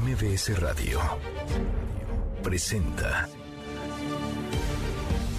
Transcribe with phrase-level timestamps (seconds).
[0.00, 0.98] MBS Radio
[2.42, 3.28] presenta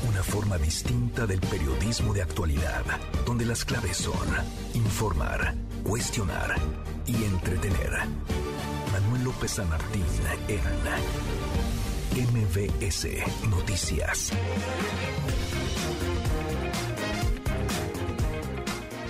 [0.07, 2.83] una forma distinta del periodismo de actualidad,
[3.25, 4.15] donde las claves son
[4.73, 6.55] informar, cuestionar
[7.05, 7.91] y entretener.
[8.93, 10.05] Manuel López San Martín
[10.47, 13.07] en MBS
[13.49, 14.31] Noticias.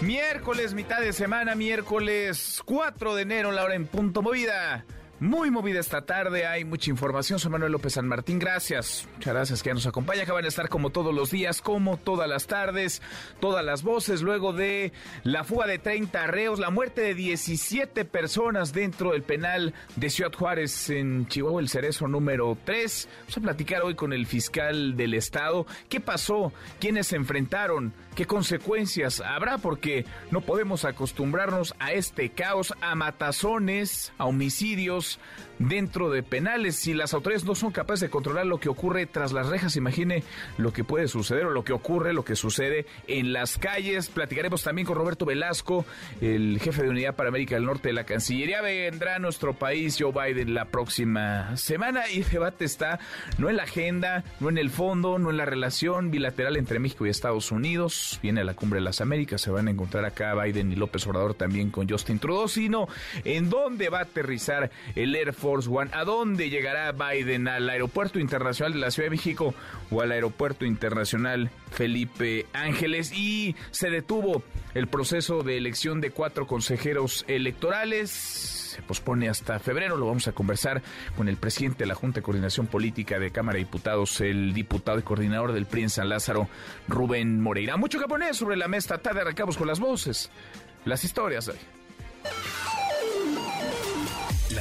[0.02, 4.86] Miércoles, mitad de semana, miércoles 4 de enero, la hora en punto movida.
[5.22, 7.40] Muy movida esta tarde, hay mucha información.
[7.40, 9.08] Soy Manuel López San Martín, gracias.
[9.14, 10.24] Muchas gracias que ya nos acompaña.
[10.24, 13.02] Acaban de estar como todos los días, como todas las tardes,
[13.40, 14.92] todas las voces, luego de
[15.24, 20.34] la fuga de 30 reos, la muerte de 17 personas dentro del penal de Ciudad
[20.34, 23.08] Juárez en Chihuahua, el cerezo número 3.
[23.22, 25.66] Vamos a platicar hoy con el fiscal del estado.
[25.88, 26.52] ¿Qué pasó?
[26.82, 27.94] ¿Quiénes se enfrentaron?
[28.16, 29.60] ¿Qué consecuencias habrá?
[29.60, 35.20] Porque no podemos acostumbrarnos a este caos, a matazones, a homicidios Dios
[35.60, 36.76] dentro de penales.
[36.76, 40.24] Si las autoridades no son capaces de controlar lo que ocurre tras las rejas, imagine
[40.58, 44.10] lo que puede suceder o lo que ocurre, lo que sucede en las calles.
[44.10, 45.86] Platicaremos también con Roberto Velasco,
[46.22, 48.62] el jefe de unidad para América del Norte de la Cancillería.
[48.62, 53.00] Vendrá a nuestro país Joe Biden la próxima semana y el debate está
[53.38, 57.06] no en la agenda, no en el fondo, no en la relación bilateral entre México
[57.06, 58.20] y Estados Unidos.
[58.22, 61.34] Viene la cumbre de las Américas, se van a encontrar acá Biden y López Obrador
[61.34, 62.88] también con Justin Trudeau, sino
[63.24, 65.92] en dónde va a aterrizar el Air Force One.
[65.94, 67.48] ¿A dónde llegará Biden?
[67.48, 69.54] ¿Al aeropuerto internacional de la Ciudad de México
[69.92, 73.12] o al aeropuerto internacional Felipe Ángeles?
[73.14, 78.10] Y se detuvo el proceso de elección de cuatro consejeros electorales.
[78.10, 79.96] Se pospone hasta febrero.
[79.98, 80.82] Lo vamos a conversar
[81.16, 85.00] con el presidente de la Junta de Coordinación Política de Cámara de Diputados, el diputado
[85.00, 86.50] y coordinador del PRI en San Lázaro,
[86.88, 87.78] Rubén Moreira.
[87.78, 89.22] Mucho que poner sobre la mesa tarde.
[89.22, 90.30] Arrancamos con las voces,
[90.84, 91.52] las historias.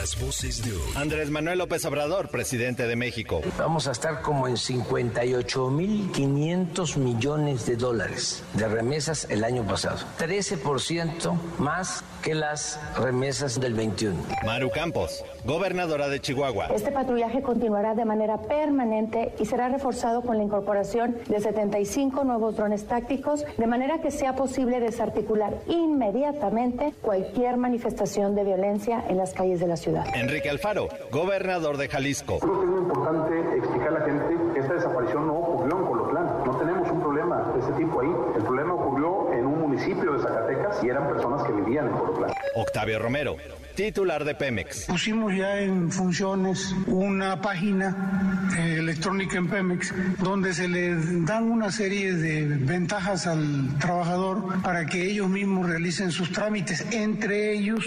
[0.05, 0.83] Las voces de hoy.
[0.97, 3.41] Andrés Manuel López Obrador, presidente de México.
[3.57, 9.97] Vamos a estar como en 58.500 millones de dólares de remesas el año pasado.
[10.19, 14.15] 13% más que las remesas del 21.
[14.45, 16.67] Maru Campos, gobernadora de Chihuahua.
[16.67, 22.57] Este patrullaje continuará de manera permanente y será reforzado con la incorporación de 75 nuevos
[22.57, 29.33] drones tácticos, de manera que sea posible desarticular inmediatamente cualquier manifestación de violencia en las
[29.33, 29.94] calles de la ciudad.
[30.15, 32.39] Enrique Alfaro, gobernador de Jalisco.
[32.39, 35.87] Creo que es muy importante explicar a la gente que esta desaparición no ocurrió en
[35.87, 36.27] Colotlán.
[36.45, 38.11] No tenemos un problema de ese tipo ahí.
[38.37, 42.33] El problema ocurrió en un municipio de Zacatecas y eran personas que vivían en Colotlán.
[42.57, 43.37] Octavio Romero,
[43.75, 44.87] titular de Pemex.
[44.87, 51.71] Pusimos ya en funciones una página eh, electrónica en Pemex donde se le dan una
[51.71, 57.85] serie de ventajas al trabajador para que ellos mismos realicen sus trámites, entre ellos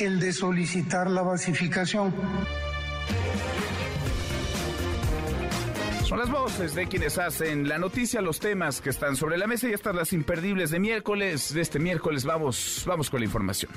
[0.00, 2.12] el de solicitar la basificación.
[6.04, 9.68] Son las voces de quienes hacen la noticia, los temas que están sobre la mesa
[9.68, 11.52] y estas las imperdibles de miércoles.
[11.52, 13.70] De este miércoles vamos, vamos con la información.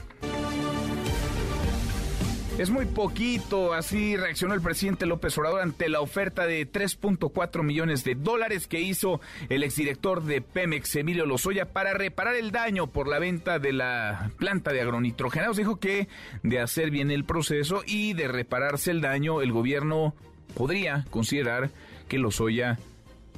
[2.62, 8.04] Es muy poquito, así reaccionó el presidente López Obrador ante la oferta de 3.4 millones
[8.04, 13.08] de dólares que hizo el exdirector de Pemex, Emilio Lozoya, para reparar el daño por
[13.08, 15.58] la venta de la planta de agronitrogenados.
[15.58, 16.08] Dijo que
[16.44, 20.14] de hacer bien el proceso y de repararse el daño, el gobierno
[20.54, 21.72] podría considerar
[22.08, 22.78] que Lozoya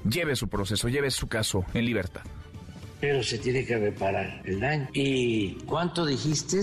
[0.03, 2.23] lleve su proceso, lleve su caso en libertad.
[2.99, 4.89] Pero se tiene que reparar el daño.
[4.91, 6.61] ¿Y cuánto dijiste?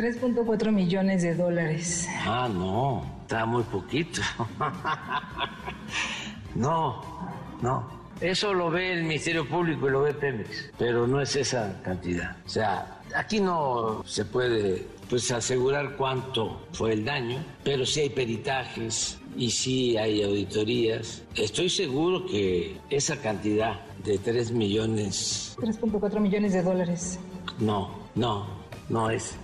[0.00, 2.08] 3.4 millones de dólares.
[2.24, 4.22] Ah, no, está muy poquito.
[6.54, 7.02] no,
[7.60, 8.00] no.
[8.18, 12.34] Eso lo ve el Ministerio Público y lo ve Pemex, pero no es esa cantidad.
[12.46, 18.10] O sea, aquí no se puede pues asegurar cuánto fue el daño, pero sí hay
[18.10, 21.22] peritajes y sí hay auditorías.
[21.34, 25.56] Estoy seguro que esa cantidad de 3 millones...
[25.58, 27.18] 3.4 millones de dólares.
[27.58, 28.46] No, no,
[28.88, 29.36] no es.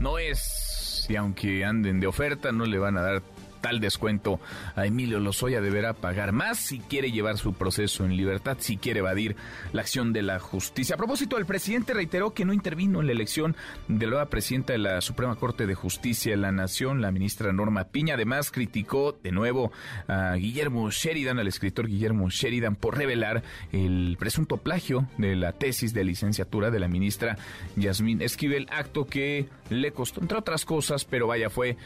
[0.00, 3.22] No es, y aunque anden de oferta, no le van a dar
[3.66, 4.38] tal descuento
[4.76, 9.00] a Emilio Lozoya deberá pagar más si quiere llevar su proceso en libertad, si quiere
[9.00, 9.34] evadir
[9.72, 10.94] la acción de la justicia.
[10.94, 13.56] A propósito, el presidente reiteró que no intervino en la elección
[13.88, 17.52] de la nueva presidenta de la Suprema Corte de Justicia de la Nación, la ministra
[17.52, 18.14] Norma Piña.
[18.14, 19.72] Además, criticó de nuevo
[20.06, 23.42] a Guillermo Sheridan, al escritor Guillermo Sheridan, por revelar
[23.72, 27.36] el presunto plagio de la tesis de licenciatura de la ministra
[27.74, 31.76] Yasmín Esquivel, acto que le costó, entre otras cosas, pero vaya, fue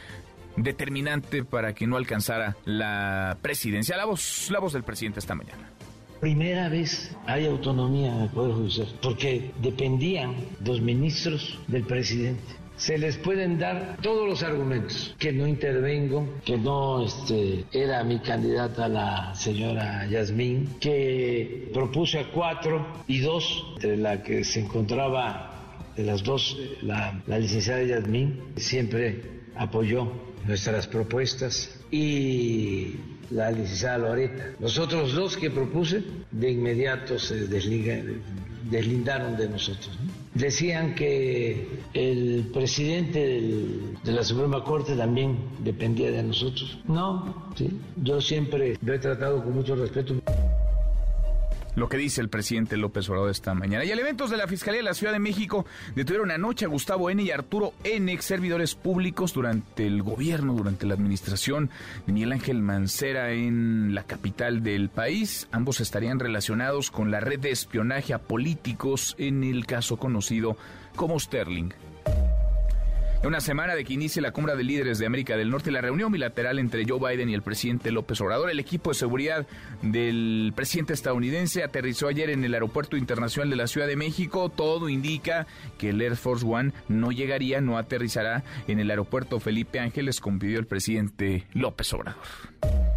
[0.55, 3.97] determinante para que no alcanzara la presidencia.
[3.97, 5.69] La voz, la voz del presidente esta mañana.
[6.19, 12.61] Primera vez hay autonomía en el Poder Judicial, porque dependían los ministros del presidente.
[12.81, 18.17] se les pueden dar todos los argumentos, que no intervengo, que no este, era mi
[18.19, 25.51] candidata la señora Yasmín, que propuse a cuatro y dos, la que se encontraba
[25.95, 29.21] de las dos, la, la licenciada Yasmín siempre
[29.55, 30.11] apoyó
[30.45, 32.95] nuestras propuestas y
[33.29, 34.51] la licenciada Loreta.
[34.59, 39.97] Los otros dos que propuse de inmediato se deslindaron de nosotros.
[40.33, 43.41] Decían que el presidente
[44.03, 46.79] de la Suprema Corte también dependía de nosotros.
[46.87, 47.69] No, ¿sí?
[48.01, 50.15] yo siempre lo he tratado con mucho respeto
[51.75, 53.85] lo que dice el presidente López Obrador esta mañana.
[53.85, 55.65] Y elementos de la Fiscalía de la Ciudad de México
[55.95, 57.21] detuvieron anoche a Gustavo N.
[57.23, 61.69] y Arturo N., ex servidores públicos durante el gobierno, durante la administración
[62.05, 65.47] de Miguel Ángel Mancera en la capital del país.
[65.51, 70.57] Ambos estarían relacionados con la red de espionaje a políticos en el caso conocido
[70.95, 71.71] como Sterling.
[73.23, 76.11] Una semana de que inicie la cumbre de líderes de América del Norte, la reunión
[76.11, 79.45] bilateral entre Joe Biden y el presidente López Obrador, el equipo de seguridad
[79.83, 84.49] del presidente estadounidense aterrizó ayer en el Aeropuerto Internacional de la Ciudad de México.
[84.49, 85.45] Todo indica
[85.77, 90.39] que el Air Force One no llegaría, no aterrizará en el aeropuerto Felipe Ángeles, como
[90.39, 92.23] pidió el presidente López Obrador.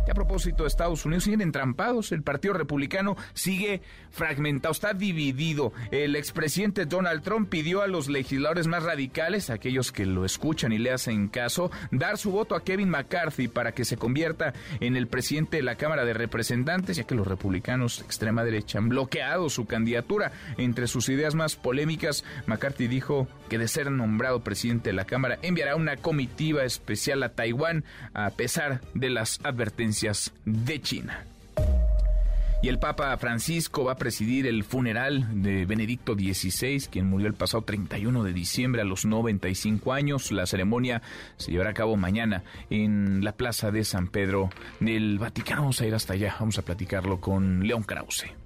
[0.06, 2.12] Y a propósito de Estados Unidos, siguen entrampados.
[2.12, 3.80] El Partido Republicano sigue
[4.10, 5.72] fragmentado, está dividido.
[5.90, 10.78] El expresidente Donald Trump pidió a los legisladores más radicales, aquellos que lo escuchan y
[10.78, 15.06] le hacen caso, dar su voto a Kevin McCarthy para que se convierta en el
[15.06, 19.48] presidente de la Cámara de Representantes, ya que los republicanos de extrema derecha han bloqueado
[19.48, 20.32] su candidatura.
[20.58, 25.38] Entre sus ideas más polémicas, McCarthy dijo que de ser nombrado presidente de la Cámara
[25.42, 29.93] enviará una comitiva especial a Taiwán a pesar de las advertencias
[30.44, 31.24] de China.
[32.62, 37.34] Y el Papa Francisco va a presidir el funeral de Benedicto XVI, quien murió el
[37.34, 40.32] pasado 31 de diciembre a los 95 años.
[40.32, 41.02] La ceremonia
[41.36, 44.48] se llevará a cabo mañana en la Plaza de San Pedro
[44.80, 45.60] del Vaticano.
[45.60, 48.43] Vamos a ir hasta allá, vamos a platicarlo con León Krause.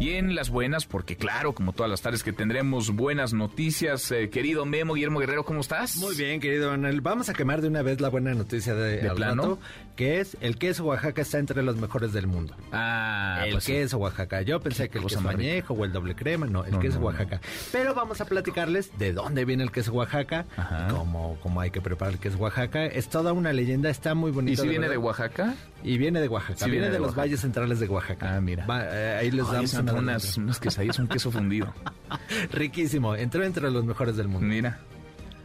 [0.00, 4.30] Y en las buenas, porque claro, como todas las tardes que tendremos buenas noticias, eh,
[4.30, 5.98] querido Memo Guillermo Guerrero, ¿cómo estás?
[5.98, 7.02] Muy bien, querido Manuel.
[7.02, 9.58] Vamos a quemar de una vez la buena noticia de, ¿De plano?
[9.96, 12.56] que es el queso Oaxaca está entre los mejores del mundo.
[12.72, 13.72] Ah, el pues sí.
[13.72, 14.40] queso Oaxaca.
[14.40, 17.00] Yo pensé que el queso mañejo o el doble crema, no, el No, queso no,
[17.00, 17.06] no.
[17.08, 17.42] Oaxaca.
[17.70, 20.46] Pero vamos a platicarles de dónde viene el queso Oaxaca,
[20.88, 22.86] cómo, cómo hay que preparar el queso Oaxaca.
[22.86, 24.62] Es toda una leyenda, está muy bonito.
[24.62, 24.96] ¿Y si viene de.
[24.96, 25.54] Oaxaca?
[25.82, 26.64] Y viene de Oaxaca.
[26.64, 28.36] Sí viene, de, los valles centrales de Oaxaca.
[28.36, 28.64] Ah, mira.
[28.64, 31.72] Va, eh, ahí les damos una unas, unas quesadillas, un queso fundido.
[32.52, 33.14] Riquísimo.
[33.14, 34.46] Entró entre los mejores del mundo.
[34.46, 34.80] Mira.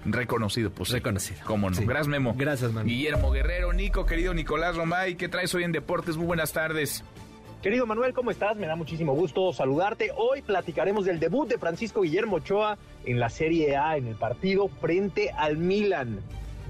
[0.05, 0.89] Reconocido, pues.
[0.89, 1.39] Reconocido.
[1.45, 1.75] Cómo no.
[1.75, 1.83] Sí.
[1.85, 2.35] Gracias, Memo.
[2.37, 2.87] Gracias, Manu.
[2.87, 6.15] Guillermo Guerrero, Nico, querido Nicolás Romay, ¿qué traes hoy en Deportes?
[6.15, 7.03] Muy buenas tardes.
[7.63, 8.55] Querido Manuel, ¿cómo estás?
[8.57, 10.11] Me da muchísimo gusto saludarte.
[10.15, 14.67] Hoy platicaremos del debut de Francisco Guillermo Ochoa en la Serie A en el partido
[14.67, 16.19] frente al Milan.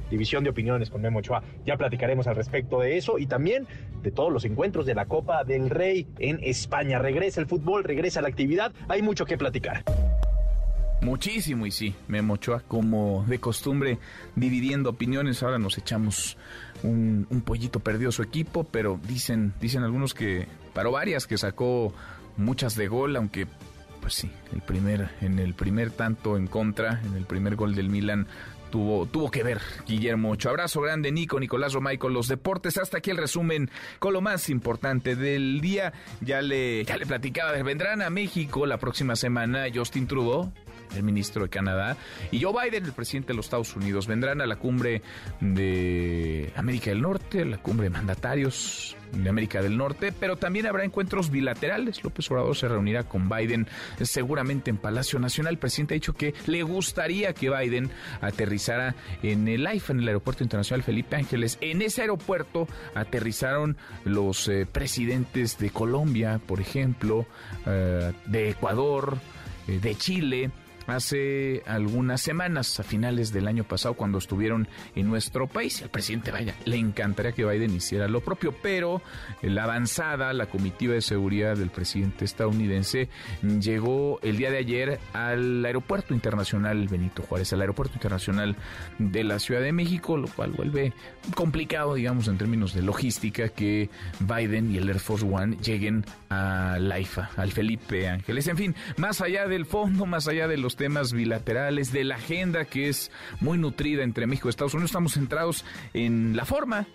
[0.10, 1.44] División de opiniones con Memo Ochoa.
[1.66, 3.68] Ya platicaremos al respecto de eso y también
[4.02, 7.00] de todos los encuentros de la Copa del Rey en España.
[7.00, 8.72] Regresa el fútbol, regresa la actividad.
[8.88, 9.84] Hay mucho que platicar.
[11.02, 14.00] Muchísimo, y sí, Memo Ochoa, como de costumbre,
[14.36, 15.44] dividiendo opiniones.
[15.44, 16.38] Ahora nos echamos
[16.84, 21.94] un, un pollito perdido su equipo, pero dicen, dicen algunos que paró varias, que sacó
[22.38, 23.46] muchas de gol, aunque
[24.06, 27.90] pues sí, el primer, en el primer tanto en contra, en el primer gol del
[27.90, 28.28] Milan,
[28.76, 30.52] tuvo, tuvo que ver Guillermo Ochoa.
[30.52, 32.78] Abrazo grande, Nico, Nicolás Romay con los deportes.
[32.78, 33.70] Hasta aquí el resumen
[34.00, 35.94] con lo más importante del día.
[36.20, 40.52] Ya le, ya le platicaba, vendrán a México la próxima semana Justin Trudeau,
[40.94, 41.96] el ministro de Canadá,
[42.32, 44.08] y Joe Biden, el presidente de los Estados Unidos.
[44.08, 45.02] Vendrán a la cumbre
[45.40, 50.84] de América del Norte, la cumbre de mandatarios de América del Norte, pero también habrá
[50.84, 52.04] encuentros bilaterales.
[52.04, 53.68] López Obrador se reunirá con Biden
[54.00, 55.54] eh, seguramente en Palacio Nacional.
[55.54, 57.90] El presidente ha dicho que le gustaría que Biden
[58.22, 61.58] aterrizara en el en el Aeropuerto Internacional Felipe Ángeles.
[61.60, 67.26] En ese aeropuerto aterrizaron los eh, presidentes de Colombia, por ejemplo,
[67.66, 69.18] eh, de Ecuador,
[69.68, 70.52] de Chile
[70.88, 75.82] hace algunas semanas, a finales del año pasado, cuando estuvieron en nuestro país.
[75.82, 79.02] Al presidente, vaya, le encantaría que Biden hiciera lo propio, pero
[79.42, 83.10] la avanzada, la comitiva de seguridad del presidente estadounidense
[83.60, 88.56] llegó el día de ayer al aeropuerto internacional Benito Juárez, al aeropuerto internacional
[89.00, 90.94] de la Ciudad de México, lo cual vuelve
[91.36, 93.90] complicado, digamos, en términos de logística, que
[94.20, 98.48] Biden y el Air Force One lleguen a la IFA, al Felipe Ángeles.
[98.48, 102.66] En fin, más allá del fondo, más allá de los temas bilaterales, de la agenda
[102.66, 106.86] que es muy nutrida entre México y Estados Unidos, estamos centrados en la forma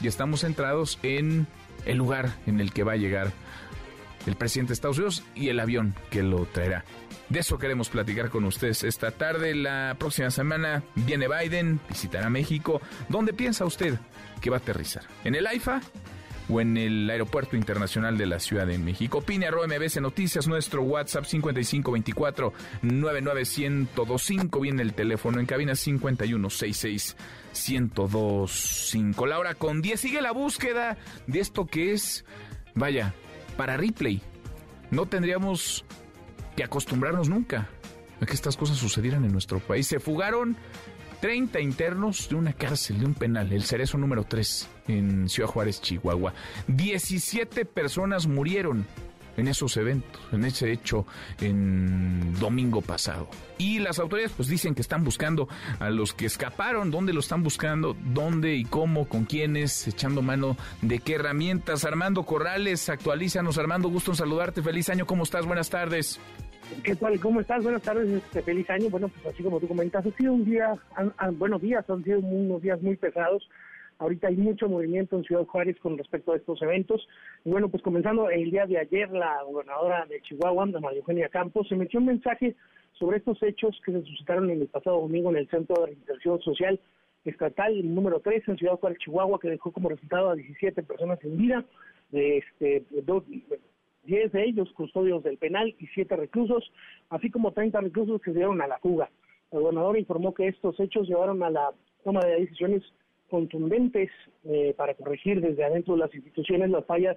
[0.00, 1.46] y estamos centrados en
[1.86, 3.32] el lugar en el que va a llegar
[4.26, 6.84] el presidente de Estados Unidos y el avión que lo traerá.
[7.28, 9.54] De eso queremos platicar con ustedes esta tarde.
[9.54, 12.80] La próxima semana viene Biden, visitará México.
[13.08, 13.98] ¿Dónde piensa usted
[14.40, 15.04] que va a aterrizar?
[15.24, 15.80] ¿En el AIFA?
[16.50, 19.18] O en el Aeropuerto Internacional de la Ciudad de México.
[19.18, 19.48] Opine
[20.00, 22.52] Noticias, nuestro WhatsApp 5524
[22.82, 27.16] 99125, viene el teléfono en cabina 5166
[27.68, 29.26] 1025.
[29.26, 32.24] La hora con 10 sigue la búsqueda de esto que es,
[32.74, 33.14] vaya,
[33.56, 34.22] para replay.
[34.90, 35.84] No tendríamos
[36.56, 37.68] que acostumbrarnos nunca
[38.20, 39.86] a que estas cosas sucedieran en nuestro país.
[39.86, 40.56] Se fugaron
[41.20, 45.80] 30 internos de una cárcel, de un penal, el Cerezo número 3, en Ciudad Juárez,
[45.80, 46.34] Chihuahua.
[46.68, 48.86] 17 personas murieron
[49.36, 51.06] en esos eventos, en ese hecho
[51.40, 53.28] en domingo pasado.
[53.58, 57.42] Y las autoridades pues dicen que están buscando a los que escaparon, dónde lo están
[57.42, 61.84] buscando, dónde y cómo, con quiénes, echando mano de qué herramientas.
[61.84, 63.58] Armando Corrales, actualízanos.
[63.58, 64.62] Armando, gusto en saludarte.
[64.62, 65.46] Feliz año, ¿cómo estás?
[65.46, 66.20] Buenas tardes.
[66.84, 67.18] ¿Qué tal?
[67.18, 67.62] ¿Cómo estás?
[67.62, 68.88] Buenas tardes, este, feliz año.
[68.90, 70.74] Bueno, pues así como tú comentas, ha sido un día,
[71.32, 73.48] buenos días, han sido unos días muy pesados.
[74.00, 77.06] Ahorita hay mucho movimiento en Ciudad Juárez con respecto a estos eventos.
[77.44, 81.68] Y bueno, pues comenzando el día de ayer, la gobernadora de Chihuahua, María Eugenia Campos,
[81.68, 82.56] se metió un mensaje
[82.94, 86.80] sobre estos hechos que se suscitaron el pasado domingo en el Centro de Reinserción Social
[87.26, 91.36] Estatal número 3 en Ciudad Juárez, Chihuahua, que dejó como resultado a 17 personas en
[91.36, 91.64] vida,
[92.10, 93.22] de este, dos,
[94.04, 96.72] 10 de ellos custodios del penal y 7 reclusos,
[97.10, 99.10] así como 30 reclusos que se dieron a la fuga.
[99.50, 101.70] El gobernador informó que estos hechos llevaron a la
[102.02, 102.82] toma de decisiones
[103.30, 104.10] contundentes
[104.44, 107.16] eh, para corregir desde adentro de las instituciones las fallas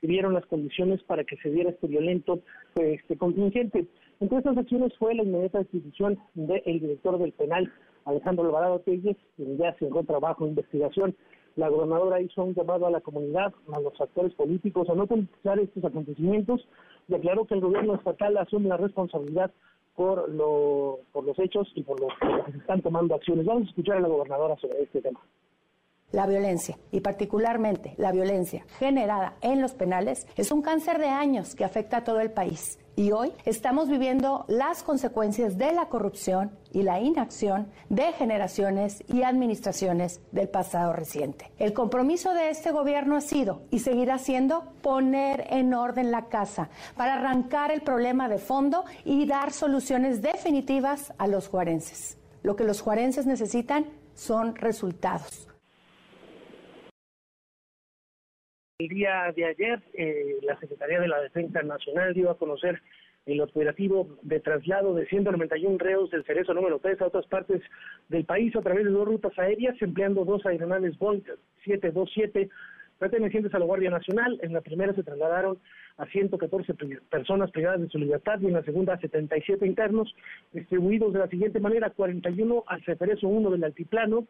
[0.00, 2.40] que dieron las condiciones para que se diera este violento
[2.74, 3.86] pues, este contingente.
[4.20, 7.72] Entre estas acciones fue la inmediata destitución del director del penal,
[8.04, 11.16] Alejandro Alvarado Telles, quien ya se encuentra bajo investigación.
[11.54, 15.58] La gobernadora hizo un llamado a la comunidad, a los actores políticos, a no politizar
[15.58, 16.66] estos acontecimientos
[17.08, 19.52] y aclaró que el gobierno estatal asume la responsabilidad
[19.94, 23.44] por, lo, por los hechos y por los que están tomando acciones.
[23.44, 25.20] Vamos a escuchar a la gobernadora sobre este tema.
[26.12, 31.54] La violencia, y particularmente la violencia generada en los penales, es un cáncer de años
[31.54, 32.78] que afecta a todo el país.
[32.96, 39.22] Y hoy estamos viviendo las consecuencias de la corrupción y la inacción de generaciones y
[39.22, 41.50] administraciones del pasado reciente.
[41.58, 46.68] El compromiso de este gobierno ha sido y seguirá siendo poner en orden la casa
[46.94, 52.18] para arrancar el problema de fondo y dar soluciones definitivas a los juarenses.
[52.42, 55.48] Lo que los juarenses necesitan son resultados
[58.82, 62.82] El día de ayer, eh, la Secretaría de la Defensa Nacional dio a conocer
[63.26, 67.62] el operativo de traslado de 191 reos del Cerezo número 3 a otras partes
[68.08, 71.22] del país a través de dos rutas aéreas, empleando dos aeronaves Boeing
[71.64, 72.48] 727
[72.98, 74.40] pertenecientes a la Guardia Nacional.
[74.42, 75.58] En la primera se trasladaron
[75.96, 76.74] a 114
[77.08, 80.12] personas privadas de su libertad y en la segunda a 77 internos,
[80.52, 84.26] distribuidos de la siguiente manera, 41 al Cerezo 1 del Altiplano,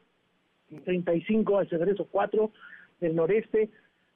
[0.84, 2.52] 35 al Cerezo 4
[3.00, 3.70] del noreste,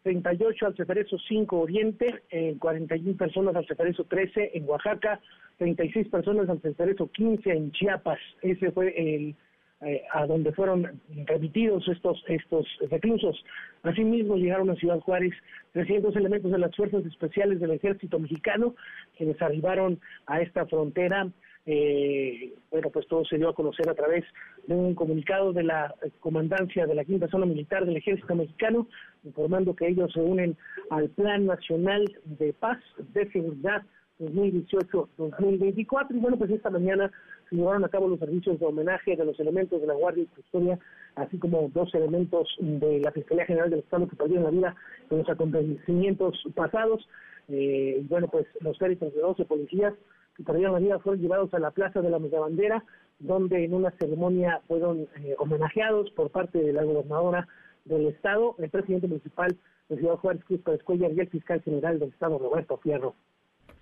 [0.07, 5.21] 38 al Ceferezo 5 Oriente, eh, 41 personas al Ceferezo 13 en Oaxaca,
[5.59, 8.21] 36 personas al Ceferezo 15 en Chiapas.
[8.41, 9.35] Ese fue el
[9.81, 13.45] eh, a donde fueron remitidos estos estos reclusos.
[13.83, 15.35] Asimismo llegaron a Ciudad Juárez
[15.73, 18.77] 300 elementos de las fuerzas especiales del Ejército Mexicano
[19.17, 21.33] quienes arribaron a esta frontera
[21.67, 24.25] eh, bueno, pues todo se dio a conocer a través
[24.67, 28.89] de un comunicado de la comandancia de la quinta zona militar del ejército mexicano,
[29.25, 30.57] informando que ellos se unen
[30.91, 32.79] al Plan Nacional de Paz,
[33.13, 33.83] de Seguridad
[34.21, 36.07] 2018-2024.
[36.11, 37.11] Y bueno, pues esta mañana
[37.49, 40.27] se llevaron a cabo los servicios de homenaje de los elementos de la Guardia y
[40.27, 40.79] Custodia,
[41.15, 44.75] así como dos elementos de la Fiscalía General del Estado que perdieron la vida
[45.11, 47.09] en los acontecimientos pasados.
[47.49, 49.95] Eh, bueno, pues los féritos de 12 policías
[50.37, 52.85] que perdieron la vida fueron llevados a la Plaza de la Bandera,
[53.19, 57.49] donde en una ceremonia fueron eh, homenajeados por parte de la gobernadora
[57.85, 59.57] del Estado, el presidente municipal
[59.89, 63.15] de Ciudad Juárez, Cruz Escuella, y el fiscal general del Estado, Roberto Fierro.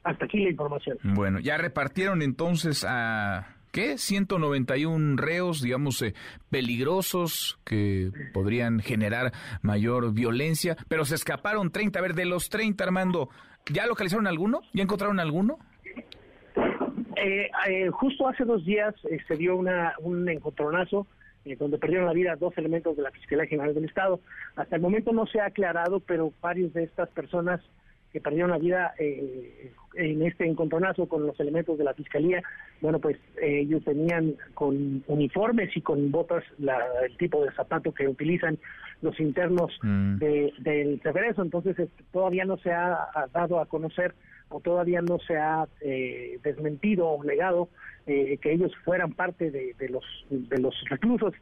[0.02, 0.98] Hasta aquí la información.
[1.02, 3.98] Bueno, ya repartieron entonces a ¿qué?
[3.98, 6.14] 191 reos, digamos, eh,
[6.50, 11.98] peligrosos que podrían generar mayor violencia, pero se escaparon 30.
[11.98, 13.30] A ver, de los 30, Armando,
[13.66, 14.60] ¿ya localizaron alguno?
[14.74, 15.58] ¿Ya encontraron alguno?
[17.24, 21.06] Eh, eh, justo hace dos días eh, se dio una, un encontronazo
[21.58, 24.18] donde perdieron la vida dos elementos de la Fiscalía General del Estado.
[24.56, 27.60] Hasta el momento no se ha aclarado, pero varios de estas personas
[28.14, 32.42] que perdieron la vida eh, en este encontronazo con los elementos de la fiscalía,
[32.80, 37.92] bueno, pues eh, ellos tenían con uniformes y con botas la, el tipo de zapato
[37.92, 38.56] que utilizan
[39.02, 40.18] los internos Mm.
[40.18, 41.76] de, del Ceferezo, entonces
[42.12, 44.14] todavía no se ha, ha dado a conocer
[44.48, 47.68] o todavía no se ha eh, desmentido o negado
[48.06, 51.32] eh, que ellos fueran parte de, de los de los reclusos,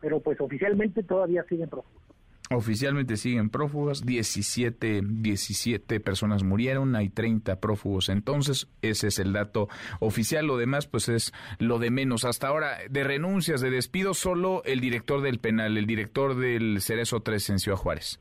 [0.00, 2.02] pero pues oficialmente todavía siguen prófugos.
[2.50, 9.68] Oficialmente siguen prófugos, 17, 17 personas murieron, hay 30 prófugos entonces, ese es el dato
[10.00, 12.24] oficial, lo demás pues es lo de menos.
[12.24, 17.20] Hasta ahora, de renuncias, de despidos, solo el director del penal, el director del Cerezo
[17.20, 18.20] 3 en Juárez.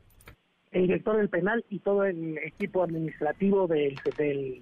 [0.72, 4.62] El director del penal y todo el equipo administrativo del, del,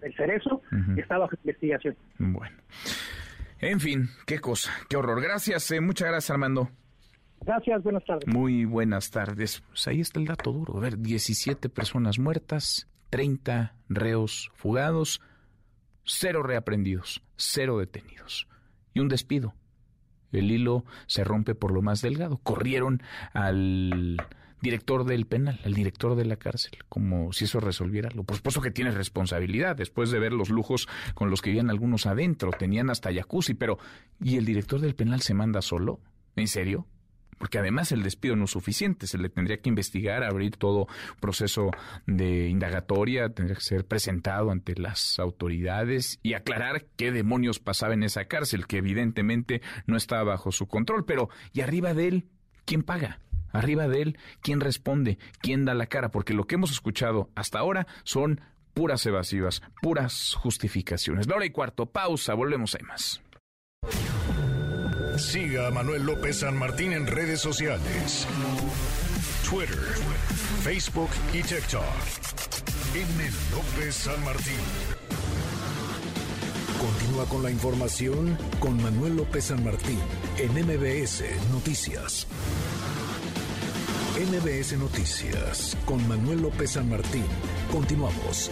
[0.00, 0.98] del Cerezo Ujú.
[1.00, 1.96] está bajo investigación.
[2.18, 2.56] Bueno,
[3.60, 5.22] en fin, qué cosa, qué horror.
[5.22, 6.68] Gracias, eh, muchas gracias Armando.
[7.42, 8.26] Gracias, buenas tardes.
[8.26, 9.62] Muy buenas tardes.
[9.68, 10.78] Pues ahí está el dato duro.
[10.78, 15.20] A ver, 17 personas muertas, 30 reos fugados,
[16.04, 18.48] cero reaprendidos, cero detenidos
[18.94, 19.54] y un despido.
[20.32, 22.38] El hilo se rompe por lo más delgado.
[22.42, 23.02] Corrieron
[23.34, 24.16] al
[24.64, 28.24] director del penal, al director de la cárcel, como si eso resolviera lo.
[28.24, 32.06] Por supuesto que tiene responsabilidad, después de ver los lujos con los que vivían algunos
[32.06, 33.78] adentro, tenían hasta jacuzzi, pero
[34.20, 36.00] ¿y el director del penal se manda solo?
[36.34, 36.88] ¿En serio?
[37.38, 40.86] Porque además el despido no es suficiente, se le tendría que investigar, abrir todo
[41.20, 41.70] proceso
[42.06, 48.02] de indagatoria, tendría que ser presentado ante las autoridades y aclarar qué demonios pasaba en
[48.02, 51.04] esa cárcel, que evidentemente no estaba bajo su control.
[51.04, 52.28] Pero, ¿y arriba de él,
[52.64, 53.20] quién paga?
[53.54, 55.16] Arriba de él, ¿quién responde?
[55.40, 56.10] ¿Quién da la cara?
[56.10, 58.40] Porque lo que hemos escuchado hasta ahora son
[58.74, 61.28] puras evasivas, puras justificaciones.
[61.28, 63.22] La hora y cuarto, pausa, volvemos, hay más.
[65.16, 68.26] Siga a Manuel López San Martín en redes sociales.
[69.48, 69.78] Twitter,
[70.62, 71.84] Facebook y TikTok.
[72.94, 73.30] M.
[73.52, 74.58] López San Martín.
[76.80, 79.98] Continúa con la información con Manuel López San Martín
[80.38, 82.26] en MBS Noticias.
[84.14, 87.24] MBS Noticias con Manuel López San Martín.
[87.72, 88.48] Continuamos.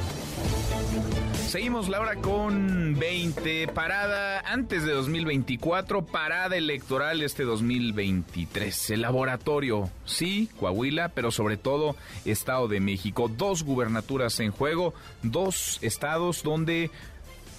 [1.47, 8.91] Seguimos la hora con 20, parada antes de 2024, parada electoral este 2023.
[8.91, 13.29] El laboratorio, sí, Coahuila, pero sobre todo Estado de México.
[13.29, 16.91] Dos gubernaturas en juego, dos estados donde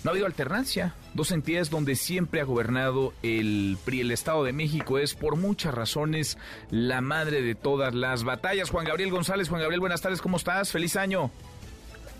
[0.04, 0.96] no ha habido alternancia.
[1.14, 4.02] Dos entidades donde siempre ha gobernado el PRI.
[4.02, 6.38] El Estado de México es, por muchas razones,
[6.70, 8.70] la madre de todas las batallas.
[8.70, 10.72] Juan Gabriel González, Juan Gabriel, buenas tardes, ¿cómo estás?
[10.72, 11.32] Feliz año.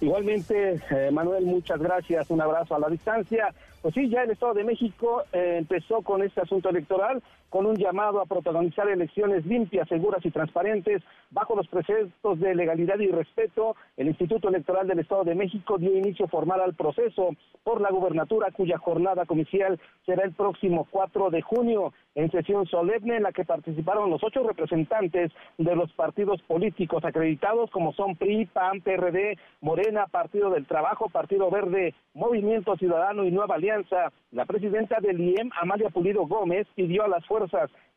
[0.02, 2.30] Igualmente, eh, Manuel, muchas gracias.
[2.30, 3.54] Un abrazo a la distancia.
[3.82, 7.22] Pues sí, ya el Estado de México eh, empezó con este asunto electoral,
[7.54, 12.98] con un llamado a protagonizar elecciones limpias, seguras y transparentes, bajo los preceptos de legalidad
[12.98, 13.76] y respeto.
[13.96, 17.30] El Instituto Electoral del Estado de México dio inicio formal al proceso
[17.64, 23.18] por la gubernatura, cuya jornada comicial será el próximo 4 de junio, en sesión solemne
[23.18, 28.46] en la que participaron los ocho representantes de los partidos políticos acreditados, como son PRI,
[28.48, 34.12] PAN, PRD, Morena, Partido del Trabajo, Partido Verde, Movimiento Ciudadano y Nueva Alianza.
[34.32, 37.43] La presidenta del IEM, Amalia Pulido Gómez, pidió a las fuerzas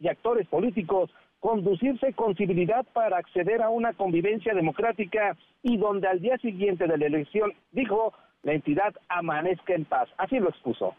[0.00, 6.20] y actores políticos conducirse con civilidad para acceder a una convivencia democrática y donde al
[6.20, 10.08] día siguiente de la elección, dijo, la entidad amanezca en paz.
[10.18, 10.94] Así lo expuso.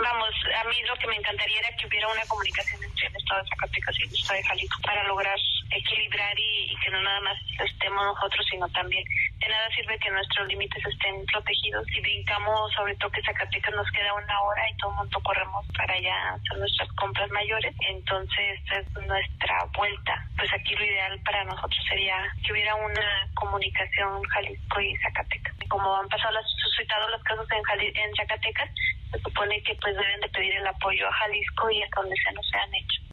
[0.00, 3.42] Vamos, a mí lo que me encantaría era que hubiera una comunicación entre el Estado
[3.42, 5.38] de Zacatecas y el Estado de Jalisco para lograr
[5.70, 9.04] equilibrar y, que no nada más estemos nosotros, sino también
[9.38, 11.84] de nada sirve que nuestros límites estén protegidos.
[11.92, 15.66] Si brincamos sobre todo que Zacatecas nos queda una hora y todo el mundo corremos
[15.76, 20.24] para allá hacer nuestras compras mayores, entonces es nuestra vuelta.
[20.36, 25.54] Pues aquí lo ideal para nosotros sería que hubiera una comunicación Jalisco y Zacatecas.
[25.68, 28.70] Como han pasado las, suscitado los casos en, Jali- en Zacatecas,
[29.12, 32.32] se supone que pues deben de pedir el apoyo a Jalisco y hasta donde se
[32.34, 33.08] nos sean hechos.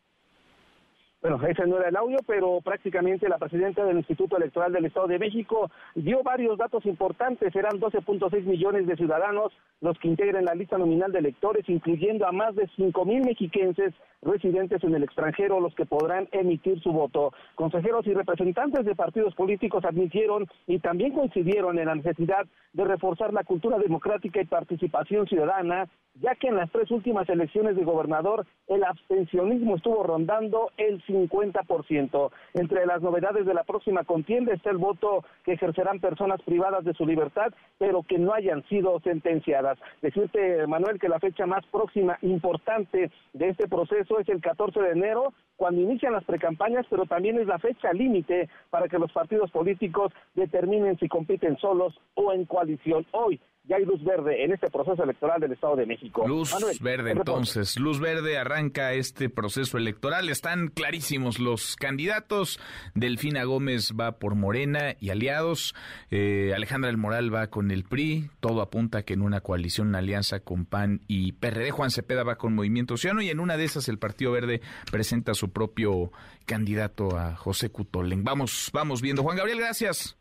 [1.25, 5.07] Bueno, ese no era el audio, pero prácticamente la presidenta del Instituto Electoral del Estado
[5.07, 7.51] de México dio varios datos importantes.
[7.51, 12.31] Serán 12.6 millones de ciudadanos los que integran la lista nominal de electores, incluyendo a
[12.31, 13.91] más de 5 mil mexiquenses
[14.25, 17.31] residentes en el extranjero, los que podrán emitir su voto.
[17.55, 23.33] Consejeros y representantes de partidos políticos admitieron y también coincidieron en la necesidad de reforzar
[23.33, 25.87] la cultura democrática y participación ciudadana,
[26.21, 32.31] ya que en las tres últimas elecciones de gobernador el abstencionismo estuvo rondando el 50%.
[32.53, 36.93] Entre las novedades de la próxima contienda está el voto que ejercerán personas privadas de
[36.93, 39.77] su libertad, pero que no hayan sido sentenciadas.
[40.01, 44.91] Decirte, Manuel, que la fecha más próxima importante de este proceso es el 14 de
[44.91, 49.51] enero, cuando inician las precampañas, pero también es la fecha límite para que los partidos
[49.51, 53.05] políticos determinen si compiten solos o en coalición.
[53.11, 56.27] Hoy ya hay luz verde en este proceso electoral del Estado de México.
[56.27, 60.29] Luz verde, entonces, luz verde arranca este proceso electoral.
[60.29, 62.59] Están clarísimos los candidatos.
[62.93, 65.73] Delfina Gómez va por Morena y aliados.
[66.11, 68.29] Eh, Alejandra El Moral va con el PRI.
[68.39, 71.71] Todo apunta que en una coalición, una alianza con PAN y PRD.
[71.71, 75.33] Juan Cepeda va con Movimiento Ciudadano y en una de esas el Partido Verde presenta
[75.33, 76.11] su propio
[76.45, 78.23] candidato a José Cutolen.
[78.23, 79.23] Vamos, vamos viendo.
[79.23, 80.17] Juan Gabriel, gracias.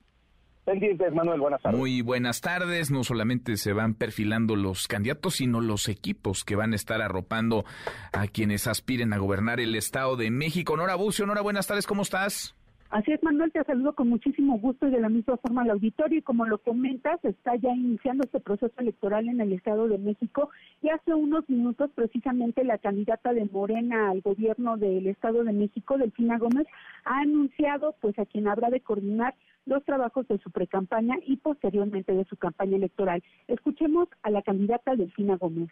[0.64, 1.78] Pendientes, Manuel, buenas tardes.
[1.78, 2.90] Muy buenas tardes.
[2.90, 7.64] No solamente se van perfilando los candidatos, sino los equipos que van a estar arropando
[8.12, 10.76] a quienes aspiren a gobernar el Estado de México.
[10.76, 12.56] Nora Bucio, Nora, buenas tardes, ¿cómo estás?
[12.94, 16.20] Así es, Manuel, te saludo con muchísimo gusto y de la misma forma al auditorio.
[16.20, 20.50] Y como lo comentas, está ya iniciando este proceso electoral en el Estado de México.
[20.80, 25.98] Y hace unos minutos, precisamente, la candidata de Morena al gobierno del Estado de México,
[25.98, 26.68] Delfina Gómez,
[27.04, 29.34] ha anunciado pues a quien habrá de coordinar
[29.66, 33.22] los trabajos de su precampaña y posteriormente de su campaña electoral.
[33.48, 35.70] Escuchemos a la candidata Delfina Gómez.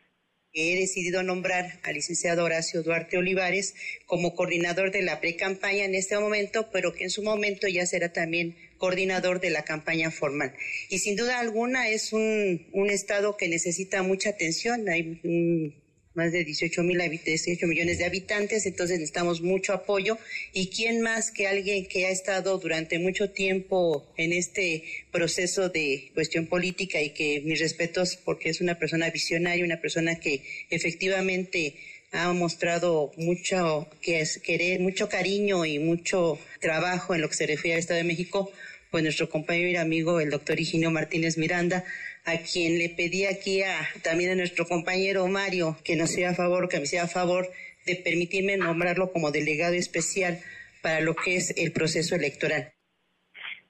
[0.54, 3.74] He decidido nombrar al licenciado Horacio Duarte Olivares
[4.04, 8.12] como coordinador de la pre-campaña en este momento, pero que en su momento ya será
[8.12, 10.52] también coordinador de la campaña formal.
[10.90, 14.90] Y sin duda alguna es un, un estado que necesita mucha atención.
[14.90, 15.81] Hay un
[16.14, 20.18] más de 18, mil 18 millones de habitantes, entonces necesitamos mucho apoyo.
[20.52, 26.10] ¿Y quién más que alguien que ha estado durante mucho tiempo en este proceso de
[26.14, 31.74] cuestión política y que mis respetos porque es una persona visionaria, una persona que efectivamente
[32.12, 37.46] ha mostrado mucho que es querer, mucho cariño y mucho trabajo en lo que se
[37.46, 38.52] refiere al Estado de México,
[38.90, 41.84] pues nuestro compañero y amigo, el doctor Higinio Martínez Miranda,
[42.24, 46.34] a quien le pedí aquí a, también a nuestro compañero Mario que nos sea a
[46.34, 47.50] favor, que me sea a favor
[47.86, 50.40] de permitirme nombrarlo como delegado especial
[50.82, 52.71] para lo que es el proceso electoral.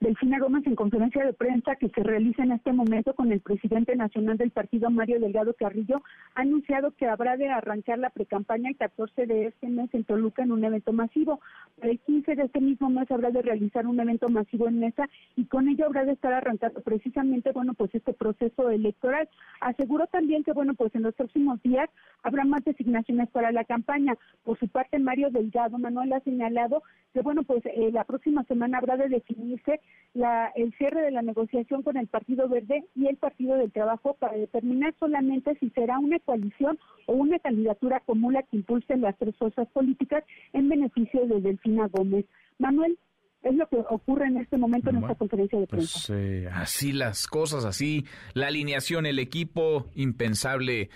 [0.02, 3.94] Delfina Gómez en conferencia de prensa que se realiza en este momento con el presidente
[3.94, 6.02] nacional del partido Mario Delgado Carrillo
[6.34, 10.42] ha anunciado que habrá de arrancar la precampaña el 14 de este mes en Toluca
[10.42, 11.40] en un evento masivo.
[11.80, 15.44] El 15 de este mismo mes habrá de realizar un evento masivo en Mesa y
[15.44, 19.28] con ello habrá de estar arrancando precisamente bueno pues este proceso electoral.
[19.60, 21.88] Aseguró también que bueno pues en los próximos días
[22.24, 24.16] habrá más designaciones para la campaña.
[24.42, 26.82] Por su parte Mario Delgado Manuel ha señalado
[27.14, 29.80] que bueno pues eh, la próxima semana habrá de definirse
[30.14, 34.14] la, el cierre de la negociación con el Partido Verde y el Partido del Trabajo
[34.18, 39.16] para determinar solamente si será una coalición o una candidatura común la que impulsen las
[39.18, 42.26] tres fuerzas políticas en beneficio de Delfina Gómez.
[42.58, 42.98] Manuel,
[43.42, 46.14] es lo que ocurre en este momento en esta conferencia de pues, prensa.
[46.16, 50.90] eh, así las cosas, así la alineación, el equipo, impensable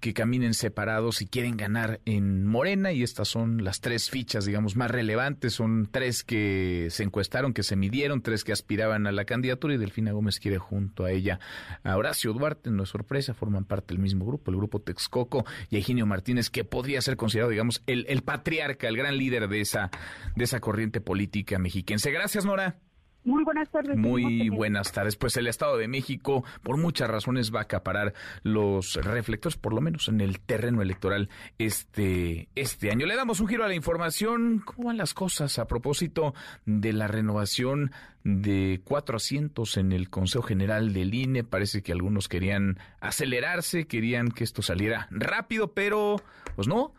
[0.00, 4.74] que caminen separados y quieren ganar en Morena y estas son las tres fichas, digamos,
[4.76, 5.54] más relevantes.
[5.54, 9.78] Son tres que se encuestaron, que se midieron, tres que aspiraban a la candidatura y
[9.78, 11.38] Delfina Gómez quiere junto a ella
[11.84, 15.76] a Horacio Duarte, no es sorpresa, forman parte del mismo grupo, el grupo Texcoco y
[15.76, 19.90] Eugenio Martínez, que podría ser considerado, digamos, el, el patriarca, el gran líder de esa,
[20.34, 22.10] de esa corriente política mexiquense.
[22.10, 22.78] Gracias, Nora.
[23.24, 23.96] Muy buenas tardes.
[23.96, 25.16] Muy buenas tardes.
[25.16, 29.82] Pues el Estado de México, por muchas razones, va a acaparar los reflectores, por lo
[29.82, 31.28] menos en el terreno electoral
[31.58, 33.06] este, este año.
[33.06, 34.62] Le damos un giro a la información.
[34.64, 37.92] ¿Cómo van las cosas a propósito de la renovación
[38.24, 41.44] de cuatro asientos en el Consejo General del INE?
[41.44, 46.16] Parece que algunos querían acelerarse, querían que esto saliera rápido, pero
[46.56, 46.94] pues no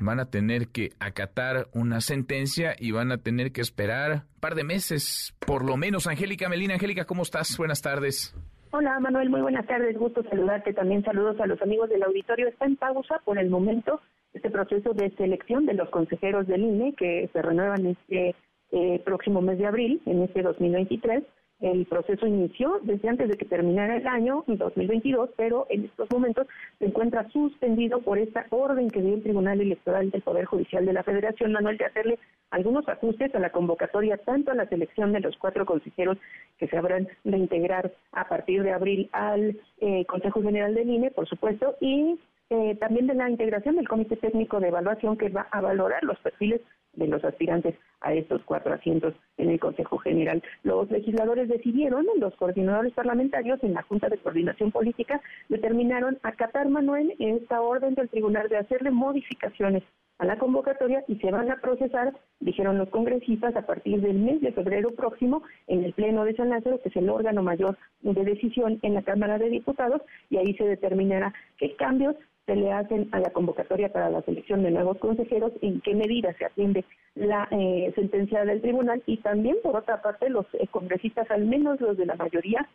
[0.00, 4.54] van a tener que acatar una sentencia y van a tener que esperar un par
[4.54, 6.06] de meses, por lo menos.
[6.06, 7.56] Angélica Melina, Angélica, ¿cómo estás?
[7.58, 8.34] Buenas tardes.
[8.72, 10.72] Hola Manuel, muy buenas tardes, gusto saludarte.
[10.72, 12.46] También saludos a los amigos del auditorio.
[12.46, 14.00] Está en pausa por el momento
[14.32, 18.36] este proceso de selección de los consejeros del INE que se renuevan este
[18.70, 21.24] eh, próximo mes de abril, en este 2023.
[21.60, 26.46] El proceso inició desde antes de que terminara el año 2022, pero en estos momentos
[26.78, 30.94] se encuentra suspendido por esta orden que dio el Tribunal Electoral del Poder Judicial de
[30.94, 32.18] la Federación, Manuel, de hacerle
[32.50, 36.16] algunos ajustes a la convocatoria, tanto a la selección de los cuatro consejeros
[36.58, 41.10] que se habrán de integrar a partir de abril al eh, Consejo General del INE,
[41.10, 42.18] por supuesto, y
[42.48, 46.18] eh, también de la integración del Comité Técnico de Evaluación que va a valorar los
[46.18, 46.60] perfiles
[46.94, 50.42] de los aspirantes a estos cuatro asientos en el Consejo General.
[50.62, 57.14] Los legisladores decidieron, los coordinadores parlamentarios en la Junta de Coordinación Política determinaron acatar, Manuel,
[57.18, 59.82] en esta orden del tribunal de hacerle modificaciones
[60.20, 64.42] a la convocatoria y se van a procesar, dijeron los congresistas, a partir del mes
[64.42, 68.24] de febrero próximo en el Pleno de San Lázaro, que es el órgano mayor de
[68.24, 72.16] decisión en la Cámara de Diputados, y ahí se determinará qué cambios
[72.50, 76.34] se le hacen a la convocatoria para la selección de nuevos consejeros, en qué medida
[76.36, 76.84] se atiende
[77.14, 81.80] la eh, sentencia del tribunal y también, por otra parte, los eh, congresistas, al menos
[81.80, 82.68] los de la mayoría,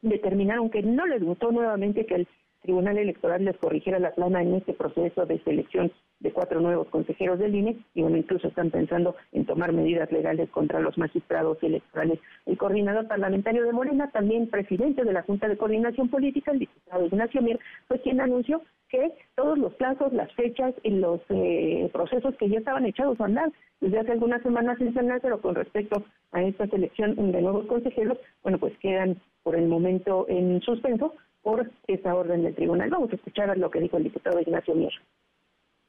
[0.00, 2.28] determinaron que no les gustó nuevamente que el
[2.64, 7.38] Tribunal Electoral les corrigiera la plana en este proceso de selección de cuatro nuevos consejeros
[7.38, 12.18] del INE y bueno, incluso están pensando en tomar medidas legales contra los magistrados electorales.
[12.46, 17.04] El coordinador parlamentario de Morena, también presidente de la Junta de Coordinación Política, el diputado
[17.04, 22.34] Ignacio Mier, fue quien anunció que todos los plazos, las fechas y los eh, procesos
[22.36, 26.02] que ya estaban echados a andar desde hace algunas semanas en Senado, pero con respecto
[26.32, 31.12] a esta selección de nuevos consejeros, bueno, pues quedan por el momento en suspenso
[31.44, 32.90] por esa orden del tribunal.
[32.90, 34.92] Vamos a escuchar lo que dijo el diputado Ignacio Mier.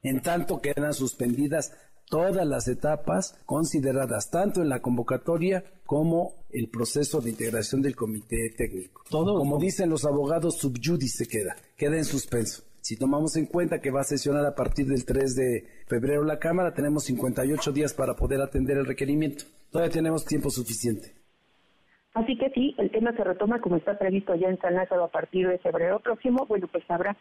[0.02, 1.76] En tanto quedan suspendidas
[2.08, 8.54] todas las etapas consideradas tanto en la convocatoria como el proceso de integración del comité
[8.56, 9.02] técnico.
[9.10, 12.62] Todo, como dicen los abogados, subjudice queda, queda en suspenso.
[12.80, 16.38] Si tomamos en cuenta que va a sesionar a partir del 3 de febrero la
[16.38, 19.44] Cámara, tenemos 58 días para poder atender el requerimiento.
[19.70, 21.12] Todavía tenemos tiempo suficiente.
[22.16, 25.10] Así que sí, el tema se retoma como está previsto ya en San Lázaro a
[25.10, 26.46] partir de febrero próximo.
[26.46, 27.14] Bueno, pues habrá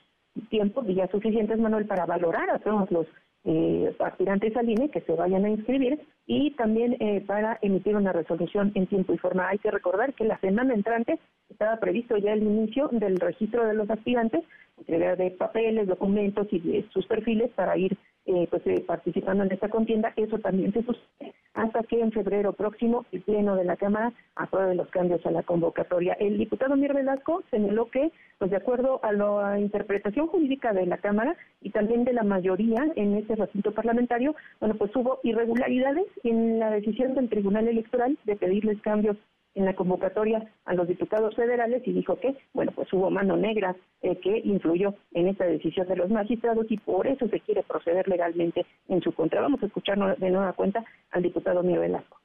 [0.49, 3.05] tiempo, días suficientes, Manuel, para valorar a todos los
[3.43, 8.13] eh, aspirantes al INE que se vayan a inscribir y también eh, para emitir una
[8.13, 9.49] resolución en tiempo y forma.
[9.49, 13.73] Hay que recordar que la semana entrante estaba previsto ya el inicio del registro de
[13.73, 14.45] los aspirantes,
[14.77, 19.51] entrega de papeles, documentos y de sus perfiles para ir eh, pues eh, participando en
[19.51, 20.13] esta contienda.
[20.15, 24.75] Eso también se sucede hasta que en febrero próximo el Pleno de la Cámara apruebe
[24.75, 26.13] los cambios a la convocatoria.
[26.13, 30.97] El diputado Mir Velasco señaló que, pues de acuerdo a la interpretación jurídica de la
[30.97, 36.59] Cámara y también de la mayoría en este recinto parlamentario, bueno, pues hubo irregularidades en
[36.59, 39.17] la decisión del Tribunal Electoral de pedirles cambios
[39.55, 43.75] en la convocatoria a los diputados federales y dijo que, bueno, pues hubo mano negra
[44.01, 48.07] eh, que influyó en esta decisión de los magistrados y por eso se quiere proceder
[48.07, 49.41] legalmente en su contra.
[49.41, 52.19] Vamos a escuchar de nueva cuenta al diputado Mío Velasco.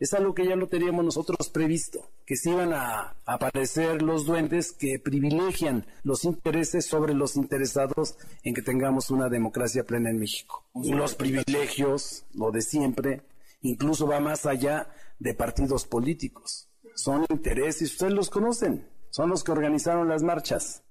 [0.00, 4.72] Es algo que ya lo teníamos nosotros previsto, que se iban a aparecer los duendes
[4.72, 10.64] que privilegian los intereses sobre los interesados en que tengamos una democracia plena en México.
[10.74, 13.20] Los privilegios, lo de siempre,
[13.62, 16.68] incluso va más allá de partidos políticos.
[16.94, 20.84] Son intereses, ustedes los conocen, son los que organizaron las marchas.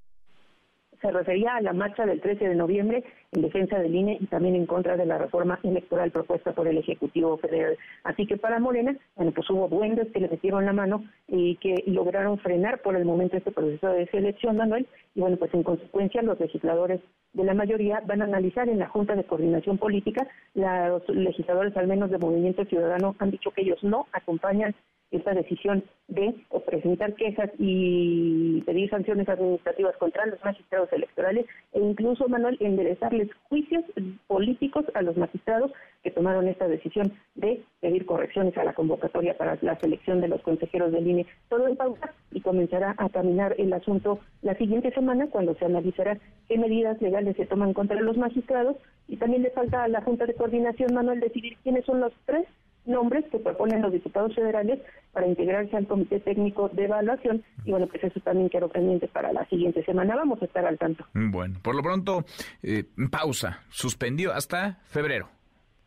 [1.01, 4.55] Se refería a la marcha del 13 de noviembre en defensa del INE y también
[4.55, 7.77] en contra de la reforma electoral propuesta por el Ejecutivo Federal.
[8.03, 11.83] Así que para Morena, bueno, pues hubo duendes que le metieron la mano y que
[11.87, 16.21] lograron frenar por el momento este proceso de selección, Manuel, y bueno, pues en consecuencia
[16.21, 17.01] los legisladores
[17.33, 21.87] de la mayoría van a analizar en la Junta de Coordinación Política, los legisladores al
[21.87, 24.73] menos de Movimiento Ciudadano han dicho que ellos no acompañan
[25.11, 32.27] esta decisión de presentar quejas y pedir sanciones administrativas contra los magistrados electorales e incluso,
[32.27, 33.83] Manuel, enderezarles juicios
[34.27, 35.71] políticos a los magistrados
[36.03, 40.41] que tomaron esta decisión de pedir correcciones a la convocatoria para la selección de los
[40.41, 41.25] consejeros del INE.
[41.49, 46.17] Todo en pausa y comenzará a caminar el asunto la siguiente semana cuando se analizará
[46.47, 50.25] qué medidas legales se toman contra los magistrados y también le falta a la Junta
[50.25, 52.45] de Coordinación, Manuel, decidir quiénes son los tres
[52.89, 54.79] nombres que proponen los diputados federales
[55.11, 59.31] para integrarse al Comité Técnico de Evaluación y bueno, pues eso también quedó pendiente para
[59.31, 60.15] la siguiente semana.
[60.15, 61.05] Vamos a estar al tanto.
[61.13, 62.25] Bueno, por lo pronto,
[62.63, 65.29] eh, pausa, suspendió hasta febrero.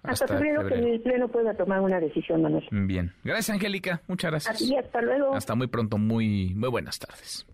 [0.02, 2.66] Hasta, febrero, que el Pleno pueda tomar una decisión, Manuel.
[2.72, 3.12] Bien.
[3.22, 4.02] Gracias, Angélica.
[4.08, 4.56] Muchas gracias.
[4.56, 5.32] Así, hasta luego.
[5.32, 5.96] Hasta muy pronto.
[5.96, 7.46] Muy, muy buenas tardes.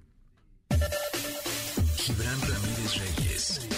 [1.97, 3.69] Gibran Ramírez Reyes,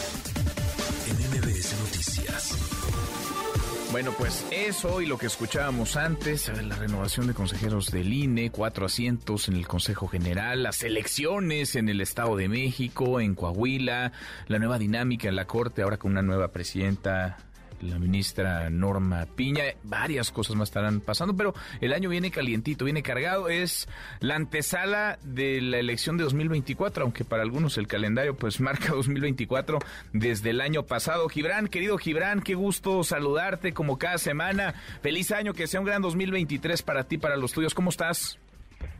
[3.92, 8.86] Bueno, pues eso y lo que escuchábamos antes, la renovación de consejeros del INE, cuatro
[8.86, 14.12] asientos en el Consejo General, las elecciones en el Estado de México, en Coahuila,
[14.46, 17.38] la nueva dinámica en la Corte, ahora con una nueva presidenta
[17.82, 19.64] la ministra Norma Piña.
[19.84, 23.48] Varias cosas más estarán pasando, pero el año viene calientito, viene cargado.
[23.48, 23.88] Es
[24.20, 29.78] la antesala de la elección de 2024, aunque para algunos el calendario pues marca 2024
[30.12, 31.28] desde el año pasado.
[31.28, 34.74] Gibran, querido Gibran, qué gusto saludarte como cada semana.
[35.02, 37.74] Feliz año, que sea un gran 2023 para ti, para los tuyos.
[37.74, 38.38] ¿Cómo estás?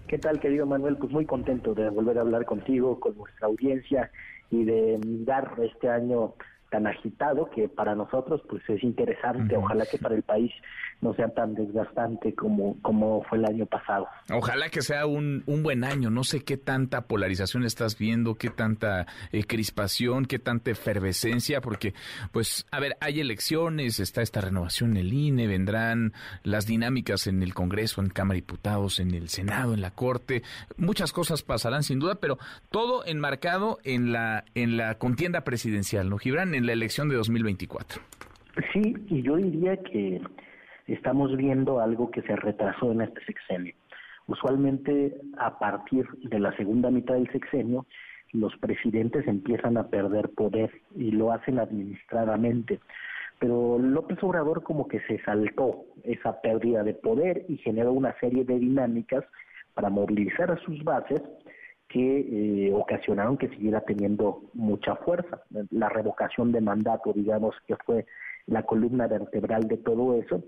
[0.09, 0.97] ¿Qué tal, querido Manuel?
[0.97, 4.11] Pues muy contento de volver a hablar contigo, con nuestra audiencia
[4.51, 6.35] y de dar este año
[6.71, 10.53] tan agitado que para nosotros pues es interesante, ojalá que para el país
[11.01, 14.07] no sea tan desgastante como, como fue el año pasado.
[14.31, 18.51] Ojalá que sea un, un buen año, no sé qué tanta polarización estás viendo, qué
[18.51, 21.95] tanta eh, crispación, qué tanta efervescencia, porque
[22.33, 26.13] pues a ver, hay elecciones, está esta renovación en el INE, vendrán
[26.45, 30.43] las dinámicas en el Congreso, en Cámara de Diputados, en el Senado, en la Corte,
[30.77, 32.39] muchas cosas pasarán sin duda, pero
[32.71, 36.55] todo enmarcado en la, en la contienda presidencial, ¿no, Gibran?
[36.61, 38.03] En la elección de 2024.
[38.71, 40.21] Sí, y yo diría que
[40.89, 43.73] estamos viendo algo que se retrasó en este sexenio.
[44.27, 47.87] Usualmente a partir de la segunda mitad del sexenio,
[48.33, 52.79] los presidentes empiezan a perder poder y lo hacen administradamente.
[53.39, 58.45] Pero López Obrador como que se saltó esa pérdida de poder y generó una serie
[58.45, 59.25] de dinámicas
[59.73, 61.23] para movilizar a sus bases
[61.91, 65.43] que eh, ocasionaron que siguiera teniendo mucha fuerza.
[65.71, 68.07] La revocación de mandato, digamos, que fue
[68.47, 70.43] la columna vertebral de todo eso,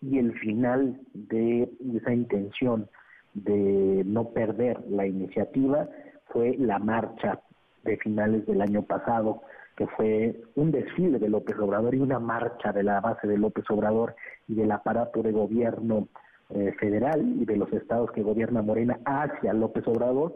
[0.00, 2.88] y el final de esa intención
[3.34, 5.88] de no perder la iniciativa
[6.26, 7.40] fue la marcha
[7.84, 9.42] de finales del año pasado,
[9.76, 13.64] que fue un desfile de López Obrador y una marcha de la base de López
[13.70, 14.16] Obrador
[14.48, 16.08] y del aparato de gobierno
[16.50, 20.34] eh, federal y de los estados que gobierna Morena hacia López Obrador,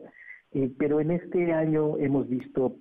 [0.54, 2.76] eh, pero en este año hemos visto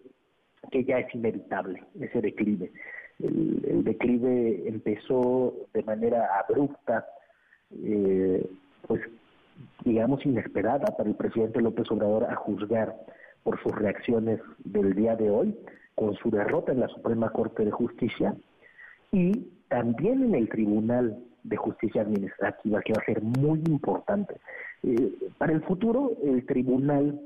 [0.72, 2.72] que ya es inevitable ese declive.
[3.20, 7.06] El, declive empezó de manera abrupta,
[7.84, 8.46] eh,
[8.88, 9.02] pues
[9.86, 12.96] digamos inesperada para el presidente López Obrador a juzgar
[13.44, 15.56] por sus reacciones del día de hoy,
[15.96, 18.36] con su derrota en la Suprema Corte de Justicia
[19.12, 24.36] y también en el Tribunal de Justicia Administrativa, que va a ser muy importante.
[24.84, 27.20] Eh, para el futuro, el Tribunal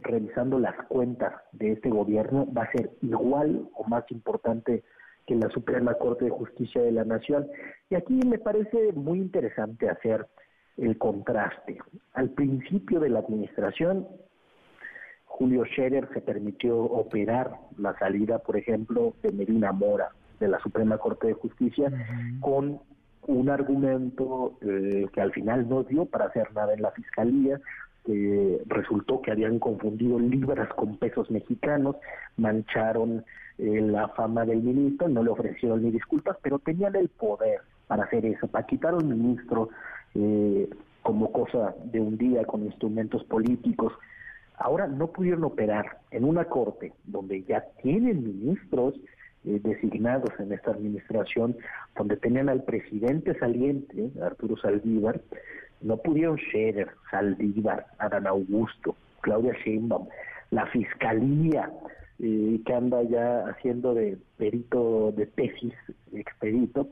[0.00, 4.82] revisando las cuentas de este gobierno va a ser igual o más importante
[5.26, 7.46] que la Suprema Corte de Justicia de la Nación.
[7.90, 10.26] Y aquí me parece muy interesante hacer
[10.76, 11.78] el contraste.
[12.14, 14.08] Al principio de la administración,
[15.26, 20.98] Julio Scherer se permitió operar la salida, por ejemplo, de Medina Mora de la Suprema
[20.98, 21.90] Corte de Justicia
[22.40, 22.80] con
[23.26, 27.60] un argumento eh, que al final no dio para hacer nada en la Fiscalía,
[28.04, 31.96] que resultó que habían confundido libras con pesos mexicanos,
[32.36, 33.24] mancharon
[33.58, 38.04] eh, la fama del ministro, no le ofrecieron ni disculpas, pero tenían el poder para
[38.04, 39.68] hacer eso, para quitar a un ministro
[40.14, 40.68] eh,
[41.02, 43.92] como cosa de un día con instrumentos políticos.
[44.56, 48.94] Ahora no pudieron operar en una corte donde ya tienen ministros
[49.44, 51.56] eh, designados en esta administración,
[51.96, 55.20] donde tenían al presidente saliente, Arturo Saldívar,
[55.82, 60.08] no pudieron Scherer, Saldívar, Adán Augusto, Claudia Sheinbaum,
[60.50, 61.70] la fiscalía
[62.18, 65.74] eh, que anda ya haciendo de perito de tesis,
[66.12, 66.88] expedito,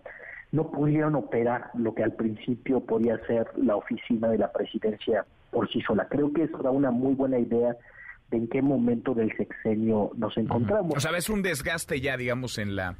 [0.52, 5.70] no pudieron operar lo que al principio podía ser la oficina de la presidencia por
[5.70, 6.08] sí sola.
[6.08, 7.76] Creo que eso da una muy buena idea
[8.30, 10.96] de en qué momento del sexenio nos encontramos.
[10.96, 12.96] O sea, es un desgaste ya, digamos, en la,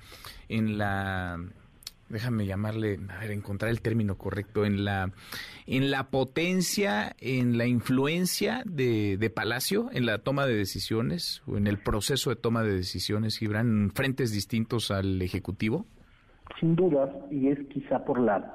[0.49, 1.39] en la
[2.11, 5.13] déjame llamarle, a ver, encontrar el término correcto, en la,
[5.67, 11.57] en la potencia, en la influencia de, de, Palacio, en la toma de decisiones, o
[11.57, 15.87] en el proceso de toma de decisiones, Gibran, en frentes distintos al Ejecutivo?
[16.59, 18.53] Sin duda, y es quizá por la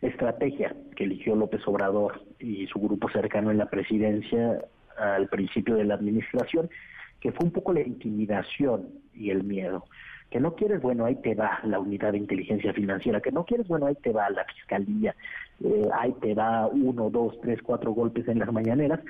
[0.00, 4.64] estrategia que eligió López Obrador y su grupo cercano en la presidencia
[4.96, 6.70] al principio de la administración,
[7.20, 9.84] que fue un poco la intimidación y el miedo
[10.30, 13.68] que no quieres, bueno, ahí te va la unidad de inteligencia financiera, que no quieres,
[13.68, 15.14] bueno, ahí te va la fiscalía,
[15.62, 19.00] eh, ahí te va uno, dos, tres, cuatro golpes en las mañaneras.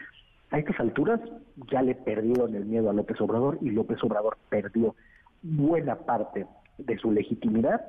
[0.50, 1.20] A estas alturas
[1.70, 4.94] ya le perdieron el miedo a López Obrador y López Obrador perdió
[5.42, 6.46] buena parte
[6.78, 7.80] de su legitimidad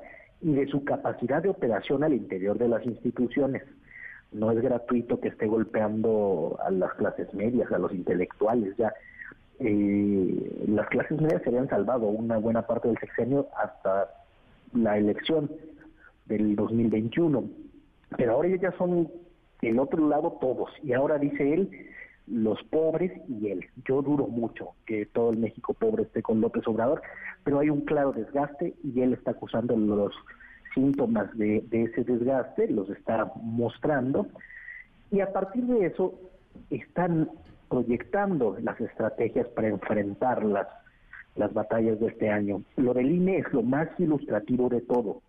[0.41, 3.63] y de su capacidad de operación al interior de las instituciones.
[4.31, 8.93] No es gratuito que esté golpeando a las clases medias, a los intelectuales, ya
[9.59, 14.09] eh, las clases medias se habían salvado una buena parte del sexenio hasta
[14.73, 15.49] la elección
[16.25, 17.43] del 2021.
[18.17, 19.09] Pero ahora ya son
[19.61, 20.69] el otro lado todos.
[20.83, 21.69] Y ahora dice él,
[22.27, 23.65] los pobres y él.
[23.85, 27.01] Yo duro mucho que todo el México pobre esté con López Obrador,
[27.43, 30.13] pero hay un claro desgaste y él está acusando los
[30.73, 34.27] síntomas de, de ese desgaste, los está mostrando.
[35.11, 36.19] Y a partir de eso
[36.69, 37.29] están
[37.69, 40.67] proyectando las estrategias para enfrentar las,
[41.35, 42.63] las batallas de este año.
[42.77, 45.21] Lo del INE es lo más ilustrativo de todo.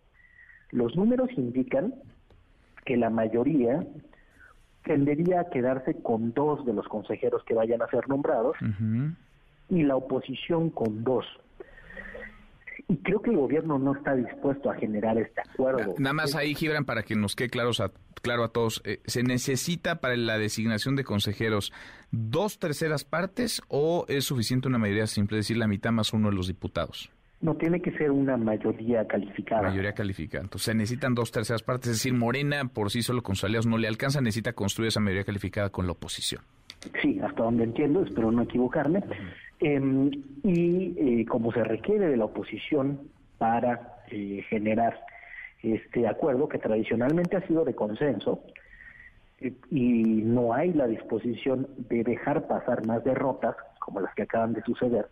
[0.71, 1.95] Los números indican
[2.85, 3.85] que la mayoría
[4.85, 8.57] tendería a quedarse con dos de los consejeros que vayan a ser nombrados
[9.69, 11.27] y la oposición con dos.
[12.89, 15.95] Y creo que el gobierno no está dispuesto a generar este acuerdo.
[15.99, 17.91] Nada más ahí, Gibran, para que nos quede claros a,
[18.23, 21.73] claro a todos, eh, ¿se necesita para la designación de consejeros
[22.13, 26.31] dos terceras partes o es suficiente una mayoría simple, es decir, la mitad más uno
[26.31, 27.11] de los diputados?
[27.41, 29.63] No tiene que ser una mayoría calificada.
[29.63, 30.45] Mayoría calificada.
[30.45, 33.67] Entonces se necesitan dos terceras partes, es decir, Morena por sí solo con sus aliados
[33.67, 36.43] no le alcanza, necesita construir esa mayoría calificada con la oposición.
[37.03, 39.03] Sí, hasta donde entiendo, espero no equivocarme.
[39.59, 40.11] Em,
[40.43, 45.01] y eh, como se requiere de la oposición para eh, generar
[45.63, 48.43] este acuerdo que tradicionalmente ha sido de consenso
[49.41, 54.53] eh, y no hay la disposición de dejar pasar más derrotas como las que acaban
[54.53, 55.09] de suceder,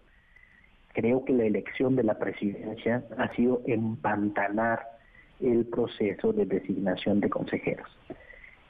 [0.93, 4.81] creo que la elección de la presidencia ha sido empantanar
[5.41, 7.89] el proceso de designación de consejeros,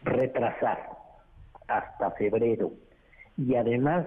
[0.05, 0.89] retrasar
[1.67, 2.73] hasta febrero.
[3.37, 4.07] Y además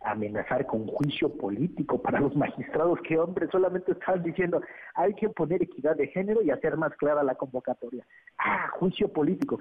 [0.00, 4.60] amenazar con juicio político para los magistrados que, hombre, solamente estaban diciendo
[4.94, 8.04] hay que poner equidad de género y hacer más clara la convocatoria.
[8.38, 9.58] Ah, juicio político.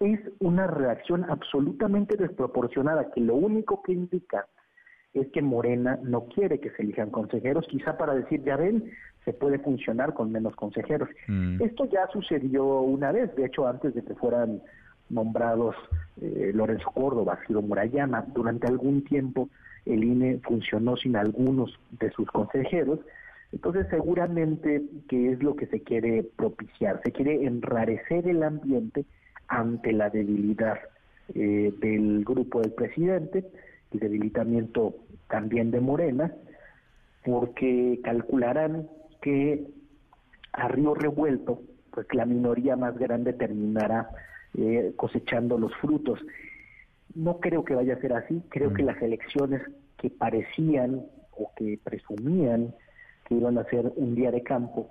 [0.00, 4.46] Es una reacción absolutamente desproporcionada que lo único que indica
[5.14, 8.92] es que Morena no quiere que se elijan consejeros, quizá para decir, ya ven,
[9.24, 11.08] se puede funcionar con menos consejeros.
[11.26, 11.62] Mm.
[11.62, 14.62] Esto ya sucedió una vez, de hecho, antes de que fueran
[15.08, 15.74] nombrados
[16.20, 19.48] eh, Lorenzo Córdoba, Ciro Murayama, durante algún tiempo
[19.88, 23.00] el INE funcionó sin algunos de sus consejeros,
[23.52, 29.04] entonces seguramente que es lo que se quiere propiciar, se quiere enrarecer el ambiente
[29.48, 30.78] ante la debilidad
[31.34, 33.44] eh, del grupo del presidente,
[33.92, 34.94] el debilitamiento
[35.28, 36.32] también de Morena,
[37.24, 38.88] porque calcularán
[39.20, 39.66] que
[40.52, 44.10] a río revuelto, pues la minoría más grande terminará
[44.56, 46.20] eh, cosechando los frutos.
[47.18, 48.86] No creo que vaya a ser así, creo que mm.
[48.86, 49.60] las elecciones
[49.96, 51.02] que parecían
[51.32, 52.72] o que presumían
[53.24, 54.88] que iban a ser un día de campo,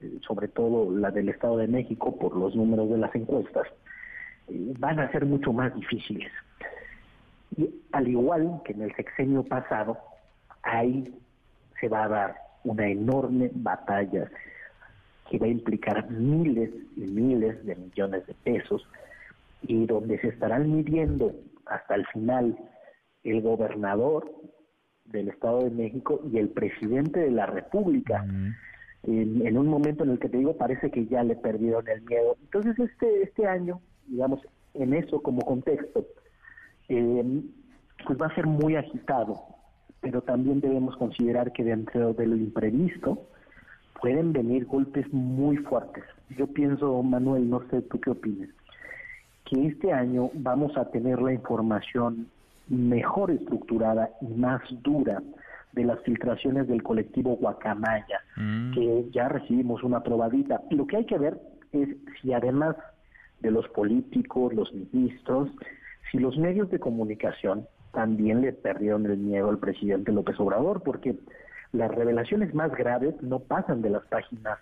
[0.00, 3.66] eh, sobre todo la del Estado de México por los números de las encuestas,
[4.48, 6.32] eh, van a ser mucho más difíciles.
[7.58, 9.98] Y al igual que en el sexenio pasado,
[10.62, 11.14] ahí
[11.78, 14.30] se va a dar una enorme batalla
[15.28, 18.88] que va a implicar miles y miles de millones de pesos
[19.60, 21.34] y donde se estarán midiendo
[21.70, 22.56] hasta el final
[23.24, 24.30] el gobernador
[25.06, 28.24] del Estado de México y el presidente de la República.
[29.02, 32.36] en, un momento en el que te digo parece que ya le perdieron el miedo.
[32.42, 34.40] Entonces este este año, digamos,
[34.74, 36.06] en eso como contexto,
[36.88, 37.42] eh,
[38.06, 39.42] pues va a ser muy agitado,
[40.00, 43.26] pero también debemos considerar que dentro de lo imprevisto
[44.00, 46.04] pueden venir golpes muy fuertes.
[46.36, 48.48] Yo pienso, Manuel, no sé tú qué opinas,
[49.50, 52.28] que este año vamos a tener la información
[52.68, 55.20] mejor estructurada y más dura
[55.72, 58.72] de las filtraciones del colectivo Guacamaya, mm.
[58.72, 60.62] que ya recibimos una probadita.
[60.70, 61.40] Lo que hay que ver
[61.72, 61.88] es
[62.22, 62.76] si además
[63.40, 65.50] de los políticos, los ministros,
[66.10, 71.16] si los medios de comunicación también le perdieron el miedo al presidente López Obrador, porque
[71.72, 74.58] las revelaciones más graves no pasan de las páginas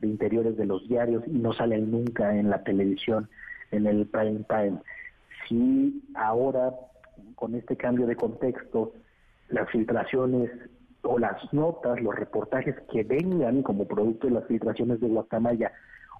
[0.00, 3.28] de interiores de los diarios y no salen nunca en la televisión,
[3.72, 4.78] en el prime time.
[5.48, 6.72] Si ahora,
[7.34, 8.92] con este cambio de contexto,
[9.48, 10.50] las filtraciones
[11.02, 15.72] o las notas, los reportajes que vengan como producto de las filtraciones de Guatemala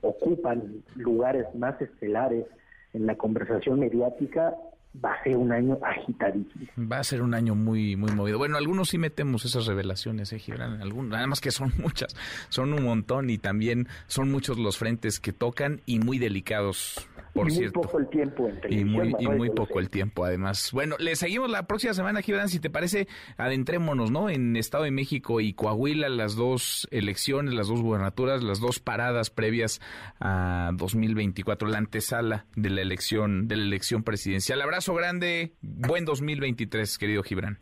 [0.02, 2.46] ocupan lugares más estelares
[2.92, 4.54] en la conversación mediática,
[5.02, 6.66] va a ser un año agitadísimo.
[6.78, 8.36] Va a ser un año muy muy movido.
[8.36, 12.14] Bueno, algunos sí metemos esas revelaciones, eh, Gibran, algunos, nada más que son muchas,
[12.48, 17.50] son un montón y también son muchos los frentes que tocan y muy delicados por
[17.50, 20.70] y muy poco el tiempo y muy, y muy poco el tiempo además.
[20.72, 24.90] Bueno le seguimos la próxima semana Gibran si te parece adentrémonos no en Estado de
[24.90, 29.80] México y Coahuila las dos elecciones las dos gubernaturas las dos paradas previas
[30.20, 34.60] a 2024 la antesala de la elección de la elección presidencial.
[34.60, 37.58] Abrazo grande buen 2023 querido Gibran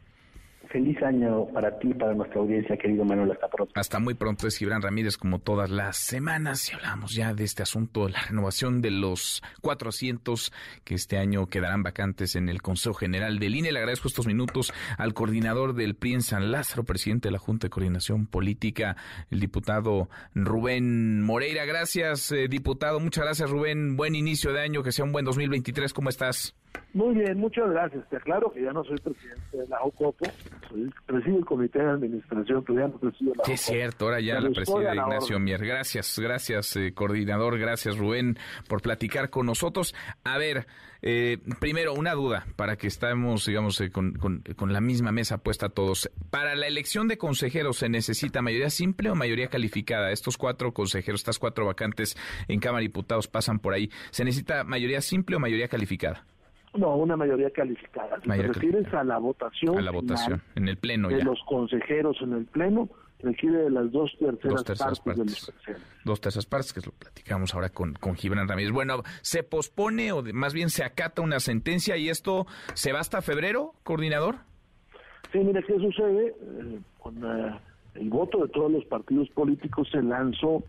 [0.71, 3.33] Feliz año para ti y para nuestra audiencia, querido Manuel.
[3.33, 3.73] Hasta pronto.
[3.75, 4.47] Hasta muy pronto.
[4.47, 6.71] Es Gibran Ramírez, como todas las semanas.
[6.71, 10.53] Y hablamos ya de este asunto, la renovación de los 400
[10.85, 13.73] que este año quedarán vacantes en el Consejo General del INE.
[13.73, 17.67] Le agradezco estos minutos al coordinador del PRI en San Lázaro, presidente de la Junta
[17.67, 18.97] de Coordinación Política,
[19.33, 21.65] el diputado Rubén Moreira.
[21.65, 23.01] Gracias, eh, diputado.
[23.01, 23.97] Muchas gracias, Rubén.
[23.97, 24.85] Buen inicio de año.
[24.85, 25.93] Que sea un buen 2023.
[25.93, 26.55] ¿Cómo estás?
[26.93, 28.09] Muy bien, muchas gracias.
[28.09, 30.27] Te aclaro que ya no soy presidente de la OCOPO,
[30.69, 34.41] soy presido del comité de administración, pero ya no presido la es cierto, ahora ya
[34.41, 35.65] la preside Ignacio Mier.
[35.65, 38.37] Gracias, gracias, eh, coordinador, gracias, Rubén,
[38.69, 39.95] por platicar con nosotros.
[40.25, 40.67] A ver,
[41.03, 45.39] eh, primero, una duda, para que estemos, digamos, eh, con, con, con, la misma mesa
[45.39, 46.11] puesta todos.
[46.31, 50.11] ¿Para la elección de consejeros se necesita mayoría simple o mayoría calificada?
[50.11, 52.17] Estos cuatro consejeros, estas cuatro vacantes
[52.49, 53.91] en Cámara de Diputados pasan por ahí.
[54.11, 56.27] ¿Se necesita mayoría simple o mayoría calificada?
[56.75, 58.21] No, una mayoría calificada.
[58.23, 62.17] Si te refieres a la votación, a la votación en el pleno de los consejeros
[62.21, 65.53] en el pleno, requiere de las dos terceras, partes, de los
[66.05, 68.73] Dos terceras partes, que lo platicamos ahora con, con Gibran Ramírez.
[68.73, 73.21] Bueno, ¿se pospone o más bien se acata una sentencia y esto se va hasta
[73.21, 74.37] febrero, coordinador?
[75.33, 76.29] Sí, mire, ¿qué sucede?
[76.29, 77.59] Eh, con eh,
[77.95, 80.63] el voto de todos los partidos políticos se lanzó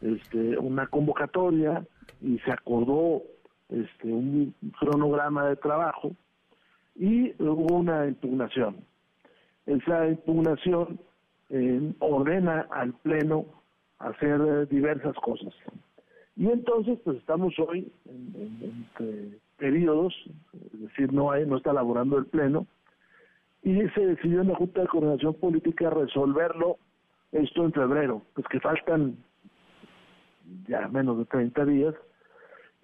[0.00, 1.84] este, una convocatoria
[2.20, 3.22] y se acordó
[3.74, 6.12] este, un cronograma de trabajo
[6.96, 8.76] y hubo una impugnación.
[9.66, 11.00] Esa impugnación
[11.50, 13.46] eh, ordena al Pleno
[13.98, 15.52] hacer eh, diversas cosas.
[16.36, 20.14] Y entonces, pues estamos hoy en, entre periodos,
[20.72, 22.66] es decir, no, hay, no está elaborando el Pleno,
[23.62, 26.76] y se decidió en la Junta de Coordinación Política resolverlo
[27.32, 29.16] esto en febrero, pues que faltan
[30.68, 31.94] ya menos de 30 días,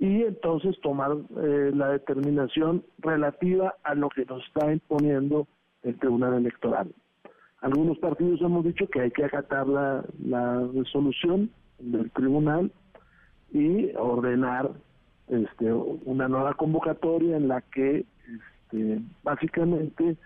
[0.00, 5.46] y entonces tomar eh, la determinación relativa a lo que nos está imponiendo
[5.82, 6.92] el Tribunal Electoral.
[7.60, 10.02] Algunos partidos hemos dicho que hay que acatar la,
[10.74, 12.72] resolución del tribunal
[13.52, 14.70] y ordenar
[15.28, 18.06] este, una nueva convocatoria en la que
[18.64, 20.16] este, básicamente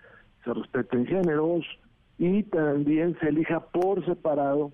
[0.45, 1.65] se respeten géneros
[2.17, 4.71] y también se elija por separado,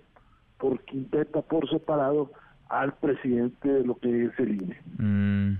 [0.60, 2.32] por quinteta por separado,
[2.72, 4.82] al presidente de lo que es el INE.
[4.97, 5.57] Mm,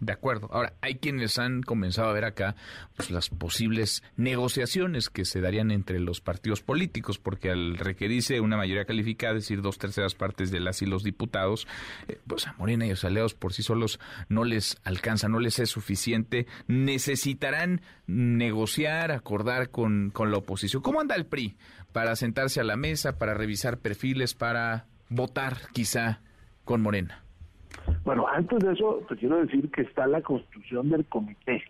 [0.00, 0.48] de acuerdo.
[0.52, 2.54] Ahora, hay quienes han comenzado a ver acá
[2.96, 8.58] pues, las posibles negociaciones que se darían entre los partidos políticos, porque al requerirse una
[8.58, 11.66] mayoría calificada, es decir, dos terceras partes de las y los diputados,
[12.08, 15.58] eh, pues a Morena y los aliados por sí solos no les alcanza, no les
[15.58, 20.82] es suficiente, necesitarán negociar, acordar con, con la oposición.
[20.82, 21.56] ¿Cómo anda el PRI
[21.92, 26.20] para sentarse a la mesa, para revisar perfiles, para votar quizá
[26.64, 27.20] con Morena?
[28.04, 31.62] Bueno, antes de eso, te quiero decir que está la construcción del comité,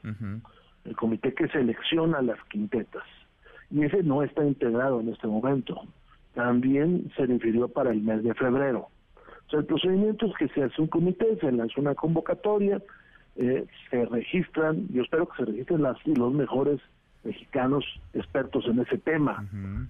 [0.84, 3.04] el comité que selecciona las quintetas,
[3.70, 5.80] y ese no está integrado en este momento.
[6.34, 8.88] También se refirió para el mes de febrero.
[9.46, 12.80] O sea, el procedimiento es que se hace un comité, se lanza una convocatoria,
[13.36, 16.80] eh, se registran, yo espero que se registren las, los mejores
[17.24, 19.44] mexicanos expertos en ese tema,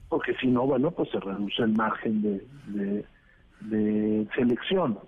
[0.09, 3.05] porque si no, bueno, pues se reduce el margen de de
[4.35, 4.99] selección.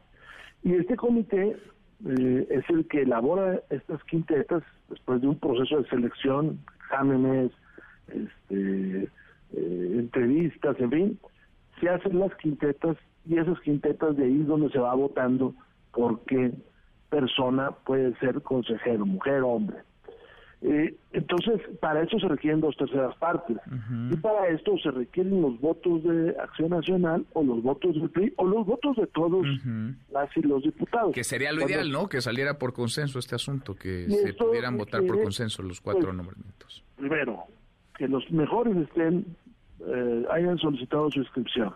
[0.62, 1.56] Y este comité
[2.04, 7.52] eh, es el que elabora estas quintetas después de un proceso de selección, exámenes,
[8.08, 9.08] este,
[9.52, 11.18] eh, entrevistas, en fin,
[11.80, 15.54] se hacen las quintetas y esas quintetas de ahí es donde se va votando
[15.92, 16.52] por qué
[17.10, 19.78] persona puede ser consejero, mujer o hombre.
[20.68, 23.56] Eh, entonces, para eso se requieren dos terceras partes.
[24.10, 28.32] Y para esto se requieren los votos de Acción Nacional o los votos del PRI
[28.36, 29.46] o los votos de todos
[30.10, 31.14] las y los diputados.
[31.14, 32.08] Que sería lo ideal, ¿no?
[32.08, 36.16] Que saliera por consenso este asunto, que se pudieran votar por consenso los cuatro pues,
[36.16, 36.84] nombramientos.
[36.96, 37.44] Primero,
[37.96, 39.24] que los mejores estén,
[39.86, 41.74] eh, hayan solicitado su inscripción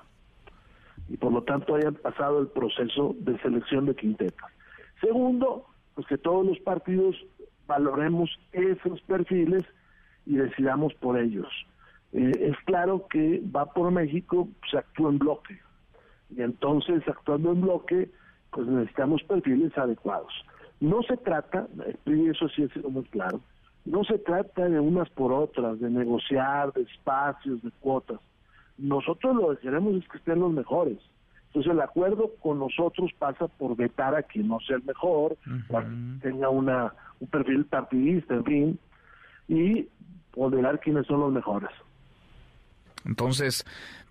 [1.09, 4.51] y por lo tanto hayan pasado el proceso de selección de quintetas.
[5.01, 7.17] Segundo, pues que todos los partidos
[7.71, 9.65] valoremos esos perfiles
[10.27, 11.47] y decidamos por ellos.
[12.13, 15.57] Eh, es claro que va por México, se actúa en bloque.
[16.31, 18.11] Y entonces, actuando en bloque,
[18.51, 20.33] pues necesitamos perfiles adecuados.
[20.81, 21.69] No se trata,
[22.07, 23.41] y eso sí ha sido muy claro,
[23.85, 28.19] no se trata de unas por otras, de negociar, de espacios, de cuotas.
[28.79, 30.99] Nosotros lo que queremos es que estén los mejores.
[31.49, 35.37] Entonces el acuerdo con nosotros pasa por vetar a quien no sea el mejor,
[36.23, 38.79] tenga una un perfil partidista, en fin,
[39.49, 39.89] y
[40.33, 41.71] ponderar quiénes son los mejores.
[43.05, 43.65] Entonces,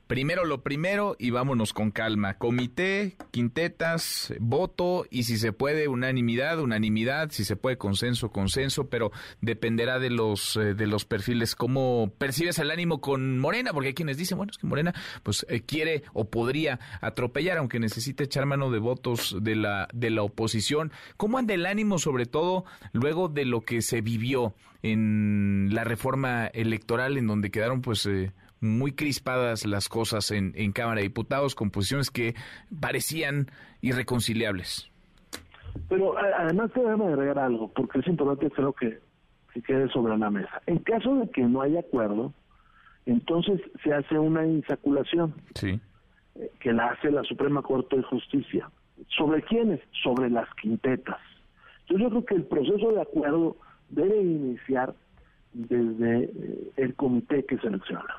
[0.09, 2.39] Primero lo primero y vámonos con calma.
[2.39, 9.11] Comité, quintetas, voto y si se puede unanimidad, unanimidad, si se puede consenso, consenso, pero
[9.39, 11.53] dependerá de los eh, de los perfiles.
[11.53, 13.71] ¿Cómo percibes el ánimo con Morena?
[13.71, 17.79] Porque hay quienes dicen, bueno, es que Morena pues eh, quiere o podría atropellar, aunque
[17.79, 20.91] necesite echar mano de votos de la de la oposición.
[21.17, 26.47] ¿Cómo anda el ánimo, sobre todo luego de lo que se vivió en la reforma
[26.47, 28.31] electoral, en donde quedaron pues eh,
[28.61, 32.35] muy crispadas las cosas en, Cámara de Diputados, con posiciones que
[32.79, 33.47] parecían
[33.81, 34.89] irreconciliables.
[35.87, 38.99] Pero además te déjame agregar algo, porque es importante creo que,
[39.53, 40.61] que quede sobre la mesa.
[40.65, 42.33] En caso de que no haya acuerdo,
[43.05, 45.79] entonces se hace una insaculación sí.
[46.35, 48.69] Eh, que la hace la Suprema Corte de Justicia.
[49.07, 49.79] ¿Sobre quiénes?
[50.03, 51.19] Sobre las quintetas.
[51.81, 53.57] Entonces yo creo que el proceso de acuerdo
[53.89, 54.93] debe iniciar
[55.53, 58.13] desde eh, el comité que selecciona.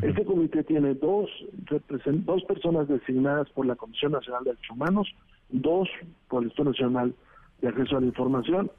[0.00, 1.28] Este comité tiene dos,
[1.60, 5.14] dos personas designadas por la Comisión Nacional de Derechos Humanos,
[5.50, 5.88] dos
[6.28, 7.14] por el Instituto Nacional
[7.60, 8.70] de Acceso a la Información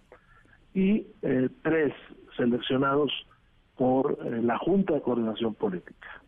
[0.74, 1.94] y eh, tres
[2.36, 3.12] seleccionados
[3.78, 6.22] por eh, la Junta de Coordinación Política.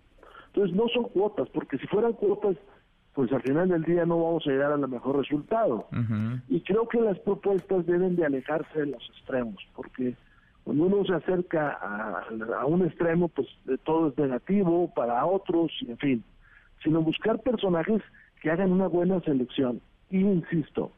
[0.48, 2.56] Entonces no son cuotas, porque si fueran cuotas,
[3.14, 5.88] pues al final del día no vamos a llegar al mejor resultado.
[6.48, 10.16] Y creo que las propuestas deben de alejarse de los extremos, porque
[10.66, 13.48] cuando uno se acerca a, un extremo, pues
[13.84, 16.24] todo es negativo para otros, y en fin,
[16.84, 18.02] sino buscar personajes
[18.42, 19.80] que hagan una buena selección.
[20.10, 20.92] Y insisto,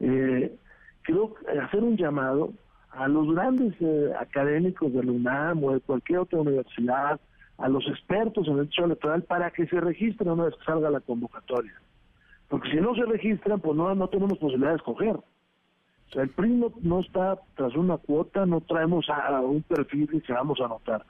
[0.00, 0.52] eh,
[1.02, 2.52] creo hacer un llamado
[2.90, 7.20] a los grandes eh, académicos de la UNAM o de cualquier otra universidad,
[7.58, 10.90] a los expertos en el derecho electoral para que se registren una vez que salga
[10.90, 11.74] la convocatoria.
[12.48, 15.16] Porque si no se registran, pues no, no tenemos posibilidad de escoger.
[16.10, 20.20] O sea, el PRI no, está tras una cuota, no traemos a, un perfil y
[20.20, 21.04] se vamos a anotar.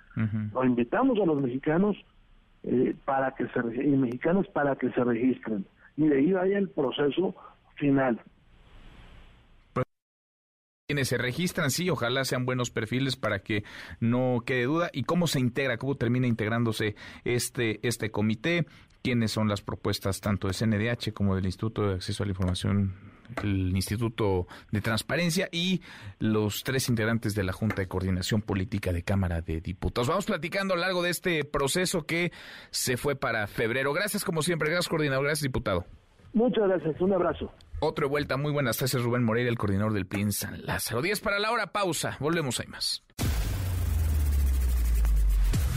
[0.52, 1.96] Lo invitamos a los mexicanos
[2.64, 5.64] eh, para que se y mexicanos para que se registren.
[5.96, 7.34] Y de ahí vaya el proceso
[7.76, 8.20] final
[10.90, 13.62] quienes se registran, sí, ojalá sean buenos perfiles para que
[14.00, 14.90] no quede duda.
[14.92, 18.66] ¿Y cómo se integra, cómo termina integrándose este, este comité?
[19.00, 22.96] ¿Quiénes son las propuestas tanto de CNDH como del Instituto de Acceso a la Información,
[23.42, 25.80] el Instituto de Transparencia y
[26.18, 30.08] los tres integrantes de la Junta de Coordinación Política de Cámara de Diputados?
[30.08, 32.32] Vamos platicando a lo largo de este proceso que
[32.70, 33.92] se fue para febrero.
[33.92, 34.70] Gracias, como siempre.
[34.70, 35.24] Gracias, coordinador.
[35.24, 35.84] Gracias, diputado.
[36.32, 37.00] Muchas gracias.
[37.00, 37.52] Un abrazo.
[37.80, 41.00] Otro de vuelta, muy buenas tardes, Rubén Moreira, el coordinador del PIN San Lázaro.
[41.00, 43.02] 10 para la hora, pausa, volvemos, hay más.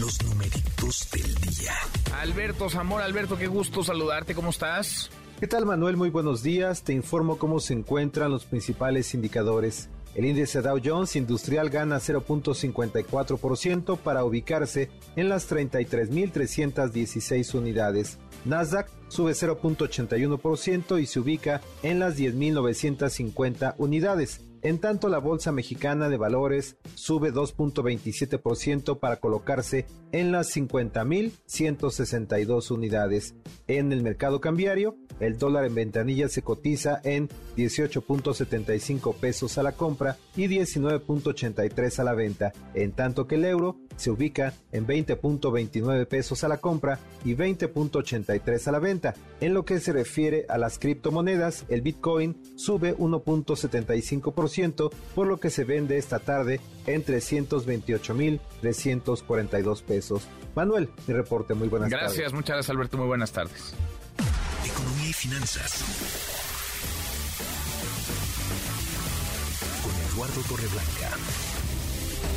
[0.00, 1.74] Los numeritos del día.
[2.22, 5.10] Alberto Zamora, Alberto, qué gusto saludarte, ¿cómo estás?
[5.38, 5.98] ¿Qué tal Manuel?
[5.98, 6.84] Muy buenos días.
[6.84, 9.90] Te informo cómo se encuentran los principales indicadores.
[10.14, 18.16] El índice Dow Jones Industrial gana 0.54% para ubicarse en las 33.316 unidades.
[18.46, 24.40] Nasdaq sube 0.81% y se ubica en las 10.950 unidades.
[24.62, 33.34] En tanto, la Bolsa Mexicana de Valores sube 2.27% para colocarse en las 50.162 unidades.
[33.68, 39.72] En el mercado cambiario, el dólar en ventanilla se cotiza en 18.75 pesos a la
[39.72, 46.06] compra y 19.83 a la venta, en tanto que el euro se ubica en 20.29
[46.06, 48.99] pesos a la compra y 20.83 a la venta.
[49.40, 55.50] En lo que se refiere a las criptomonedas, el Bitcoin sube 1.75%, por lo que
[55.50, 60.28] se vende esta tarde en 328.342 pesos.
[60.54, 62.08] Manuel, mi reporte, muy buenas tardes.
[62.08, 63.74] Gracias, muchas gracias Alberto, muy buenas tardes.
[64.64, 65.84] Economía y finanzas.
[69.82, 71.10] Con Eduardo Torreblanca.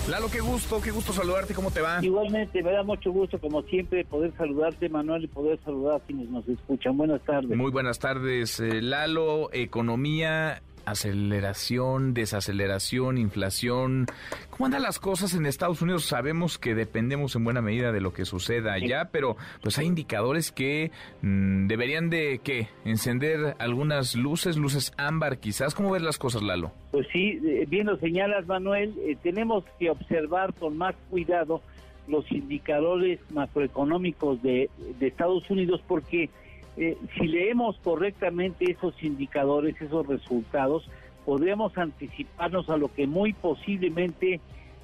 [0.10, 1.99] Lalo, qué gusto, qué gusto saludarte, ¿cómo te va?
[2.04, 6.30] Igualmente, me da mucho gusto, como siempre, poder saludarte, Manuel, y poder saludar a quienes
[6.30, 6.97] nos escuchan.
[6.97, 7.56] Buenas tardes.
[7.56, 14.06] Muy buenas tardes, eh, Lalo, economía aceleración, desaceleración, inflación.
[14.50, 16.06] ¿Cómo andan las cosas en Estados Unidos?
[16.06, 20.52] Sabemos que dependemos en buena medida de lo que suceda allá, pero pues hay indicadores
[20.52, 25.76] que mm, deberían de qué encender algunas luces, luces ámbar quizás.
[25.76, 26.72] ¿Cómo ves las cosas, Lalo?
[26.92, 28.94] Pues sí, eh, bien lo señalas, Manuel.
[29.00, 31.62] Eh, tenemos que observar con más cuidado
[32.08, 34.70] los indicadores macroeconómicos de,
[35.00, 36.30] de Estados Unidos porque
[36.76, 40.89] eh, si leemos correctamente esos indicadores, esos resultados,
[41.26, 44.39] podríamos anticiparnos a lo que muy posiblemente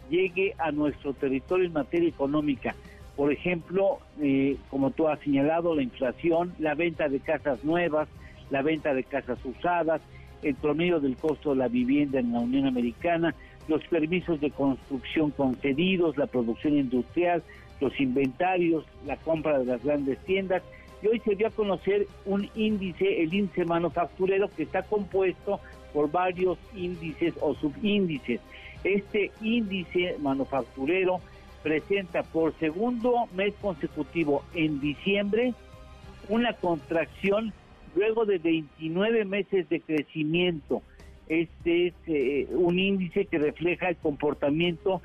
[0.10, 2.76] llegue a nuestro territorio en materia económica.
[3.16, 8.08] Por ejemplo, eh, como tú has señalado, la inflación, la venta de casas nuevas,
[8.50, 10.02] la venta de casas usadas,
[10.42, 13.36] el promedio del costo de la vivienda en la Unión Americana,
[13.68, 17.44] los permisos de construcción concedidos, la producción industrial,
[17.82, 20.64] los inventarios, la compra de las grandes tiendas
[21.02, 25.60] y hoy se dio a conocer un índice, el índice manufacturero, que está compuesto
[25.94, 28.42] por varios índices o subíndices.
[28.84, 31.20] Este índice manufacturero
[31.64, 35.54] presenta por segundo mes consecutivo en diciembre
[36.30, 37.54] una contracción
[37.96, 40.82] luego de 29 meses de crecimiento.
[41.28, 45.02] Este es eh, un índice que refleja el comportamiento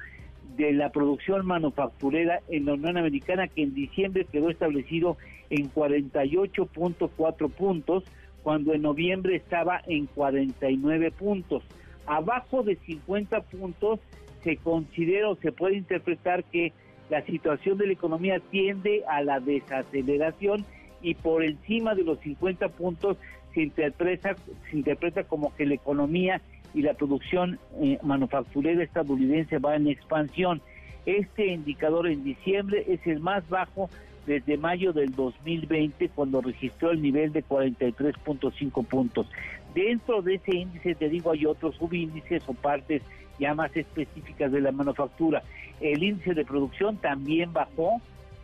[0.56, 5.16] de la producción manufacturera en la Unión Americana que en diciembre quedó establecido
[5.50, 8.04] en 48.4 puntos,
[8.42, 11.62] cuando en noviembre estaba en 49 puntos.
[12.06, 14.00] Abajo de 50 puntos
[14.42, 16.72] se considera o se puede interpretar que
[17.10, 20.64] la situación de la economía tiende a la desaceleración
[21.02, 23.16] y por encima de los 50 puntos
[23.52, 24.36] se interpreta,
[24.70, 26.40] se interpreta como que la economía
[26.74, 30.60] y la producción eh, manufacturera estadounidense va en expansión.
[31.06, 33.88] Este indicador en diciembre es el más bajo
[34.26, 39.26] desde mayo del 2020 cuando registró el nivel de 43.5 puntos.
[39.74, 43.02] Dentro de ese índice, te digo, hay otros subíndices o partes
[43.38, 45.42] ya más específicas de la manufactura.
[45.80, 48.00] El índice de producción también bajó,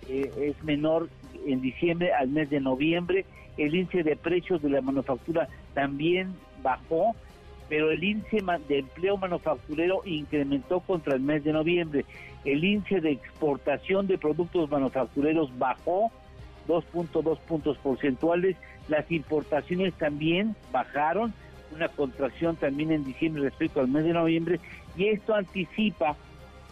[0.08, 1.08] eh, es menor
[1.46, 3.24] en diciembre al mes de noviembre.
[3.56, 7.14] El índice de precios de la manufactura también bajó,
[7.70, 12.04] pero el índice de empleo manufacturero incrementó contra el mes de noviembre.
[12.44, 16.10] El índice de exportación de productos manufactureros bajó
[16.66, 18.56] 2.2 puntos porcentuales.
[18.88, 21.32] Las importaciones también bajaron,
[21.72, 24.58] una contracción también en diciembre respecto al mes de noviembre,
[24.96, 26.16] y esto anticipa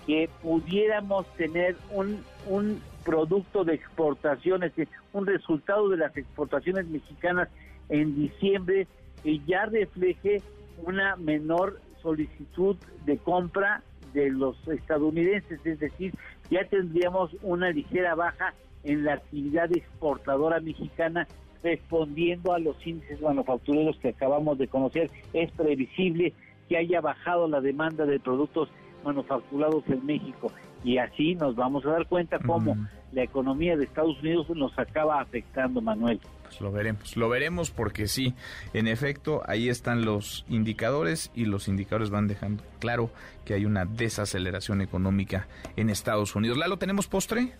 [0.04, 4.72] que pudiéramos tener un, un producto de exportaciones,
[5.12, 7.48] un resultado de las exportaciones mexicanas
[7.88, 8.88] en diciembre
[9.22, 10.42] que ya refleje
[10.84, 16.14] una menor solicitud de compra de los estadounidenses, es decir,
[16.50, 18.54] ya tendríamos una ligera baja
[18.84, 21.26] en la actividad exportadora mexicana
[21.62, 25.10] respondiendo a los índices manufactureros que acabamos de conocer.
[25.32, 26.32] Es previsible
[26.68, 28.68] que haya bajado la demanda de productos
[29.04, 30.52] manufacturados en México
[30.84, 32.76] y así nos vamos a dar cuenta cómo
[33.12, 36.20] la economía de Estados Unidos nos acaba afectando, Manuel.
[36.48, 38.34] Pues lo veremos, lo veremos porque sí,
[38.72, 43.10] en efecto, ahí están los indicadores y los indicadores van dejando claro
[43.44, 45.46] que hay una desaceleración económica
[45.76, 46.56] en Estados Unidos.
[46.56, 47.52] ¿Lalo, tenemos postre?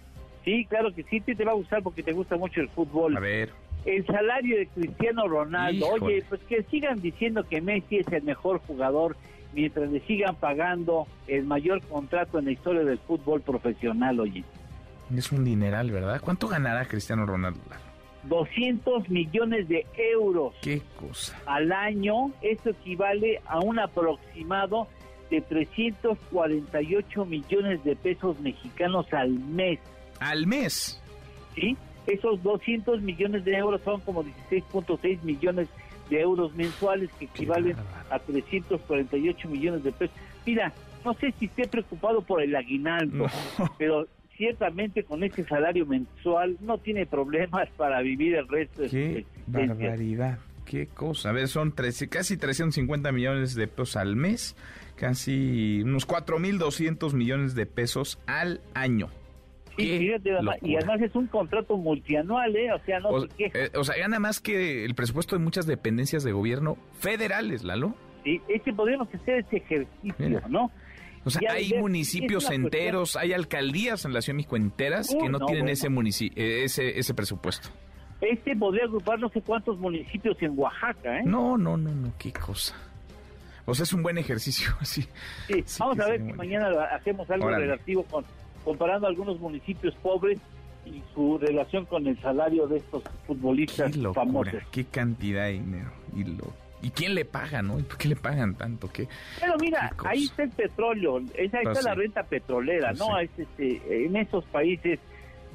[0.44, 3.14] Sí, claro que sí, te va a gustar porque te gusta mucho el fútbol.
[3.14, 3.50] A ver.
[3.84, 8.58] El salario de Cristiano Ronaldo, oye, pues que sigan diciendo que Messi es el mejor
[8.60, 9.16] jugador
[9.52, 14.44] mientras le sigan pagando el mayor contrato en la historia del fútbol profesional, oye.
[15.14, 16.20] Es un dineral, ¿verdad?
[16.22, 17.60] ¿Cuánto ganará Cristiano Ronaldo?
[18.28, 20.54] 200 millones de euros.
[20.62, 21.38] ¿Qué cosa?
[21.46, 24.88] Al año, esto equivale a un aproximado
[25.30, 29.78] de 348 millones de pesos mexicanos al mes.
[30.20, 31.00] ¿Al mes?
[31.54, 31.76] Sí,
[32.06, 35.68] esos 200 millones de euros son como 16.6 millones
[36.08, 37.76] de euros mensuales que equivalen
[38.10, 40.16] a 348 millones de pesos.
[40.46, 40.72] Mira,
[41.04, 43.26] no sé si esté preocupado por el aguinaldo,
[43.78, 44.06] pero
[44.38, 50.38] ciertamente con ese salario mensual no tiene problemas para vivir el resto de Qué barbaridad,
[50.64, 51.30] qué cosa.
[51.30, 54.56] A ver, son 13, casi 350 millones de pesos al mes,
[54.94, 59.08] casi unos 4.200 millones de pesos al año.
[59.76, 62.72] y además es un contrato multianual, ¿eh?
[62.72, 66.22] O sea, no o, eh, o sea, gana más que el presupuesto de muchas dependencias
[66.22, 67.94] de gobierno federales, Lalo.
[68.22, 70.70] Sí, es que podríamos hacer ese ejercicio, ¿no?
[71.24, 75.40] O sea, hay municipios enteros, hay alcaldías en la Ciudad de México enteras que no,
[75.40, 77.68] tienen ese, eh, ese, ese presupuesto.
[78.20, 81.22] Este podría agrupar no sé cuántos municipios en Oaxaca, ¿eh?
[81.24, 82.74] No, no, no, no, qué cosa.
[83.64, 85.06] O sea, es un buen ejercicio, sí.
[85.46, 88.24] sí, vamos a ver si mañana hacemos algo relativo con
[88.64, 90.38] comparando algunos municipios pobres
[90.84, 94.62] y su relación con el salario de estos futbolistas qué locura, famosos.
[94.70, 96.24] Qué cantidad de dinero y
[96.80, 97.78] ¿Y quién le paga, no?
[97.78, 98.88] ¿Y por qué le pagan tanto?
[98.92, 99.08] ¿Qué,
[99.40, 103.18] Pero mira, ahí está el petróleo, esa, ahí está la renta petrolera, ¿no?
[103.18, 105.00] Es, este, en esos países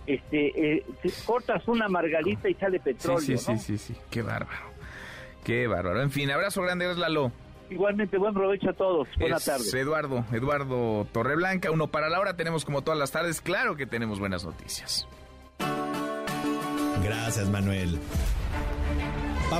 [0.05, 0.86] este, eh,
[1.26, 3.57] cortas una margarita y sale petróleo, sí, sí, ¿no?
[3.57, 4.74] sí, sí, sí, qué bárbaro.
[5.43, 6.01] Qué bárbaro.
[6.01, 7.32] En fin, abrazo grande, gracias Lalo.
[7.69, 9.07] Igualmente, buen provecho a todos.
[9.17, 9.74] Buenas Es tardes.
[9.74, 12.36] Eduardo, Eduardo Torreblanca, uno para la hora.
[12.36, 15.07] Tenemos como todas las tardes, claro que tenemos buenas noticias.
[17.03, 17.99] Gracias, Manuel.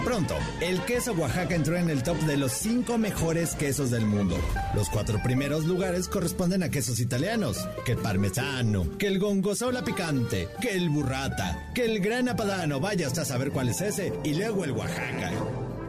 [0.02, 4.38] Pronto, el queso Oaxaca entró en el top de los cinco mejores quesos del mundo.
[4.76, 10.50] Los cuatro primeros lugares corresponden a quesos italianos, que el parmesano, que el gongozola picante,
[10.62, 14.64] que el burrata, que el gran apadano, vaya hasta saber cuál es ese, y luego
[14.66, 15.32] el Oaxaca.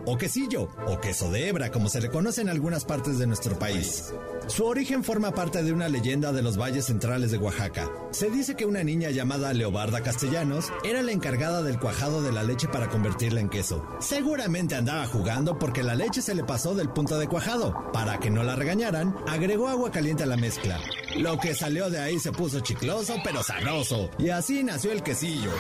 [0.07, 3.59] O quesillo, o queso de hebra, como se le conoce en algunas partes de nuestro
[3.59, 4.13] país.
[4.47, 7.91] Su origen forma parte de una leyenda de los valles centrales de Oaxaca.
[8.11, 12.43] Se dice que una niña llamada Leobarda Castellanos era la encargada del cuajado de la
[12.43, 13.85] leche para convertirla en queso.
[14.01, 17.91] Seguramente andaba jugando porque la leche se le pasó del punto de cuajado.
[17.93, 20.79] Para que no la regañaran, agregó agua caliente a la mezcla.
[21.17, 24.11] Lo que salió de ahí se puso chicloso pero sabroso.
[24.19, 25.51] Y así nació el quesillo.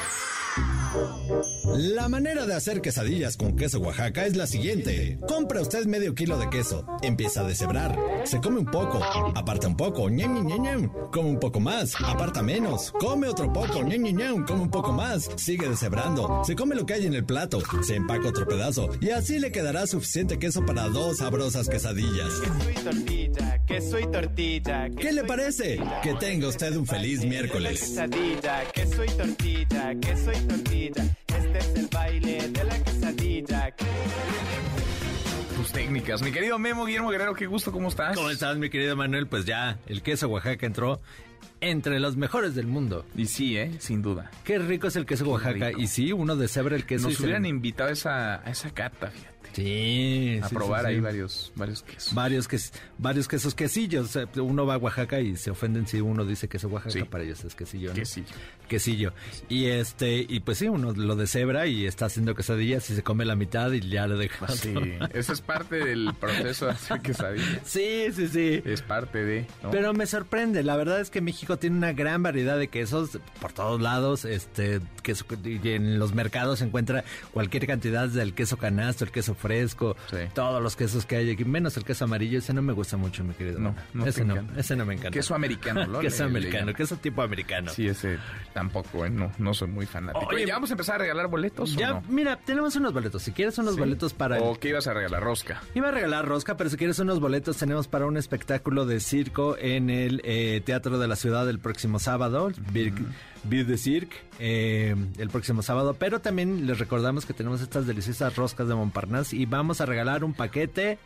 [1.77, 5.18] La manera de hacer quesadillas con queso Oaxaca es la siguiente.
[5.27, 9.03] Compra usted medio kilo de queso, empieza a deshebrar, se come un poco,
[9.35, 13.83] aparta un poco, ñam, ñam, ñam, come un poco más, aparta menos, come otro poco,
[13.83, 17.14] ñam, ñam, ñam, come un poco más, sigue deshebrando, se come lo que hay en
[17.14, 21.68] el plato, se empaca otro pedazo y así le quedará suficiente queso para dos sabrosas
[21.68, 22.41] quesadillas.
[22.85, 24.91] tortilla, queso y tortilla.
[24.91, 25.81] ¿Qué le parece?
[26.05, 27.81] Que tenga usted un feliz miércoles.
[27.81, 31.16] Quesadilla, queso y tortilla, queso y tortilla.
[31.39, 33.74] Este es el baile de la quesadilla.
[35.57, 36.22] Tus técnicas.
[36.22, 38.16] Mi querido Memo Guillermo Guerrero, qué gusto, ¿cómo estás?
[38.16, 39.26] ¿Cómo estás, mi querido Manuel?
[39.26, 41.01] Pues ya, el queso Oaxaca entró
[41.61, 43.07] entre los mejores del mundo.
[43.16, 43.70] Y sí, ¿eh?
[43.78, 44.30] Sin duda.
[44.45, 45.70] Qué rico es el queso Oaxaca.
[45.72, 47.09] Y sí, uno de cebra el queso.
[47.09, 49.35] Nos hubieran invitado a esa, a esa cata, fíjate.
[49.55, 51.01] Sí, A sí, probar sí, ahí sí.
[51.01, 52.12] varios, varios quesos.
[52.12, 54.18] Varios, ques- varios quesos, quesillos.
[54.37, 57.55] Uno va a Oaxaca y se ofenden si uno dice queso Oaxaca, para ellos es
[57.55, 57.91] quesillo.
[57.91, 57.95] ¿no?
[57.95, 58.35] Quesillo.
[58.69, 59.12] Quesillo.
[59.49, 63.03] Y este, y pues sí, uno lo de cebra y está haciendo quesadillas y se
[63.03, 64.49] come la mitad y ya le deja.
[64.49, 64.75] Sí,
[65.12, 67.61] eso es parte del proceso de hacer quesadillas.
[67.65, 68.62] Sí, sí, sí.
[68.65, 69.47] Es parte de.
[69.62, 69.71] ¿no?
[69.71, 73.53] Pero me sorprende, la verdad es que México tiene una gran variedad de quesos por
[73.53, 79.05] todos lados, este, queso, y en los mercados se encuentra cualquier cantidad del queso canasto,
[79.05, 79.97] el queso fresco,
[80.35, 83.25] todos los quesos que hay aquí, menos el queso amarillo, ese no me gusta mucho,
[83.25, 83.59] mi querido.
[83.59, 84.61] No, no ese no, encanta.
[84.61, 85.11] ese no me encanta.
[85.11, 85.99] Queso americano, ¿no?
[86.01, 87.71] queso americano, queso tipo americano.
[87.71, 88.19] Sí, ese
[88.55, 89.11] tampoco, ¿eh?
[89.11, 90.27] No, no soy muy fanático.
[90.33, 92.03] Oye, ¿ya vamos a empezar a regalar boletos Ya, o no?
[92.09, 93.23] mira, tenemos unos boletos.
[93.23, 93.81] Si quieres unos ¿Sí?
[93.81, 94.37] boletos para...
[94.39, 95.23] el- ¿O qué ibas a regalar?
[95.23, 95.61] Rosca.
[95.75, 99.57] Iba a regalar rosca, pero si quieres unos boletos tenemos para un espectáculo de circo
[99.59, 102.95] en el eh, Teatro de la Ciudad el próximo sábado, Bir
[103.43, 105.97] Bir de Cirque, eh, el próximo sábado.
[105.99, 110.25] Pero también les recordamos que tenemos estas deliciosas roscas de Montparnasse y vamos a regalar
[110.25, 110.99] un paquete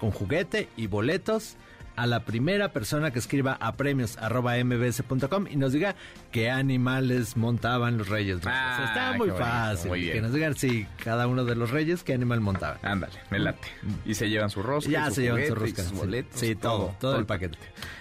[0.00, 1.56] con juguete y boletos
[1.96, 5.94] a la primera persona que escriba a premios arroba mbs.com y nos diga
[6.30, 8.38] qué animales montaban los reyes.
[8.44, 9.88] Ah, Está muy bonito, fácil.
[9.90, 10.12] muy bien.
[10.14, 12.78] Que nos digan si cada uno de los reyes qué animal montaban.
[12.82, 13.68] Ándale, me late.
[14.04, 15.96] Y se llevan su rosca, Ya y su se llevan su y rosca, sus sí.
[15.96, 16.40] boletos.
[16.40, 17.58] Sí, todo, todo el paquete.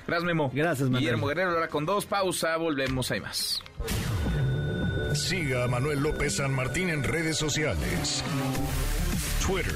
[0.08, 0.52] Gracias, Memo.
[0.54, 1.02] Gracias, Manuel.
[1.04, 3.62] Guillermo Guerrero, ahora con dos, pausa, volvemos, hay más.
[5.14, 8.24] Siga a Manuel López San Martín en redes sociales.
[9.46, 9.74] Twitter,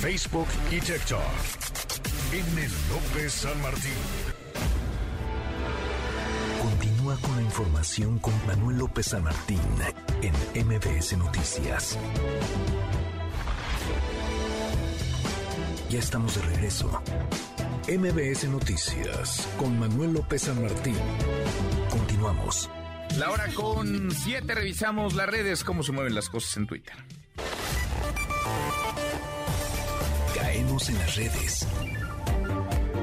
[0.00, 2.01] Facebook y TikTok.
[2.32, 3.92] En el López San Martín.
[6.62, 9.60] Continúa con la información con Manuel López San Martín
[10.22, 11.98] en MBS Noticias.
[15.90, 17.02] Ya estamos de regreso.
[17.86, 20.96] MBS Noticias con Manuel López San Martín.
[21.90, 22.70] Continuamos.
[23.18, 26.96] La hora con siete, revisamos las redes, cómo se mueven las cosas en Twitter.
[30.34, 31.66] Caemos en las redes.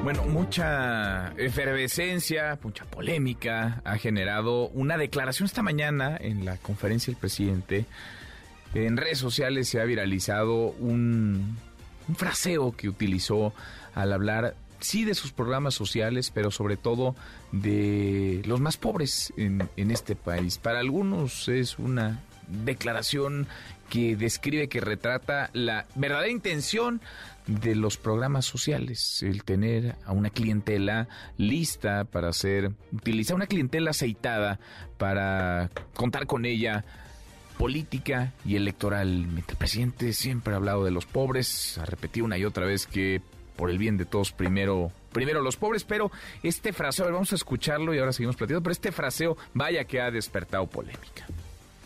[0.02, 7.20] Bueno, mucha efervescencia, mucha polémica ha generado una declaración esta mañana en la conferencia del
[7.20, 7.84] presidente.
[8.72, 11.58] En redes sociales se ha viralizado un,
[12.08, 13.52] un fraseo que utilizó
[13.94, 17.14] al hablar, sí, de sus programas sociales, pero sobre todo
[17.52, 20.56] de los más pobres en, en este país.
[20.56, 23.46] Para algunos es una declaración
[23.90, 27.02] que describe, que retrata la verdadera intención
[27.46, 33.90] de los programas sociales, el tener a una clientela lista para hacer, utilizar una clientela
[33.90, 34.60] aceitada
[34.96, 36.84] para contar con ella
[37.58, 39.52] política y electoralmente.
[39.52, 43.20] El presidente siempre ha hablado de los pobres, ha repetido una y otra vez que
[43.56, 46.10] por el bien de todos primero primero los pobres, pero
[46.42, 49.84] este fraseo, a ver, vamos a escucharlo y ahora seguimos platicando, pero este fraseo vaya
[49.84, 51.26] que ha despertado polémica.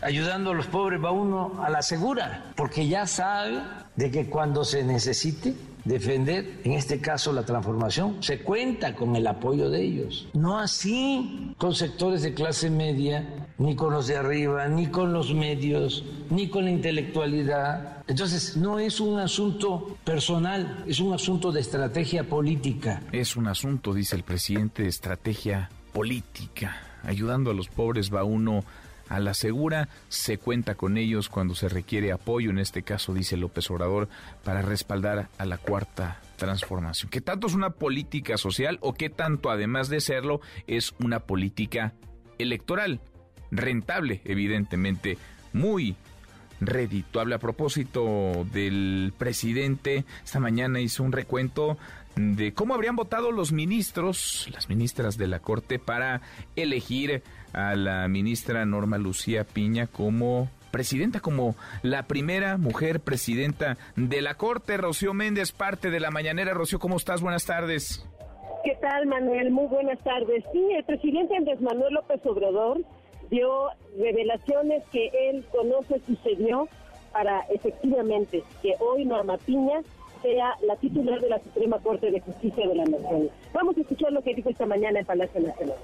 [0.05, 3.62] Ayudando a los pobres va uno a la segura, porque ya sabe
[3.96, 5.55] de que cuando se necesite
[5.86, 10.28] defender, en este caso la transformación, se cuenta con el apoyo de ellos.
[10.34, 15.32] No así con sectores de clase media, ni con los de arriba, ni con los
[15.32, 18.02] medios, ni con la intelectualidad.
[18.07, 23.02] Entonces, no es un asunto personal, es un asunto de estrategia política.
[23.11, 26.76] Es un asunto, dice el presidente, de estrategia política.
[27.05, 28.64] Ayudando a los pobres va uno
[29.09, 33.36] a la segura, se cuenta con ellos cuando se requiere apoyo, en este caso dice
[33.36, 34.09] López Obrador,
[34.42, 37.11] para respaldar a la cuarta transformación.
[37.11, 41.92] ¿Qué tanto es una política social o qué tanto, además de serlo, es una política
[42.38, 43.00] electoral?
[43.50, 45.18] Rentable, evidentemente,
[45.52, 45.96] muy
[46.61, 47.34] redituable.
[47.34, 51.78] A propósito del presidente, esta mañana hizo un recuento
[52.16, 56.20] de cómo habrían votado los ministros, las ministras de la Corte, para
[56.56, 64.22] elegir a la ministra Norma Lucía Piña como presidenta, como la primera mujer presidenta de
[64.22, 64.76] la Corte.
[64.76, 66.52] Rocío Méndez, parte de la mañanera.
[66.52, 67.20] Rocío, ¿cómo estás?
[67.20, 68.04] Buenas tardes.
[68.64, 69.50] ¿Qué tal, Manuel?
[69.50, 70.42] Muy buenas tardes.
[70.52, 72.80] Sí, el presidente Andrés Manuel López Obrador
[73.30, 76.68] dio revelaciones que él conoce sucedió
[77.12, 79.80] para efectivamente que hoy Norma Piña
[80.24, 83.28] sea la titular de la Suprema Corte de Justicia de la Nación.
[83.52, 85.76] Vamos a escuchar lo que dijo esta mañana en Palacio Nacional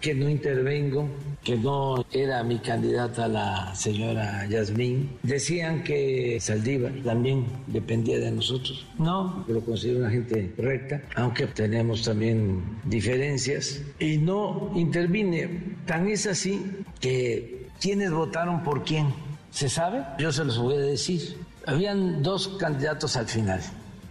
[0.00, 1.08] que no intervengo,
[1.42, 5.18] que no era mi candidata la señora Yasmín.
[5.22, 8.86] Decían que Saldívar también dependía de nosotros.
[8.98, 13.82] No, lo considero una gente recta, aunque tenemos también diferencias.
[13.98, 15.76] Y no intervine.
[15.86, 16.62] Tan es así
[17.00, 19.06] que quienes votaron por quién,
[19.50, 20.04] ¿se sabe?
[20.18, 21.36] Yo se los voy a decir.
[21.66, 23.60] Habían dos candidatos al final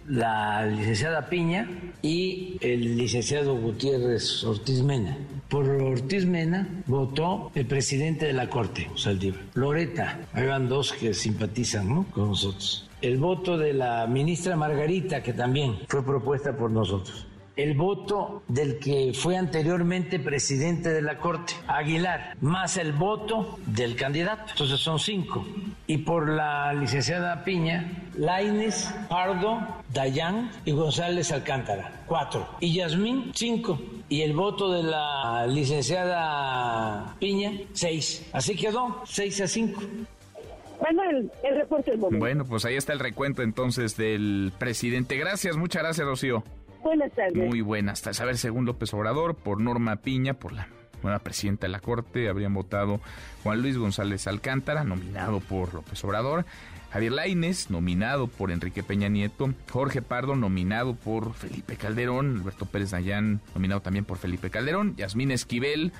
[0.08, 1.68] la licenciada Piña
[2.02, 5.16] y el licenciado Gutiérrez Ortiz Mena.
[5.48, 9.40] Por Ortiz Mena votó el presidente de la Corte, Saldívar.
[9.54, 12.88] Loreta, habían dos que simpatizan con nosotros.
[13.02, 17.26] El voto de la ministra Margarita, que también fue propuesta por nosotros
[17.56, 23.96] el voto del que fue anteriormente presidente de la Corte, Aguilar, más el voto del
[23.96, 24.50] candidato.
[24.50, 25.46] Entonces son cinco.
[25.88, 29.60] Y por la licenciada Piña, Laines, Pardo,
[29.92, 32.48] Dayan y González Alcántara, cuatro.
[32.58, 33.78] Y Yasmín, cinco.
[34.08, 38.28] Y el voto de la licenciada Piña, seis.
[38.32, 39.80] Así quedó, seis a cinco.
[40.82, 42.18] Manuel, el reporte del momento.
[42.18, 45.16] Bueno, pues ahí está el recuento entonces del presidente.
[45.16, 46.42] Gracias, muchas gracias, Rocío.
[46.82, 47.34] Buenas tardes.
[47.34, 48.20] Muy buenas tardes.
[48.20, 50.68] A ver, según López Obrador, por Norma Piña, por la
[51.18, 53.00] presidenta de la Corte, habrían votado
[53.42, 56.44] Juan Luis González Alcántara, nominado por López Obrador,
[56.90, 62.90] Javier Laines, nominado por Enrique Peña Nieto, Jorge Pardo, nominado por Felipe Calderón, Alberto Pérez
[62.90, 65.92] Dayán, nominado también por Felipe Calderón, Yasmín Esquivel,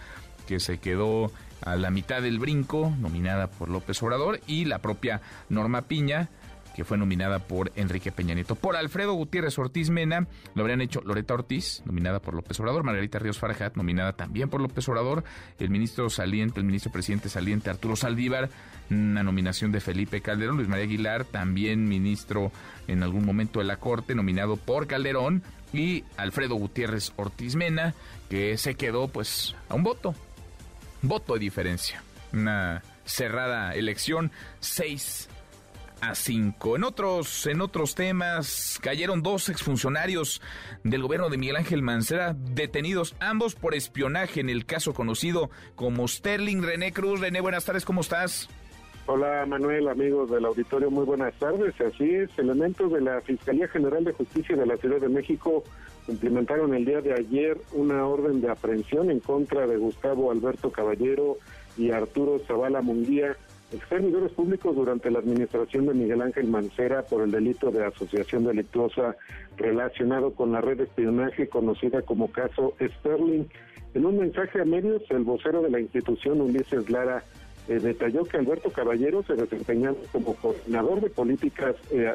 [0.47, 1.33] que se quedó
[1.63, 6.29] a la mitad del brinco, nominada por López Obrador, y la propia Norma Piña,
[6.77, 8.55] que fue nominada por Enrique Peña Nieto.
[8.55, 13.19] Por Alfredo Gutiérrez Ortiz Mena lo habrían hecho Loreta Ortiz, nominada por López Obrador, Margarita
[13.19, 15.25] Ríos Farajat, nominada también por López Obrador,
[15.59, 18.51] el ministro saliente, el ministro presidente saliente Arturo Saldívar,
[18.91, 22.53] una nominación de Felipe Calderón, Luis María Aguilar, también ministro
[22.89, 27.95] en algún momento de la Corte, nominado por Calderón, y Alfredo Gutiérrez Ortiz Mena,
[28.29, 30.15] que se quedó pues a un voto,
[31.01, 32.03] voto de diferencia.
[32.35, 35.31] Una cerrada elección, seis
[36.01, 36.77] a 5.
[36.77, 40.43] En otros, en otros temas, cayeron dos exfuncionarios
[40.85, 46.07] del gobierno de Miguel Ángel Mancera detenidos, ambos por espionaje en el caso conocido como
[46.09, 47.21] Sterling René Cruz.
[47.21, 48.49] René, buenas tardes, ¿cómo estás?
[49.09, 51.81] Hola Manuel, amigos del auditorio, muy buenas tardes.
[51.81, 55.63] Así es, elementos de la Fiscalía General de Justicia de la Ciudad de México
[56.09, 61.39] implementaron el día de ayer una orden de aprehensión en contra de Gustavo Alberto Caballero
[61.77, 63.37] y Arturo Zavala Munguía
[63.89, 69.17] servidores públicos durante la administración de Miguel Ángel Mancera por el delito de asociación delictuosa
[69.57, 73.47] relacionado con la red de espionaje conocida como caso Sterling.
[73.95, 77.25] En un mensaje a medios, el vocero de la institución, Ulises Lara,
[77.69, 82.15] eh, detalló que Alberto Caballero se desempeñaba como coordinador de políticas, eh,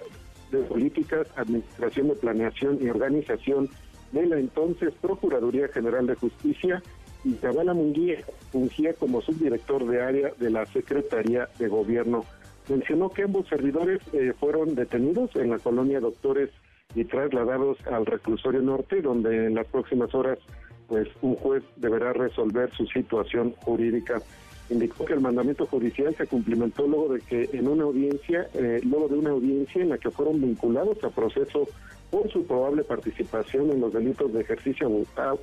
[0.51, 3.69] de políticas, administración de planeación y organización
[4.11, 6.81] de la entonces Procuraduría General de Justicia
[7.24, 8.19] y Zavala Munguía
[8.51, 12.26] fungía como subdirector de área de la Secretaría de Gobierno.
[12.69, 16.49] Mencionó que ambos servidores eh, fueron detenidos en la colonia Doctores
[16.95, 20.39] y trasladados al reclusorio norte, donde en las próximas horas
[20.88, 24.22] pues un juez deberá resolver su situación jurídica.
[24.69, 29.07] Indicó que el mandamiento judicial se cumplimentó luego de que en una audiencia, eh, luego
[29.07, 31.67] de una audiencia en la que fueron vinculados a proceso
[32.09, 34.89] por su probable participación en los delitos de ejercicio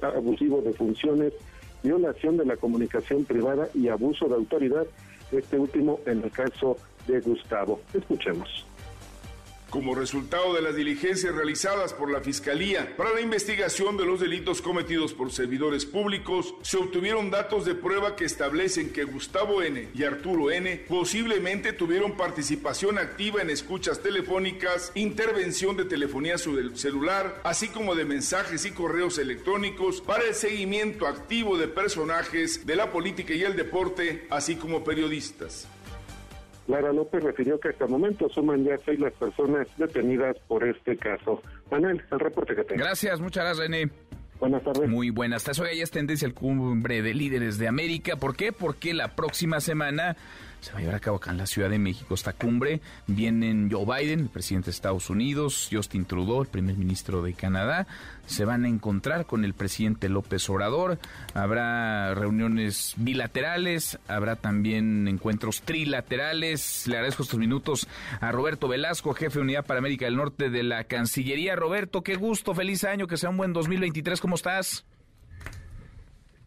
[0.02, 1.32] abusivo de funciones
[1.82, 4.86] violación de la comunicación privada y abuso de autoridad,
[5.32, 6.76] este último en el caso
[7.06, 7.80] de Gustavo.
[7.92, 8.66] Escuchemos.
[9.70, 14.62] Como resultado de las diligencias realizadas por la Fiscalía para la investigación de los delitos
[14.62, 19.90] cometidos por servidores públicos, se obtuvieron datos de prueba que establecen que Gustavo N.
[19.94, 20.86] y Arturo N.
[20.88, 28.64] posiblemente tuvieron participación activa en escuchas telefónicas, intervención de telefonía celular, así como de mensajes
[28.64, 34.26] y correos electrónicos para el seguimiento activo de personajes de la política y el deporte,
[34.30, 35.68] así como periodistas.
[36.68, 40.96] Lara López refirió que hasta el momento suman ya seis las personas detenidas por este
[40.96, 41.42] caso.
[41.70, 42.84] Manuel, el reporte que tengo.
[42.84, 43.90] Gracias, muchas gracias, René.
[44.38, 44.88] Buenas tardes.
[44.88, 45.60] Muy buenas tardes.
[45.60, 48.16] Hoy ya es tendencia el cumbre de líderes de América.
[48.16, 48.52] ¿Por qué?
[48.52, 50.16] Porque la próxima semana
[50.60, 52.14] se va a llevar a cabo acá en la Ciudad de México.
[52.14, 57.22] Esta cumbre vienen Joe Biden, el presidente de Estados Unidos, Justin Trudeau, el primer ministro
[57.22, 57.86] de Canadá.
[58.26, 60.98] Se van a encontrar con el presidente López Obrador.
[61.34, 66.86] Habrá reuniones bilaterales, habrá también encuentros trilaterales.
[66.86, 67.88] Le agradezco estos minutos
[68.20, 71.56] a Roberto Velasco, jefe de Unidad para América del Norte de la Cancillería.
[71.56, 74.20] Roberto, qué gusto, feliz año, que sea un buen 2023.
[74.20, 74.84] ¿Cómo estás?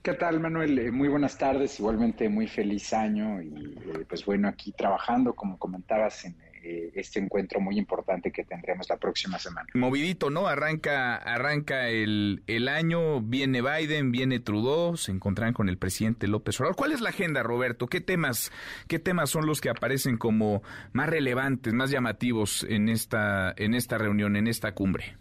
[0.04, 0.80] ¿Qué tal, Manuel?
[0.80, 3.54] Eh, muy buenas tardes, igualmente muy feliz año y
[3.86, 8.90] eh, pues bueno, aquí trabajando, como comentabas, en eh, este encuentro muy importante que tendremos
[8.90, 9.68] la próxima semana.
[9.76, 10.48] Movidito, ¿no?
[10.48, 16.60] Arranca, arranca el, el año, viene Biden, viene Trudeau, se encontrarán con el presidente López
[16.60, 16.78] Obrador.
[16.78, 17.86] ¿Cuál es la agenda, Roberto?
[17.86, 18.52] ¿Qué temas,
[18.88, 24.00] qué temas son los que aparecen como más relevantes, más llamativos en esta, en esta
[24.00, 25.16] reunión, en esta cumbre?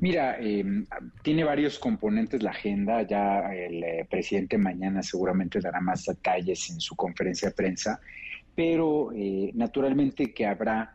[0.00, 0.64] Mira, eh,
[1.22, 3.02] tiene varios componentes la agenda.
[3.02, 8.00] Ya el eh, presidente mañana seguramente dará más detalles en su conferencia de prensa,
[8.54, 10.94] pero eh, naturalmente que habrá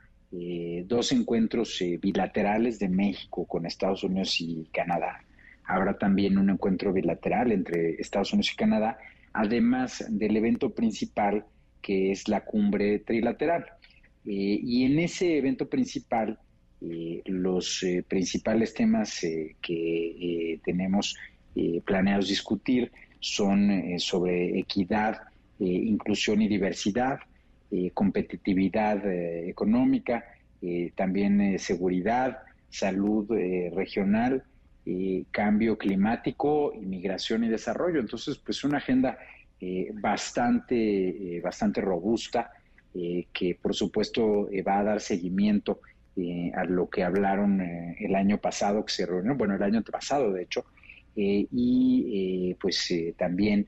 [0.86, 5.24] dos encuentros bilaterales de México con Estados Unidos y Canadá.
[5.64, 8.98] Habrá también un encuentro bilateral entre Estados Unidos y Canadá,
[9.32, 11.46] además del evento principal
[11.84, 13.64] que es la cumbre trilateral.
[14.26, 16.40] y en ese evento principal
[16.86, 21.16] eh, los eh, principales temas eh, que tenemos
[21.86, 25.22] planeados discutir son sobre equidad,
[25.60, 27.20] inclusión y diversidad,
[27.94, 29.06] competitividad
[29.48, 30.26] económica,
[30.96, 32.40] también seguridad,
[32.72, 33.30] salud
[33.76, 34.44] regional,
[35.30, 38.00] cambio climático, inmigración y desarrollo.
[38.00, 39.20] Entonces, pues una agenda
[40.02, 42.52] bastante, bastante robusta
[42.92, 45.82] que por supuesto va a dar seguimiento
[46.16, 49.82] eh, a lo que hablaron eh, el año pasado, que se reunió, bueno, el año
[49.82, 50.64] pasado de hecho,
[51.16, 53.68] eh, y pues también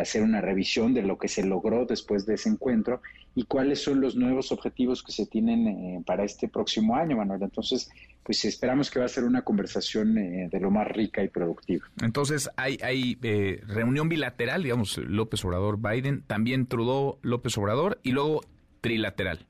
[0.00, 3.00] hacer una revisión de lo que se logró después de ese encuentro
[3.34, 7.42] y cuáles son los nuevos objetivos que se tienen para este próximo año, Manuel.
[7.42, 7.90] Entonces,
[8.22, 11.86] pues esperamos que va a ser una conversación de lo más rica y productiva.
[12.02, 13.16] Entonces, hay, hay
[13.66, 18.40] reunión bilateral, digamos, López Obrador-Biden, también Trudeau, López Obrador, y luego
[18.80, 19.46] trilateral.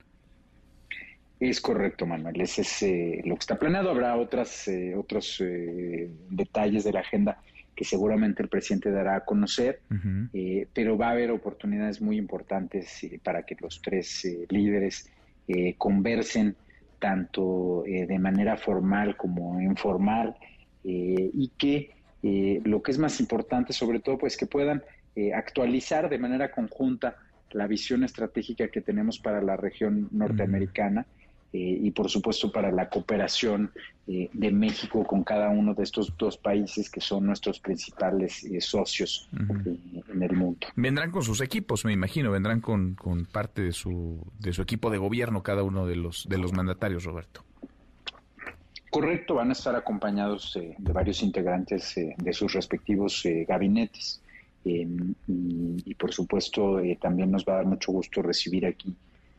[1.51, 2.41] Es correcto, Manuel.
[2.41, 3.91] Ese es eh, lo que está planeado.
[3.91, 7.39] Habrá otras, eh, otros eh, detalles de la agenda
[7.77, 9.81] que seguramente el presidente dará a conocer,
[10.73, 15.11] pero va a haber oportunidades muy importantes para que los tres líderes
[15.77, 16.55] conversen
[17.01, 20.37] tanto de manera formal como informal
[20.85, 21.91] y que
[22.65, 24.85] lo que es más importante, sobre todo, pues que puedan
[25.35, 27.17] actualizar de manera conjunta
[27.51, 31.07] la visión estratégica que tenemos para la región norteamericana.
[31.55, 33.71] Eh, y por supuesto para la cooperación
[34.09, 38.61] eh, de México con cada uno de estos dos países que son nuestros principales eh,
[38.61, 40.67] socios en el mundo.
[40.75, 44.91] Vendrán con sus equipos, me imagino, vendrán con, con parte de su, de su equipo
[44.91, 47.45] de gobierno cada uno de los, de los mandatarios, Roberto.
[48.91, 54.21] Correcto, van a estar acompañados de varios integrantes de sus respectivos gabinetes.
[54.65, 54.89] Y,
[55.29, 58.97] y, por supuesto también nos va a dar mucho gusto recibir aquí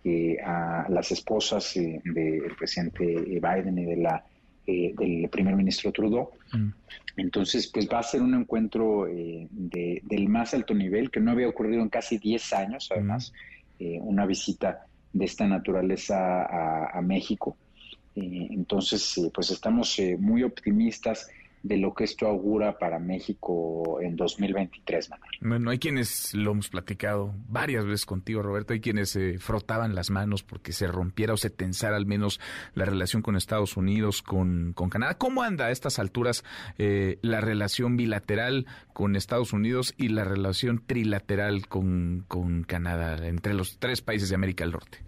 [0.07, 4.23] eh, a las esposas eh, del presidente Biden y de la
[4.67, 6.29] eh, del primer ministro Trudeau.
[6.53, 6.69] Mm.
[7.17, 11.47] Entonces, pues va a ser un encuentro de, del más alto nivel que no había
[11.47, 13.33] ocurrido en casi 10 años, además,
[13.79, 13.97] mm.
[14.01, 17.57] una visita de esta naturaleza a, a México.
[18.15, 21.31] entonces, pues estamos muy optimistas
[21.65, 25.31] de lo que esto augura para México en 2023, Manuel.
[25.41, 30.11] Bueno, hay quienes lo hemos platicado varias veces contigo, Roberto, hay quienes se frotaban las
[30.11, 32.39] manos porque se rompiera o se tensara al menos
[32.75, 35.15] la relación con Estados Unidos, con, con Canadá.
[35.15, 36.43] ¿Cómo anda a estas alturas
[36.77, 43.55] eh, la relación bilateral con Estados Unidos y la relación trilateral con, con Canadá entre
[43.55, 44.99] los tres países de América del Norte?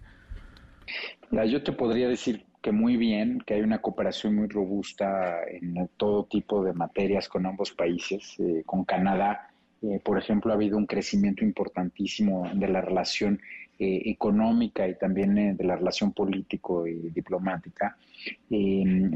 [1.46, 6.64] yo te podría decir muy bien, que hay una cooperación muy robusta en todo tipo
[6.64, 8.36] de materias con ambos países.
[8.38, 9.50] Eh, con Canadá,
[9.82, 13.40] eh, por ejemplo, ha habido un crecimiento importantísimo de la relación
[13.78, 17.96] eh, económica y también de la relación político y diplomática.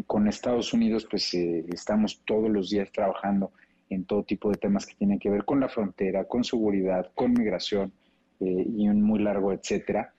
[0.06, 3.50] con Estados Unidos, pues estamos todos los días trabajando
[3.90, 7.32] en todo tipo de temas que tienen que ver con la frontera, con seguridad, con
[7.32, 7.92] migración
[8.38, 10.14] y un muy largo etcétera.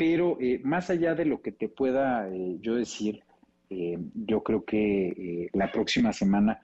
[0.00, 3.22] Pero eh, más allá de lo que te pueda eh, yo decir,
[3.68, 6.62] eh, yo creo que la próxima semana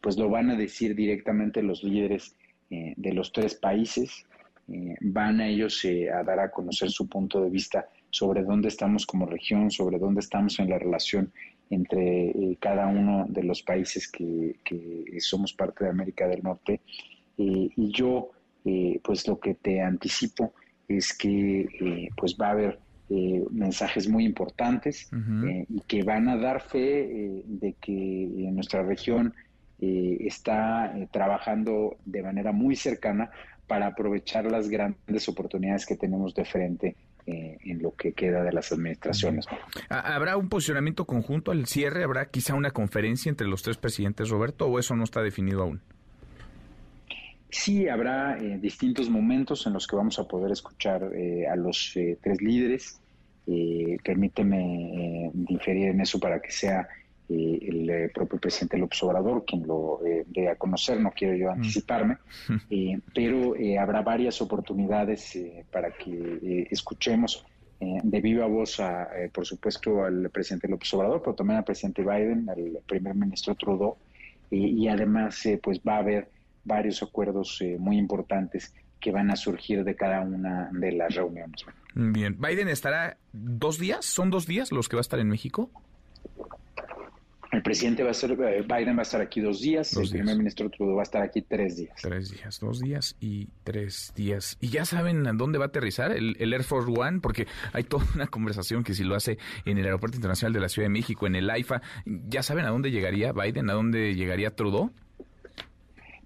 [0.00, 2.36] pues lo van a decir directamente los líderes
[2.68, 4.24] de los tres países,
[5.00, 9.26] van a ellos a dar a conocer su punto de vista sobre dónde estamos como
[9.26, 11.32] región, sobre dónde estamos en la relación
[11.70, 16.80] entre cada uno de los países que, que, somos parte de América del Norte.
[17.36, 18.30] y yo,
[19.02, 20.52] pues lo que te anticipo
[20.88, 22.78] es que pues va a haber
[23.50, 25.08] mensajes muy importantes
[25.68, 29.32] y que van a dar fe de que nuestra región
[29.78, 33.30] está trabajando de manera muy cercana
[33.66, 36.96] para aprovechar las grandes oportunidades que tenemos de frente
[37.26, 39.46] eh, en lo que queda de las administraciones.
[39.88, 42.04] ¿Habrá un posicionamiento conjunto al cierre?
[42.04, 45.82] ¿Habrá quizá una conferencia entre los tres presidentes, Roberto, o eso no está definido aún?
[47.48, 51.92] Sí, habrá eh, distintos momentos en los que vamos a poder escuchar eh, a los
[52.20, 53.00] tres líderes.
[54.02, 56.88] permíteme diferir en eso para que sea
[57.28, 61.34] eh, el eh, propio presidente López Obrador quien lo eh, dé a conocer, no quiero
[61.34, 62.18] yo anticiparme,
[62.48, 63.00] mm.
[63.14, 65.36] pero habrá varias oportunidades
[65.72, 67.44] para que escuchemos
[67.78, 72.48] de viva voz, a, por supuesto, al presidente López Obrador, pero también al presidente Biden,
[72.48, 73.96] al primer ministro Trudeau,
[74.50, 76.28] y además pues va a haber
[76.66, 81.64] varios acuerdos muy importantes que van a surgir de cada una de las reuniones.
[81.94, 85.70] Bien, Biden estará dos días, ¿son dos días los que va a estar en México?
[87.52, 90.36] El presidente va a ser, eh, Biden va a estar aquí dos días, el primer
[90.36, 91.96] ministro Trudeau va a estar aquí tres días.
[92.02, 94.58] Tres días, dos días y tres días.
[94.60, 97.20] ¿Y ya saben a dónde va a aterrizar el, Air Force One?
[97.20, 100.68] Porque hay toda una conversación que si lo hace en el Aeropuerto Internacional de la
[100.68, 103.70] Ciudad de México, en el AIFA, ¿ya saben a dónde llegaría Biden?
[103.70, 104.92] ¿A dónde llegaría Trudeau?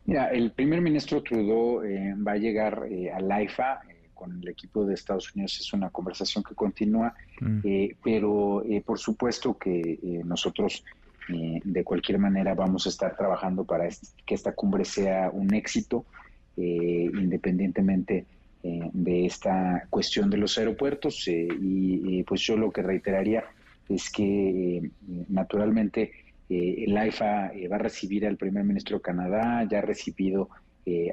[0.07, 3.81] Mira, el primer ministro Trudeau eh, va a llegar eh, al AIFA
[4.15, 5.59] con el equipo de Estados Unidos.
[5.61, 7.61] Es una conversación que continúa, mm.
[8.03, 10.85] pero por supuesto que nosotros
[11.33, 13.89] eh, de cualquier manera vamos a estar trabajando para
[14.27, 16.05] que esta cumbre sea un éxito,
[16.57, 18.27] eh, independientemente
[18.63, 21.29] eh, de esta cuestión de los aeropuertos.
[21.29, 23.45] y pues yo lo que reiteraría
[23.89, 24.91] es que
[25.29, 26.13] naturalmente
[26.51, 30.49] el AIFA va a recibir al primer ministro de Canadá, ya ha recibido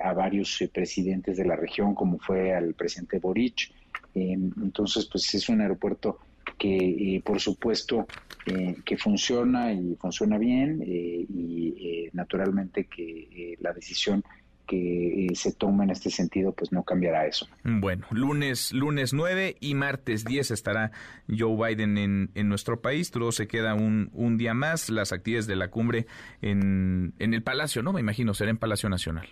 [0.02, 3.72] a varios presidentes de la región, como fue al presidente Boric.
[4.16, 6.18] entonces, pues es un aeropuerto
[6.58, 8.08] que por supuesto
[8.46, 14.24] eh, que funciona y funciona bien eh, y eh, naturalmente que la decisión
[14.68, 17.48] que se toma en este sentido pues no cambiará eso.
[17.64, 20.92] Bueno, lunes lunes 9 y martes 10 estará
[21.28, 25.48] Joe Biden en, en nuestro país, todo se queda un, un día más, las actividades
[25.48, 26.06] de la cumbre
[26.42, 27.94] en, en el Palacio, ¿no?
[27.94, 29.28] Me imagino, será en Palacio Nacional.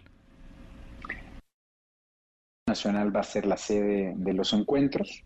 [2.67, 5.23] Nacional va a ser la sede de los encuentros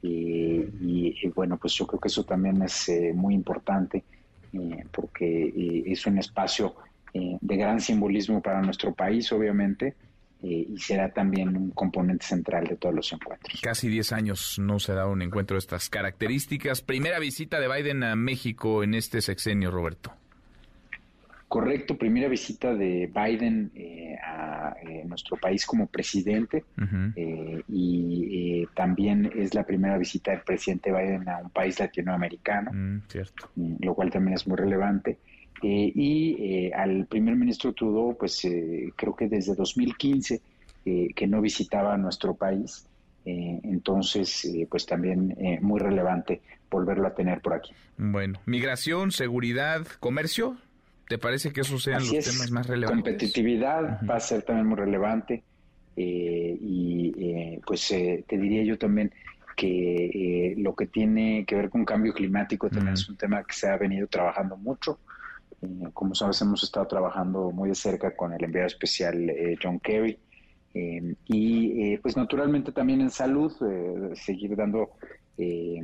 [0.00, 4.04] y, bueno, pues yo creo que eso también es eh, muy importante
[4.52, 6.76] eh, porque eh, es un espacio
[7.12, 9.94] de gran simbolismo para nuestro país, obviamente,
[10.42, 13.60] y será también un componente central de todos los encuentros.
[13.60, 16.80] Casi 10 años no se da un encuentro de estas características.
[16.82, 20.12] Primera visita de Biden a México en este sexenio, Roberto.
[21.48, 26.64] Correcto, primera visita de Biden eh, a eh, nuestro país como presidente
[27.16, 33.00] eh, y también es la primera visita del presidente Biden a un país latinoamericano, mm,
[33.08, 33.50] cierto.
[33.56, 35.16] Mm, lo cual también es muy relevante.
[35.66, 38.42] Y al primer ministro Trudeau, pues
[38.96, 40.40] creo que desde 2015
[41.14, 42.86] que no visitaba nuestro país,
[43.24, 46.40] entonces pues también muy relevante
[46.70, 47.72] volverlo a tener por aquí.
[47.96, 50.56] Bueno, migración, seguridad, comercio,
[51.08, 53.02] ¿Te parece que esos sean los temas más relevantes?
[53.02, 55.42] Competitividad va a ser también muy relevante
[55.96, 59.10] eh, y eh, pues eh, te diría yo también
[59.56, 63.68] que lo que tiene que ver con cambio climático también es un tema que se
[63.68, 65.00] ha venido trabajando mucho.
[65.92, 69.32] Como sabes, hemos estado trabajando muy de cerca con el enviado especial
[69.62, 70.18] John Kerry.
[70.74, 73.52] y pues naturalmente también en salud,
[74.14, 74.90] seguir dando
[75.38, 75.80] eh,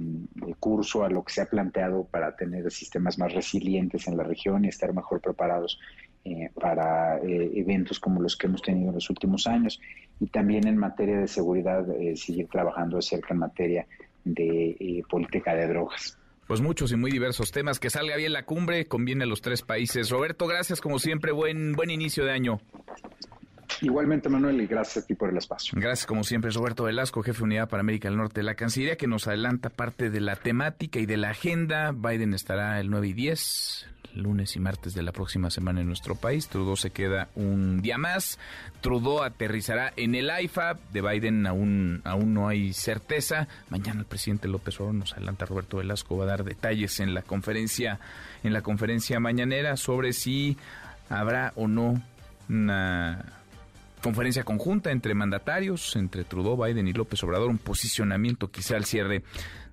[0.58, 4.64] curso a lo que se ha planteado para tener sistemas más resilientes en la región
[4.64, 5.78] y estar mejor preparados
[6.24, 9.80] eh, para eh, eventos como los que hemos tenido en los últimos años.
[10.18, 13.86] Y también en materia de seguridad, eh, seguir trabajando de cerca en materia
[14.24, 16.18] de política de drogas.
[16.46, 17.80] Pues muchos y muy diversos temas.
[17.80, 20.10] Que salga bien la cumbre, conviene a los tres países.
[20.10, 21.32] Roberto, gracias como siempre.
[21.32, 22.60] Buen, buen inicio de año.
[23.80, 25.72] Igualmente, Manuel, y gracias a ti por el espacio.
[25.76, 28.96] Gracias, como siempre, Roberto Velasco, jefe de Unidad para América del Norte de la Cancillería,
[28.96, 31.92] que nos adelanta parte de la temática y de la agenda.
[31.92, 36.14] Biden estará el 9 y 10, lunes y martes de la próxima semana en nuestro
[36.14, 36.48] país.
[36.48, 38.38] Trudeau se queda un día más.
[38.80, 40.78] Trudeau aterrizará en el AIFA.
[40.92, 43.48] De Biden aún, aún no hay certeza.
[43.70, 47.22] Mañana el presidente López Obrador nos adelanta, Roberto Velasco va a dar detalles en la
[47.22, 47.98] conferencia,
[48.42, 50.56] en la conferencia mañanera sobre si
[51.08, 52.02] habrá o no
[52.48, 53.24] una
[54.04, 59.22] conferencia conjunta entre mandatarios, entre Trudeau, Biden y López Obrador, un posicionamiento quizá al cierre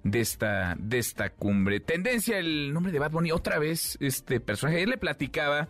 [0.05, 1.81] de esta, de esta cumbre.
[1.81, 5.67] Tendencia, el nombre de Bad Bunny, otra vez este personaje, él le platicaba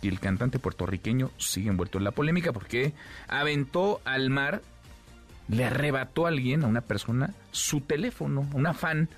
[0.00, 2.92] y el cantante puertorriqueño sigue envuelto en la polémica porque
[3.26, 4.62] aventó al mar
[5.48, 9.08] le arrebató a alguien, a una persona, su teléfono, una fan.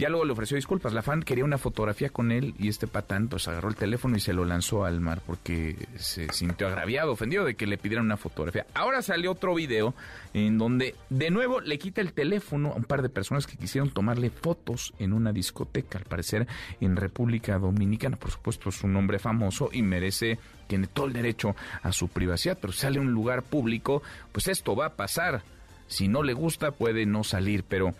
[0.00, 0.94] Ya luego le ofreció disculpas.
[0.94, 4.20] La fan quería una fotografía con él y este patán pues agarró el teléfono y
[4.20, 8.16] se lo lanzó al mar porque se sintió agraviado, ofendido de que le pidieran una
[8.16, 8.64] fotografía.
[8.72, 9.94] Ahora salió otro video
[10.32, 13.90] en donde de nuevo le quita el teléfono a un par de personas que quisieron
[13.90, 16.48] tomarle fotos en una discoteca, al parecer
[16.80, 18.16] en República Dominicana.
[18.16, 22.56] Por supuesto es un hombre famoso y merece, tiene todo el derecho a su privacidad,
[22.58, 24.02] pero sale a un lugar público,
[24.32, 25.42] pues esto va a pasar.
[25.88, 27.94] Si no le gusta puede no salir, pero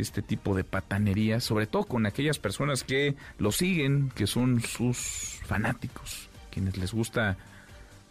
[0.00, 5.40] este tipo de patanería, sobre todo con aquellas personas que lo siguen, que son sus
[5.44, 7.36] fanáticos, quienes les gusta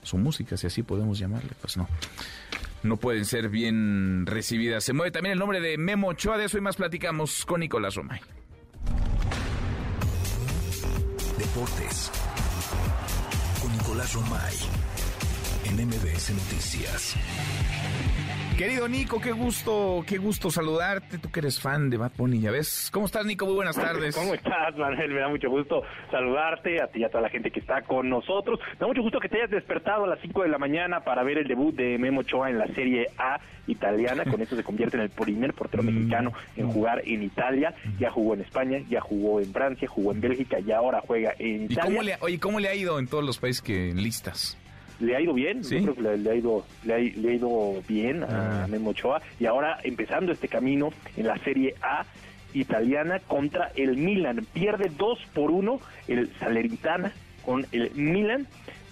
[0.03, 1.87] su música, si así podemos llamarle, pues no.
[2.83, 4.83] No pueden ser bien recibidas.
[4.83, 7.95] Se mueve también el nombre de Memo Ochoa, de eso y más platicamos con Nicolás
[7.95, 8.21] Romay.
[11.37, 12.11] Deportes.
[13.61, 14.55] Con Nicolás Romay.
[15.65, 17.15] En MBS Noticias.
[18.57, 21.19] Querido Nico, qué gusto, qué gusto saludarte.
[21.19, 22.89] Tú que eres fan de Bad Bunny, ya ves.
[22.91, 23.45] ¿Cómo estás, Nico?
[23.45, 24.15] Muy buenas tardes.
[24.15, 25.11] ¿Cómo estás, Manuel?
[25.13, 28.09] Me da mucho gusto saludarte, a ti y a toda la gente que está con
[28.09, 28.59] nosotros.
[28.73, 31.21] Me da mucho gusto que te hayas despertado a las 5 de la mañana para
[31.21, 34.23] ver el debut de Memo Ochoa en la Serie A italiana.
[34.25, 37.75] Con eso se convierte en el primer portero mexicano en jugar en Italia.
[37.99, 41.61] Ya jugó en España, ya jugó en Francia, jugó en Bélgica y ahora juega en
[41.61, 41.83] ¿Y Italia.
[41.83, 44.57] cómo le, oye, ¿cómo le ha ido en todos los países que listas?
[44.99, 45.75] Le ha ido bien, ¿Sí?
[45.83, 48.67] yo creo que le, le ha ido le ha, le ha ido bien a Ah.
[48.67, 52.05] Memo Ochoa y ahora empezando este camino en la Serie A
[52.53, 54.45] italiana contra el Milan.
[54.53, 57.11] Pierde 2 por 1 el Salernitana
[57.45, 58.47] con el Milan.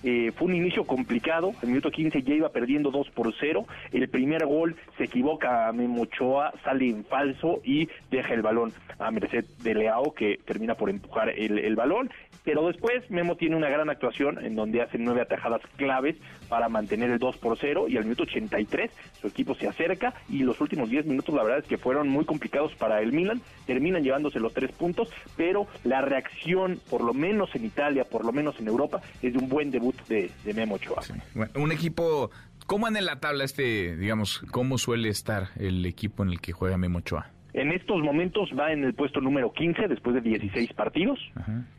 [0.07, 4.07] Eh, fue un inicio complicado, el minuto 15 ya iba perdiendo 2 por 0, el
[4.07, 9.09] primer gol se equivoca a Memo Ochoa, sale en falso y deja el balón a
[9.09, 12.11] merced de Leao que termina por empujar el, el balón,
[12.43, 16.17] pero después Memo tiene una gran actuación en donde hace nueve atajadas claves
[16.47, 20.43] para mantener el 2 por 0 y al minuto 83 su equipo se acerca y
[20.43, 24.03] los últimos 10 minutos la verdad es que fueron muy complicados para el Milan, terminan
[24.03, 28.59] llevándose los tres puntos, pero la reacción por lo menos en Italia, por lo menos
[28.59, 31.01] en Europa, es de un buen debut de, de Memo Ochoa.
[31.33, 32.31] Bueno, un equipo,
[32.65, 36.51] ¿cómo anda en la tabla este, digamos, cómo suele estar el equipo en el que
[36.51, 37.29] juega Memo Ochoa?
[37.53, 41.19] En estos momentos va en el puesto número 15 después de 16 partidos.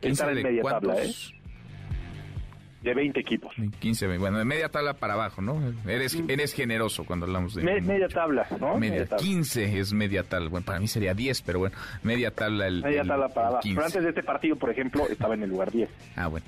[0.01, 0.97] Está en de media tabla, ¿eh?
[1.01, 1.33] cuántos?
[2.81, 3.53] De 20 equipos.
[3.79, 5.59] 15, bueno, de media tabla para abajo, ¿no?
[5.87, 7.63] Eres, eres generoso cuando hablamos de...
[7.63, 8.77] Me- media tabla, ¿no?
[8.77, 9.23] Media, Media tabla.
[9.25, 10.49] 15 es media tabla.
[10.49, 12.83] Bueno, para mí sería 10, pero bueno, media tabla el.
[12.83, 13.61] Media el- tabla para abajo.
[13.63, 13.75] 15.
[13.75, 15.89] Pero antes de este partido, por ejemplo, estaba en el lugar 10.
[16.15, 16.45] Ah, bueno.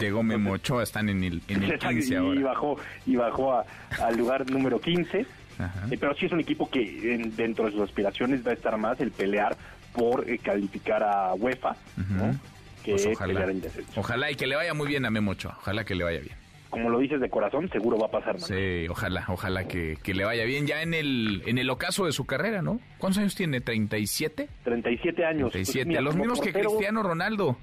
[0.00, 2.40] Llegó Memo Ochoa, están en el, en el 15 y ahora.
[2.42, 2.76] bajó,
[3.06, 3.64] y bajó a-
[4.02, 5.26] al lugar número 15.
[5.58, 5.86] Ajá.
[5.90, 8.76] Eh, pero sí es un equipo que en- dentro de sus aspiraciones va a estar
[8.78, 9.56] más el pelear
[9.92, 11.76] por eh, calificar a UEFA,
[12.08, 12.38] ¿no?
[12.84, 13.32] que Pues ojalá.
[13.44, 13.62] pelear el.
[13.96, 15.56] Ojalá y que le vaya muy bien a Memo Ochoa.
[15.58, 16.34] Ojalá que le vaya bien.
[16.70, 18.40] Como lo dices de corazón, seguro va a pasar.
[18.40, 22.12] Sí, ojalá, ojalá que, que le vaya bien ya en el, en el ocaso de
[22.12, 22.80] su carrera, ¿no?
[22.98, 23.60] ¿Cuántos años tiene?
[23.60, 24.46] ¿37?
[24.62, 25.50] 37 años.
[25.50, 25.78] 37.
[25.84, 27.58] Pues mira, Los mismos que Cristiano Ronaldo.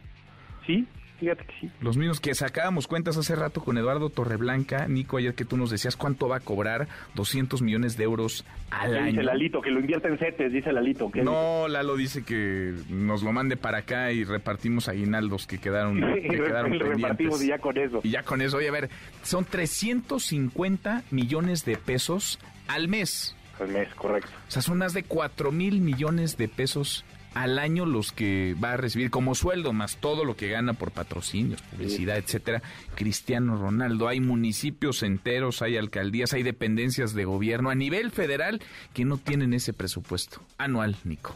[0.67, 0.85] Sí,
[1.19, 1.71] fíjate que sí.
[1.81, 4.87] Los mismos que sacábamos cuentas hace rato con Eduardo Torreblanca.
[4.87, 8.91] Nico, ayer que tú nos decías cuánto va a cobrar 200 millones de euros al
[8.91, 9.11] ¿Qué año.
[9.11, 9.61] dice Lalito?
[9.61, 11.11] Que lo invierte en CETES, dice Lalito.
[11.11, 15.99] ¿qué No, Lalo dice que nos lo mande para acá y repartimos aguinaldos que quedaron,
[16.21, 18.01] que quedaron repartimos y ya con eso.
[18.03, 18.89] Y ya con eso, oye, a ver,
[19.23, 23.35] son 350 millones de pesos al mes.
[23.59, 24.29] Al mes, correcto.
[24.47, 27.03] O sea, son más de 4 mil millones de pesos
[27.33, 30.91] al año los que va a recibir como sueldo, más todo lo que gana por
[30.91, 32.61] patrocinios, publicidad, etcétera.
[32.95, 38.61] Cristiano Ronaldo, hay municipios enteros, hay alcaldías, hay dependencias de gobierno a nivel federal
[38.93, 41.35] que no tienen ese presupuesto anual, Nico.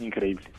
[0.00, 0.50] Increíble.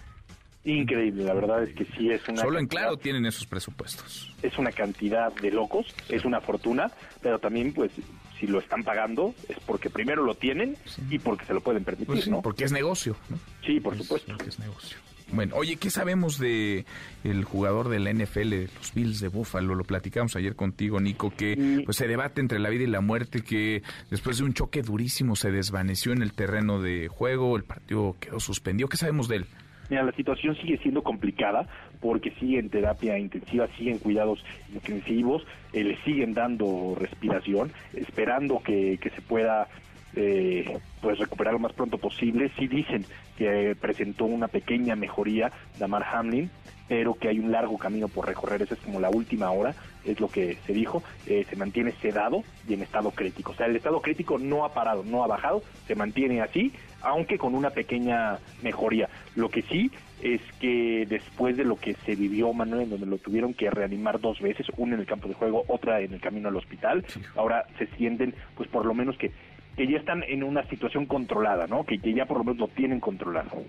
[0.65, 4.35] Increíble, la verdad es que sí es una Solo en claro tienen esos presupuestos.
[4.43, 6.91] es una cantidad de locos, es una fortuna,
[7.21, 7.91] pero también pues
[8.39, 10.75] si lo están pagando es porque primero lo tienen
[11.09, 12.41] y porque se lo pueden permitir, Pues sí, ¿no?
[12.41, 13.37] porque es negocio, ¿no?
[13.65, 14.33] Sí, por supuesto.
[14.33, 14.97] Porque es negocio.
[15.31, 16.85] Bueno, oye, ¿qué sabemos de
[17.23, 19.75] el jugador de la NFL, los Bills de Buffalo?
[19.75, 23.41] Lo platicamos ayer contigo, Nico, que pues se debate entre la vida y la muerte,
[23.41, 28.15] que después de un choque durísimo se desvaneció en el terreno de juego, el partido
[28.19, 28.89] quedó suspendido.
[28.89, 29.45] ¿Qué sabemos de él?
[29.91, 31.67] Mira, la situación sigue siendo complicada
[31.99, 34.43] porque sigue en terapia intensiva, sigue en cuidados
[34.73, 39.67] intensivos, eh, le siguen dando respiración, esperando que, que se pueda
[40.15, 42.51] eh, pues recuperar lo más pronto posible.
[42.57, 43.05] Sí dicen
[43.37, 46.49] que presentó una pequeña mejoría Damar Hamlin,
[46.87, 48.61] pero que hay un largo camino por recorrer.
[48.61, 51.03] Esa es como la última hora, es lo que se dijo.
[51.27, 53.51] Eh, se mantiene sedado y en estado crítico.
[53.51, 57.37] O sea, el estado crítico no ha parado, no ha bajado, se mantiene así, aunque
[57.37, 59.09] con una pequeña mejoría.
[59.35, 63.17] Lo que sí es que después de lo que se vivió, Manuel, en donde lo
[63.17, 66.49] tuvieron que reanimar dos veces, una en el campo de juego, otra en el camino
[66.49, 67.05] al hospital,
[67.35, 69.31] ahora se sienten, pues por lo menos que
[69.79, 71.85] que ya están en una situación controlada, ¿no?
[71.85, 73.63] Que, que ya por lo menos lo tienen controlado.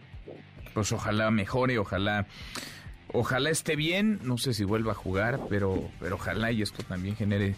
[0.75, 2.27] Pues ojalá mejore, ojalá
[3.13, 7.15] ojalá esté bien, no sé si vuelva a jugar, pero pero ojalá y esto también
[7.15, 7.55] genere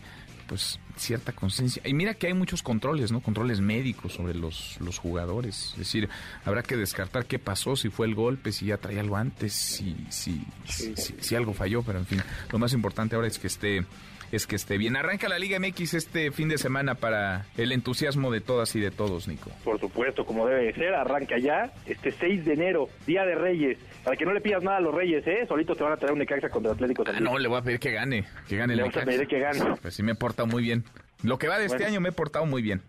[0.46, 1.82] pues cierta conciencia.
[1.84, 3.20] Y mira que hay muchos controles, ¿no?
[3.20, 5.70] Controles médicos sobre los, los jugadores.
[5.72, 6.08] Es decir,
[6.44, 9.96] habrá que descartar qué pasó, si fue el golpe, si ya traía algo antes, si,
[10.10, 13.84] si, si, si algo falló, pero en fin, lo más importante ahora es que esté
[14.32, 14.96] es que esté bien.
[14.96, 18.90] Arranca la Liga MX este fin de semana para el entusiasmo de todas y de
[18.90, 19.50] todos, Nico.
[19.62, 23.78] Por supuesto, como debe de ser, arranca ya este 6 de enero, Día de Reyes.
[24.02, 25.44] Para que no le pidas nada a los Reyes, ¿eh?
[25.46, 27.78] Solito te van a traer un Necaxa contra Atlético Ah, no, le voy a pedir
[27.78, 29.76] que gane, que gane el Le vas a pedir que gane.
[29.80, 30.84] Pues sí me he portado muy bien.
[31.22, 32.80] Lo que va de este año me he portado muy bien.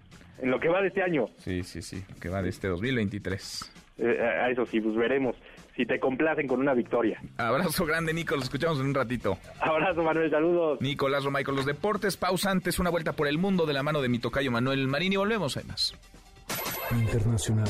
[0.42, 1.26] En lo que va de este año.
[1.40, 3.72] Sí, sí, sí, lo que va de este 2023.
[4.00, 5.36] Eh, a eso sí, pues veremos
[5.76, 7.22] si te complacen con una victoria.
[7.38, 8.36] Abrazo grande, Nico.
[8.36, 9.38] Los escuchamos en un ratito.
[9.60, 10.30] Abrazo, Manuel.
[10.30, 10.82] Saludos.
[10.82, 12.18] Nicolás Romay los deportes.
[12.18, 15.16] Pausa antes, una vuelta por el mundo de la mano de mi tocayo Manuel Marini.
[15.16, 15.94] Volvemos, hay más.
[17.00, 17.68] Internacional.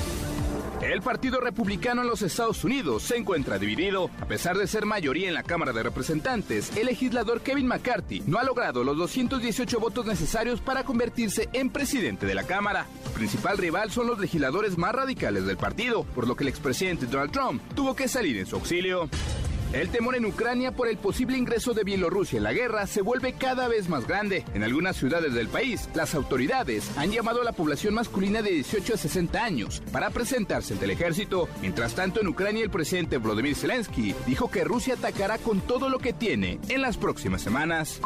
[0.81, 4.09] El Partido Republicano en los Estados Unidos se encuentra dividido.
[4.19, 8.37] A pesar de ser mayoría en la Cámara de Representantes, el legislador Kevin McCarthy no
[8.37, 12.85] ha logrado los 218 votos necesarios para convertirse en presidente de la Cámara.
[13.05, 17.05] Su principal rival son los legisladores más radicales del partido, por lo que el expresidente
[17.05, 19.09] Donald Trump tuvo que salir en su auxilio.
[19.73, 23.33] El temor en Ucrania por el posible ingreso de Bielorrusia en la guerra se vuelve
[23.33, 24.45] cada vez más grande.
[24.53, 28.93] En algunas ciudades del país, las autoridades han llamado a la población masculina de 18
[28.93, 31.49] a 60 años para presentarse ante el ejército.
[31.59, 35.97] Mientras tanto, en Ucrania el presidente Volodymyr Zelensky dijo que Rusia atacará con todo lo
[35.97, 37.99] que tiene en las próximas semanas.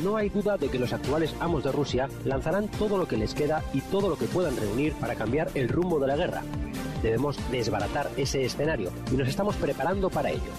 [0.00, 3.32] No hay duda de que los actuales amos de Rusia lanzarán todo lo que les
[3.32, 6.42] queda y todo lo que puedan reunir para cambiar el rumbo de la guerra.
[7.02, 10.51] Debemos desbaratar ese escenario y nos estamos preparando para ello.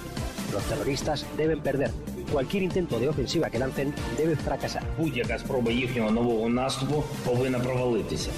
[0.53, 1.91] Los terroristas deben perder.
[2.33, 4.83] Cualquier intento de ofensiva que lancen debe fracasar.
[4.99, 8.31] Будь-яка спроба їхнього нового наступу повинна провалитися.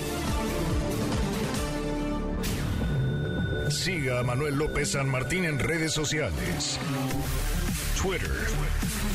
[3.73, 6.79] Siga a Manuel López San Martín en redes sociales.
[8.01, 8.31] Twitter,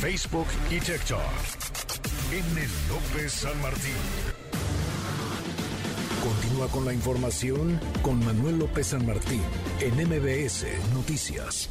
[0.02, 1.22] Facebook y TikTok.
[2.32, 2.68] M.
[2.90, 4.41] López San Martín.
[6.23, 9.43] Continúa con la información con Manuel López San Martín
[9.81, 11.69] en MBS Noticias.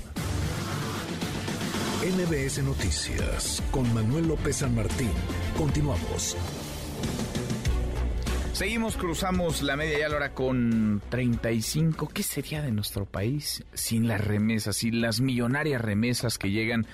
[2.01, 5.11] MBS Noticias con Manuel López San Martín.
[5.57, 6.35] Continuamos.
[8.51, 12.09] Seguimos, cruzamos la media ya la hora con 35.
[12.09, 16.85] ¿Qué sería de nuestro país sin las remesas, sin las millonarias remesas que llegan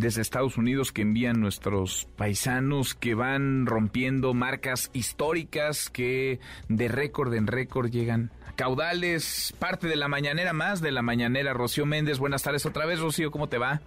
[0.00, 7.32] desde Estados Unidos, que envían nuestros paisanos, que van rompiendo marcas históricas, que de récord
[7.34, 9.54] en récord llegan caudales?
[9.58, 11.52] Parte de la mañanera más, de la mañanera.
[11.52, 13.80] Rocío Méndez, buenas tardes otra vez, Rocío, ¿cómo te va?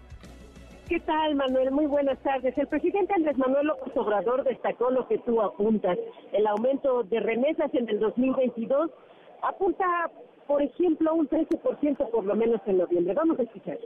[0.88, 1.72] ¿Qué tal, Manuel?
[1.72, 2.56] Muy buenas tardes.
[2.57, 5.98] El presidente Andrés Manuel López Obrador destacó lo que tú apuntas,
[6.31, 8.91] el aumento de remesas en el 2022
[9.41, 9.85] apunta,
[10.48, 13.14] por ejemplo, un 13% por lo menos en noviembre.
[13.14, 13.77] Vamos a escuchar.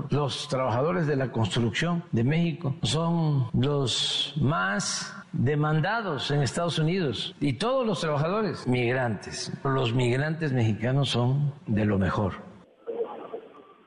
[0.10, 7.54] Los trabajadores de la construcción de México son los más demandados en Estados Unidos y
[7.54, 9.52] todos los trabajadores migrantes.
[9.64, 12.34] Los migrantes mexicanos son de lo mejor.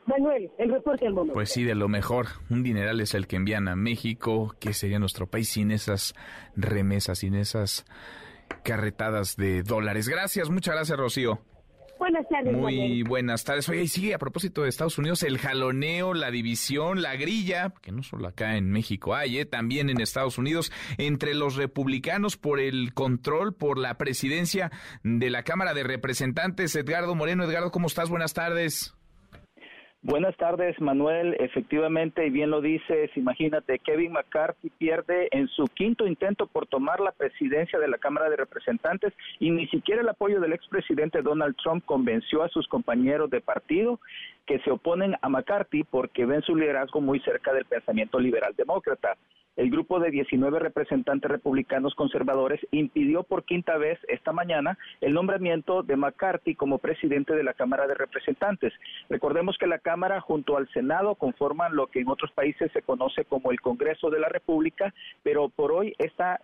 [0.07, 1.35] Manuel, el reporte al momento.
[1.35, 2.27] Pues sí, de lo mejor.
[2.49, 4.55] Un dineral es el que envían a México.
[4.59, 6.15] ¿Qué sería nuestro país sin esas
[6.57, 7.85] remesas, sin esas
[8.65, 10.09] carretadas de dólares?
[10.09, 11.41] Gracias, muchas gracias, Rocío.
[11.99, 13.69] Buenas tardes, Muy buenas tardes.
[13.69, 17.93] Oye, y sigue a propósito de Estados Unidos, el jaloneo, la división, la grilla, que
[17.93, 22.61] no solo acá en México hay, eh, también en Estados Unidos, entre los republicanos por
[22.61, 24.71] el control, por la presidencia
[25.03, 26.77] de la Cámara de Representantes.
[26.77, 28.09] Edgardo Moreno, Edgardo, ¿cómo estás?
[28.09, 28.98] Buenas tardes.
[30.03, 31.35] Buenas tardes, Manuel.
[31.41, 37.01] Efectivamente, y bien lo dices, imagínate, Kevin McCarthy pierde en su quinto intento por tomar
[37.01, 41.57] la presidencia de la Cámara de Representantes y ni siquiera el apoyo del expresidente Donald
[41.57, 43.99] Trump convenció a sus compañeros de partido
[44.47, 49.17] que se oponen a McCarthy porque ven su liderazgo muy cerca del pensamiento liberal demócrata
[49.59, 55.83] el grupo de 19 representantes republicanos conservadores impidió por quinta vez esta mañana el nombramiento
[55.83, 58.73] de McCarthy como presidente de la Cámara de Representantes.
[59.11, 63.25] Recordemos que la Cámara junto al Senado conforman lo que en otros países se conoce
[63.25, 64.93] como el Congreso de la República,
[65.23, 66.43] pero por hoy esta,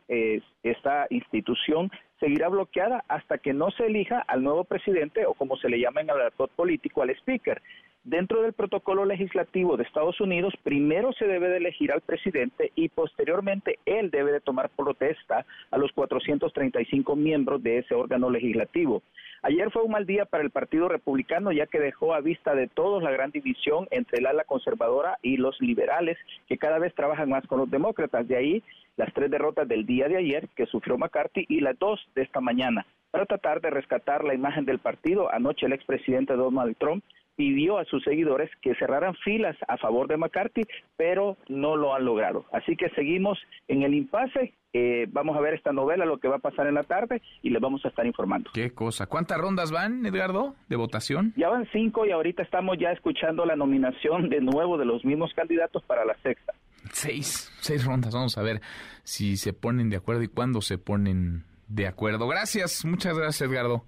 [0.62, 1.91] esta institución
[2.21, 6.01] seguirá bloqueada hasta que no se elija al nuevo presidente o como se le llama
[6.01, 7.61] en el actor político al speaker.
[8.05, 12.90] Dentro del protocolo legislativo de Estados Unidos, primero se debe de elegir al presidente y
[12.90, 19.02] posteriormente él debe de tomar protesta a los 435 miembros de ese órgano legislativo.
[19.40, 22.68] Ayer fue un mal día para el Partido Republicano ya que dejó a vista de
[22.68, 27.31] todos la gran división entre el ala conservadora y los liberales que cada vez trabajan
[27.31, 28.28] más con los demócratas.
[28.28, 28.62] De ahí
[28.98, 32.43] las tres derrotas del día de ayer que sufrió McCarthy y las dos de esta
[32.43, 32.85] mañana.
[33.10, 37.02] Para tratar de rescatar la imagen del partido, anoche el expresidente Donald Trump
[37.36, 40.62] pidió a sus seguidores que cerraran filas a favor de McCarthy,
[40.97, 42.47] pero no lo han logrado.
[42.52, 43.39] Así que seguimos
[43.69, 44.55] en el impasse.
[44.73, 47.51] Eh, vamos a ver esta novela, lo que va a pasar en la tarde, y
[47.51, 48.51] les vamos a estar informando.
[48.52, 49.06] Qué cosa.
[49.06, 51.32] ¿Cuántas rondas van, Edgardo, de votación?
[51.36, 55.32] Ya van cinco y ahorita estamos ya escuchando la nominación de nuevo de los mismos
[55.35, 56.55] candidatos para la sexta.
[56.90, 58.15] Seis, seis rondas.
[58.15, 58.61] Vamos a ver
[59.05, 62.27] si se ponen de acuerdo y cuándo se ponen de acuerdo.
[62.27, 63.85] Gracias, muchas gracias, Edgardo.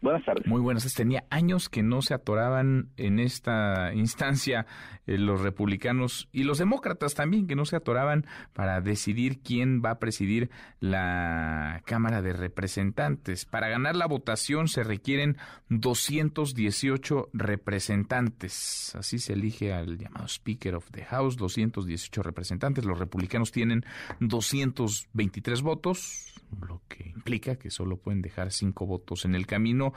[0.00, 0.46] Buenas tardes.
[0.46, 0.94] Muy buenas.
[0.94, 4.64] Tenía años que no se atoraban en esta instancia
[5.08, 9.90] eh, los republicanos y los demócratas también, que no se atoraban para decidir quién va
[9.90, 13.44] a presidir la Cámara de Representantes.
[13.44, 15.36] Para ganar la votación se requieren
[15.70, 18.94] 218 representantes.
[18.94, 22.84] Así se elige al llamado Speaker of the House, 218 representantes.
[22.84, 23.84] Los republicanos tienen
[24.20, 26.34] 223 votos,
[26.66, 29.87] lo que implica que solo pueden dejar cinco votos en el camino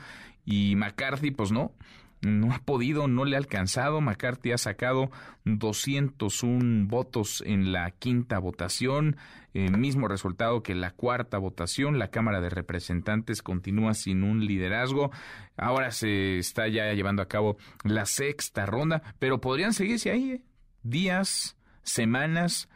[0.45, 1.71] y McCarthy pues no,
[2.21, 3.99] no ha podido, no le ha alcanzado.
[3.99, 5.09] McCarthy ha sacado
[5.45, 9.17] 201 votos en la quinta votación,
[9.53, 11.97] el mismo resultado que la cuarta votación.
[11.97, 15.11] La Cámara de Representantes continúa sin un liderazgo.
[15.57, 20.41] Ahora se está ya llevando a cabo la sexta ronda, pero podrían seguirse ahí ¿eh?
[20.83, 22.69] días, semanas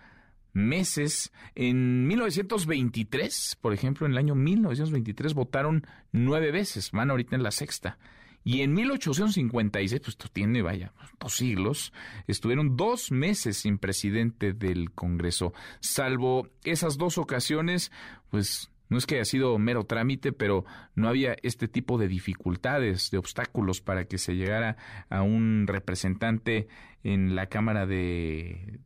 [0.56, 1.32] meses.
[1.54, 7.52] En 1923, por ejemplo, en el año 1923 votaron nueve veces, van ahorita en la
[7.52, 8.00] sexta.
[8.48, 11.92] Y en 1856, pues esto tiene, vaya, dos siglos,
[12.28, 15.52] estuvieron dos meses sin presidente del Congreso.
[15.80, 17.92] Salvo esas dos ocasiones,
[18.30, 23.10] pues no es que haya sido mero trámite, pero no había este tipo de dificultades,
[23.12, 24.78] de obstáculos para que se llegara
[25.10, 26.68] a un representante
[27.04, 28.82] en la Cámara de,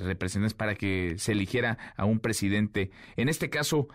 [0.00, 3.88] Representantes para que se eligiera a un presidente, en este caso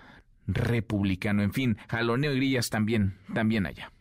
[0.47, 1.43] republicano.
[1.43, 3.91] En fin, jaloneo y grillas también, también allá.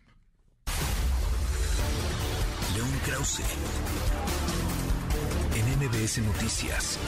[2.75, 3.43] León Krause,
[5.55, 6.99] en MBS Noticias.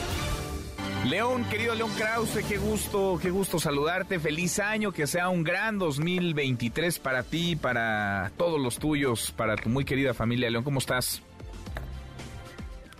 [1.09, 4.19] León, querido León Krause, qué gusto, qué gusto saludarte.
[4.19, 9.69] Feliz año, que sea un gran 2023 para ti, para todos los tuyos, para tu
[9.69, 10.49] muy querida familia.
[10.49, 11.21] León, ¿cómo estás?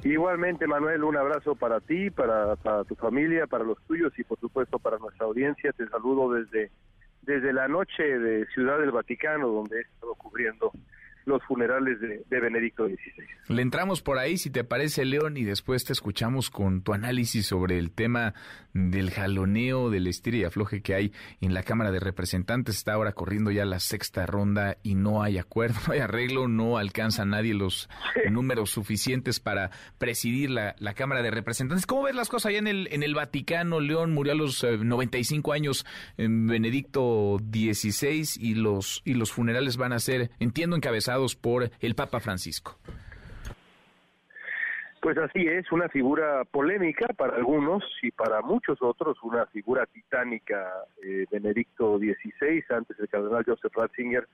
[0.04, 2.56] Igualmente, Manuel, un abrazo para ti, para,
[2.88, 5.74] tu familia, para los tuyos y por supuesto para nuestra audiencia.
[5.74, 6.70] Te saludo desde,
[7.24, 10.72] desde la noche de Ciudad del Vaticano, donde he estado cubriendo
[11.26, 13.56] los funerales de, Benedicto XVI.
[13.56, 17.48] Le entramos por ahí, si te parece, León, y después te escuchamos con tu análisis
[17.48, 18.34] sobre el tema
[18.76, 22.76] del jaloneo, del estira y afloje que hay en la Cámara de Representantes.
[22.76, 26.78] Está ahora corriendo ya la sexta ronda y no hay acuerdo, no hay arreglo, no
[26.78, 27.90] alcanza nadie los
[28.30, 31.86] números suficientes para presidir la, Cámara de Representantes.
[31.86, 33.80] ¿Cómo ves las cosas allá en el, en el Vaticano?
[33.80, 35.86] León murió a los 95 eh, años
[36.18, 41.96] en Benedicto XVI y los, y los funerales van a ser, entiendo, encabezados por el
[41.96, 42.80] Papa Francisco.
[45.06, 50.68] Pues así es, una figura polémica para algunos y para muchos otros, una figura titánica,
[51.04, 54.28] eh, Benedicto XVI, antes el cardenal Joseph Ratzinger,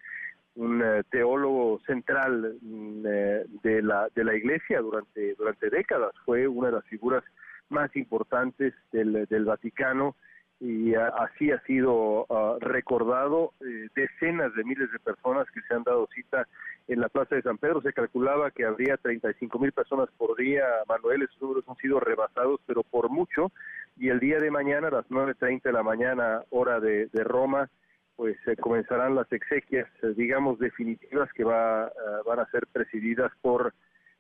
[0.56, 6.48] un eh, teólogo central mm, eh, de, la, de la Iglesia durante, durante décadas, fue
[6.48, 7.26] una de las figuras
[7.68, 10.15] más importantes del, del Vaticano
[10.61, 13.51] y así ha sido ah, recordado.
[13.61, 16.47] Eh, decenas de miles de personas que se han dado cita
[16.88, 17.81] en la Plaza de San Pedro.
[17.81, 20.63] Se calculaba que habría 35 mil personas por día.
[20.88, 23.51] Manuel, esos números han sido rebasados, pero por mucho.
[23.97, 27.67] Y el día de mañana, a las 9.30 de la mañana, hora de, Roma,
[28.15, 31.91] pues se comenzarán las exequias, eh, digamos, definitivas que va, ah,
[32.27, 33.73] van a ser presididas por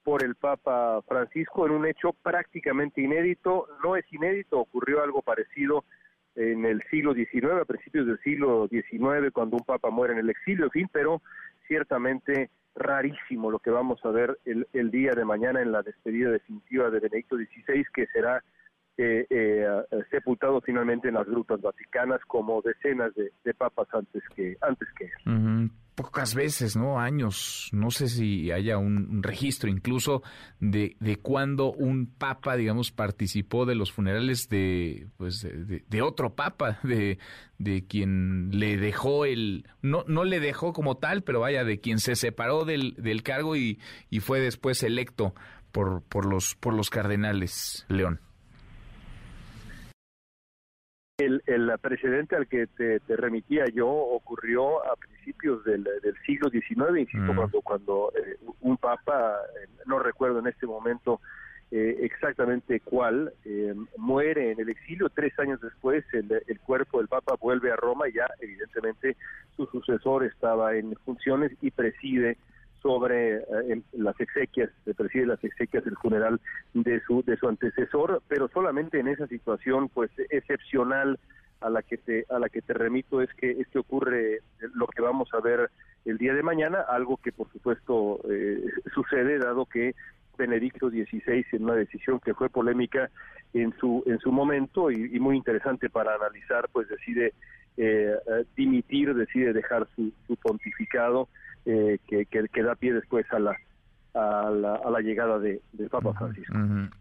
[0.03, 3.67] por el Papa Francisco en un hecho prácticamente inédito.
[3.83, 5.83] No es inédito, ocurrió algo parecido
[6.35, 10.29] en el siglo XIX, a principios del siglo XIX, cuando un papa muere en el
[10.29, 11.21] exilio, en fin, pero
[11.67, 16.31] ciertamente rarísimo lo que vamos a ver el, el día de mañana en la despedida
[16.31, 18.43] definitiva de Benedicto XVI, que será
[18.97, 19.67] eh, eh,
[20.09, 25.05] sepultado finalmente en las grutas vaticanas como decenas de, de papas antes que antes que
[25.05, 25.71] él.
[26.01, 26.99] Pocas veces, ¿no?
[26.99, 27.69] Años.
[27.71, 30.23] No sé si haya un, registro incluso
[30.59, 36.33] de, de cuando un papa, digamos, participó de los funerales de, pues, de- de otro
[36.33, 37.19] papa, de,
[37.59, 41.99] de quien le dejó el, no, no le dejó como tal, pero vaya, de quien
[41.99, 43.79] se separó del, del cargo y,
[44.09, 45.35] y fue después electo
[45.71, 48.19] por, por los, por los cardenales, León.
[51.25, 56.49] El, el precedente al que te, te remitía yo ocurrió a principios del, del siglo
[56.49, 57.35] XIX, insisto, Mm.
[57.35, 61.19] cuando, cuando eh, un papa, eh, no recuerdo en este momento
[61.71, 65.09] eh, exactamente cuál, eh, muere en el exilio.
[65.09, 69.15] Tres años después, el, el cuerpo del papa vuelve a Roma y ya, evidentemente,
[69.55, 72.37] su sucesor estaba en funciones y preside
[72.81, 76.39] sobre eh, las exequias, se preside las exequias del funeral
[76.73, 81.19] de su de su antecesor, pero solamente en esa situación pues excepcional
[81.61, 84.39] a la que te a la que te remito es que es ocurre
[84.73, 85.69] lo que vamos a ver
[86.05, 88.63] el día de mañana, algo que por supuesto eh,
[88.93, 89.93] sucede dado que
[90.37, 93.11] Benedicto XVI en una decisión que fue polémica
[93.53, 97.33] en su en su momento y, y muy interesante para analizar, pues decide
[97.77, 101.29] eh, eh, dimitir, decide dejar su, su pontificado
[101.65, 103.57] eh, que, que, que da pie después a la
[104.13, 106.53] a la, a la llegada de, del Papa Francisco.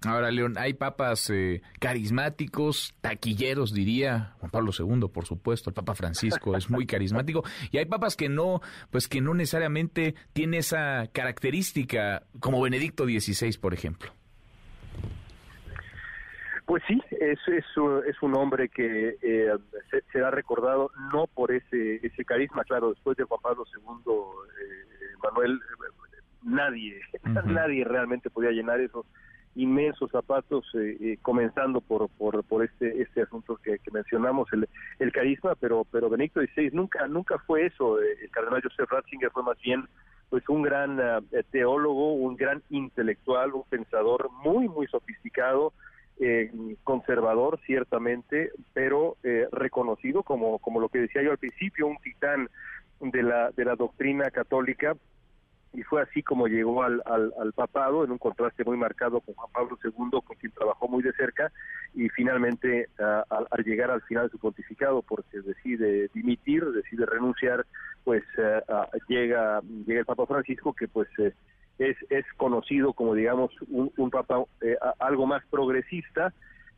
[0.06, 5.94] Ahora, León, hay papas eh, carismáticos, taquilleros, diría Juan Pablo II, por supuesto, el Papa
[5.94, 7.42] Francisco es muy carismático,
[7.72, 8.60] y hay papas que no,
[8.90, 14.12] pues que no necesariamente tiene esa característica, como Benedicto XVI, por ejemplo.
[16.70, 19.52] Pues sí, es, es, un- es un hombre que eh,
[19.90, 25.16] se, será recordado no por ese, ese carisma, claro, después de Juan Pablo II, eh,
[25.20, 27.00] Manuel, eh, nadie,
[27.44, 29.04] nadie realmente podía llenar esos
[29.56, 34.68] inmensos zapatos, eh, eh, comenzando por, por, por este, este asunto que, que mencionamos, el,
[35.00, 39.42] el carisma, pero, pero Benedicto XVI nunca, nunca fue eso, el cardenal Joseph Ratzinger fue
[39.42, 39.88] más bien
[40.28, 45.72] pues un gran eh, teólogo, un gran intelectual, un pensador muy, muy sofisticado,
[46.20, 46.50] eh,
[46.84, 52.48] conservador ciertamente, pero eh, reconocido como, como lo que decía yo al principio, un titán
[53.00, 54.94] de la, de la doctrina católica,
[55.72, 59.34] y fue así como llegó al, al, al papado, en un contraste muy marcado con
[59.34, 61.52] Juan Pablo II, con quien trabajó muy de cerca,
[61.94, 67.64] y finalmente al, llegar al final de su pontificado, porque decide dimitir, decide renunciar,
[68.04, 68.60] pues eh,
[69.08, 71.32] llega, llega el Papa Francisco, que pues eh,
[71.80, 76.32] es, es conocido como digamos un, un papa eh, a- algo más progresista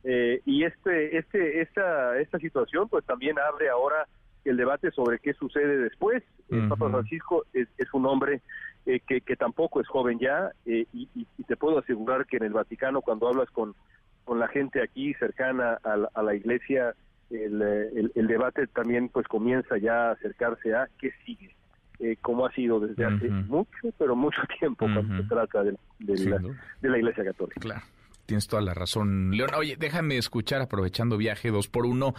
[0.04, 4.06] eh, y este este esta esta situación pues también abre ahora
[4.44, 6.86] el debate sobre qué sucede después el Papa.
[6.90, 8.42] Francisco es, es un hombre
[8.86, 12.36] eh, que, que tampoco es joven ya eh, y, y- y te puedo asegurar que
[12.38, 13.74] en el Vaticano cuando hablas con
[14.24, 16.94] con la gente aquí cercana a la, a la iglesia
[17.30, 21.54] el, eh, el, el debate también pues comienza ya a acercarse a qué sigue
[22.02, 26.40] eh, como ha sido desde hace mucho, pero mucho tiempo cuando se trata de, la,
[26.80, 27.60] de la Iglesia Católica.
[27.60, 27.82] Claro.
[28.26, 29.50] Tienes toda la razón, León.
[29.56, 32.14] Oye, déjame escuchar, aprovechando viaje dos por uno,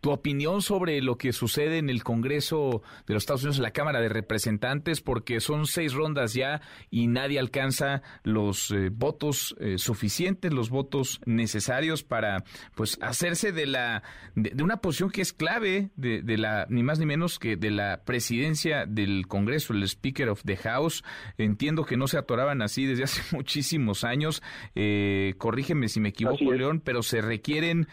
[0.00, 3.70] tu opinión sobre lo que sucede en el Congreso de los Estados Unidos, en la
[3.70, 6.60] Cámara de Representantes, porque son seis rondas ya
[6.90, 13.66] y nadie alcanza los eh, votos eh, suficientes, los votos necesarios para, pues, hacerse de
[13.66, 14.02] la
[14.34, 17.56] de, de una posición que es clave de, de la ni más ni menos que
[17.56, 21.02] de la presidencia del Congreso, el Speaker of the House.
[21.38, 24.42] Entiendo que no se atoraban así desde hace muchísimos años.
[24.74, 27.86] Eh, corrígeme si me equivoco, León, pero se requieren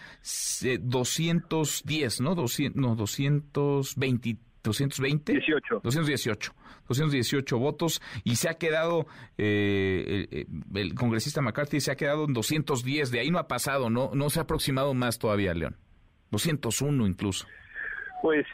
[0.64, 2.34] eh, 210, ¿no?
[2.34, 4.40] 200, no, 220.
[4.64, 6.54] 220 18 218
[6.88, 9.08] 218 votos y se ha quedado
[9.38, 13.90] eh, el, el congresista McCarthy se ha quedado en 210 de ahí no ha pasado
[13.90, 15.76] no no se ha aproximado más todavía León.
[16.32, 17.46] 201 incluso.
[18.22, 18.46] Pues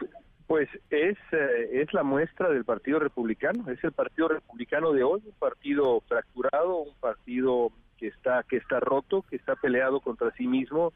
[0.47, 5.21] pues es eh, es la muestra del Partido Republicano, es el Partido Republicano de hoy,
[5.23, 10.47] un partido fracturado, un partido que está que está roto, que está peleado contra sí
[10.47, 10.93] mismo,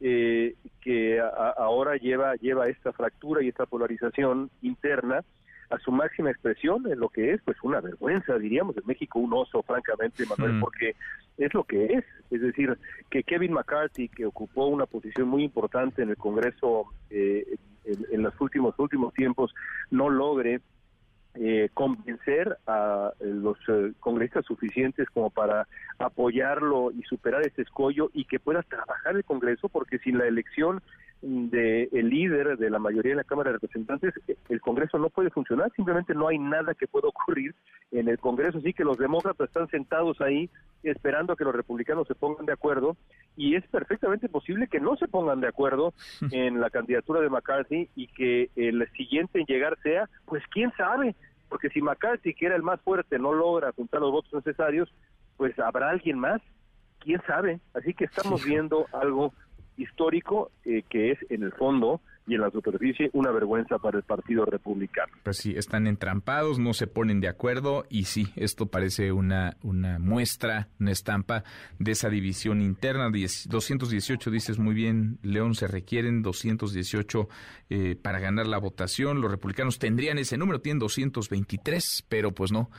[0.00, 5.24] eh, que a- ahora lleva lleva esta fractura y esta polarización interna
[5.70, 9.32] a su máxima expresión en lo que es pues una vergüenza diríamos en México un
[9.32, 10.60] oso francamente Manuel Mm.
[10.60, 10.94] porque
[11.38, 12.76] es lo que es es decir
[13.10, 18.22] que Kevin McCarthy que ocupó una posición muy importante en el Congreso eh, en, en
[18.22, 19.54] los últimos últimos tiempos
[19.90, 20.60] no logre
[21.36, 25.66] eh, convencer a eh, los eh, congresistas suficientes como para
[25.98, 30.80] apoyarlo y superar ese escollo y que pueda trabajar el Congreso, porque sin la elección
[31.24, 34.12] del el líder de la mayoría de la Cámara de Representantes,
[34.48, 37.54] el Congreso no puede funcionar, simplemente no hay nada que pueda ocurrir
[37.92, 40.50] en el Congreso, así que los demócratas están sentados ahí
[40.82, 42.96] esperando a que los republicanos se pongan de acuerdo
[43.36, 45.94] y es perfectamente posible que no se pongan de acuerdo
[46.30, 51.14] en la candidatura de McCarthy y que el siguiente en llegar sea, pues quién sabe,
[51.48, 54.92] porque si McCarthy, que era el más fuerte, no logra juntar los votos necesarios,
[55.38, 56.42] pues habrá alguien más,
[57.00, 59.32] quién sabe, así que estamos viendo algo
[59.76, 64.02] histórico eh, que es en el fondo y en la superficie una vergüenza para el
[64.02, 65.12] Partido Republicano.
[65.22, 69.98] Pues sí, están entrampados, no se ponen de acuerdo y sí, esto parece una, una
[69.98, 71.44] muestra, una estampa
[71.78, 73.10] de esa división interna.
[73.10, 77.28] 218, dices muy bien, León, se requieren 218
[77.70, 79.20] eh, para ganar la votación.
[79.20, 82.70] Los republicanos tendrían ese número, tienen 223, pero pues no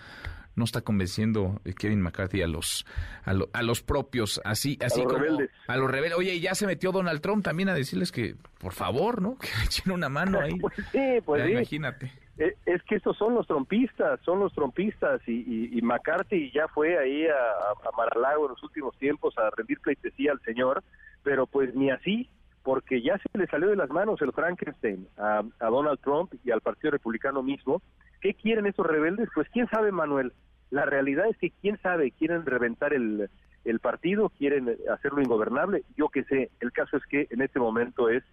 [0.55, 2.85] no está convenciendo eh, Kevin McCarthy a los
[3.25, 5.51] a, a los propios así así a como rebeldes.
[5.67, 6.17] a los rebeldes.
[6.17, 9.47] Oye y ya se metió Donald Trump también a decirles que por favor no que
[9.65, 10.57] echen una mano ahí.
[10.59, 11.51] Pues sí, pues Ya, sí.
[11.53, 12.11] imagínate.
[12.37, 15.21] Eh, Es que estos son los trompistas, son los trompistas.
[15.27, 19.37] Y, y- y McCarthy ya fue ahí a, a, a Mar-a-Lago en los últimos tiempos
[19.37, 20.83] a rendir pleitesía al señor,
[21.23, 22.29] pero pues ni así,
[22.65, 26.61] porque ya se le salió de las manos el Frankenstein a, Donald Trump y al
[26.61, 27.79] Partido Republicano mismo.
[28.21, 29.29] ¿Qué quieren esos rebeldes?
[29.35, 30.33] Pues quién sabe, Manuel.
[30.71, 33.29] La realidad es que quién sabe, quieren reventar el,
[33.65, 35.83] el partido, quieren hacerlo ingobernable.
[35.95, 38.23] Yo qué sé, el caso es que en este momento es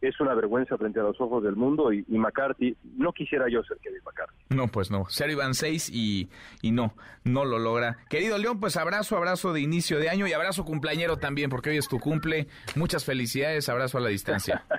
[0.00, 3.62] es una vergüenza frente a los ojos del mundo y, y McCarthy, no quisiera yo
[3.64, 4.36] ser Kevin McCarthy.
[4.50, 5.06] no pues no.
[5.08, 6.28] Cero iban seis y
[6.62, 6.94] y no
[7.24, 7.98] no lo logra.
[8.08, 11.78] Querido León pues abrazo abrazo de inicio de año y abrazo cumpleañero también porque hoy
[11.78, 12.46] es tu cumple.
[12.76, 14.64] Muchas felicidades abrazo a la distancia.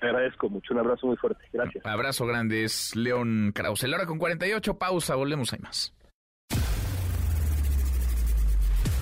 [0.00, 1.84] Te agradezco mucho, un abrazo muy fuerte, gracias.
[1.84, 3.88] abrazo grande es León Krause.
[3.88, 5.92] La hora con 48 pausa volvemos hay más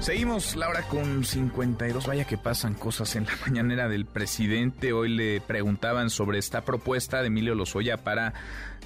[0.00, 2.06] Seguimos, Laura, con 52.
[2.06, 4.92] Vaya que pasan cosas en la mañanera del presidente.
[4.92, 8.32] Hoy le preguntaban sobre esta propuesta de Emilio Lozoya para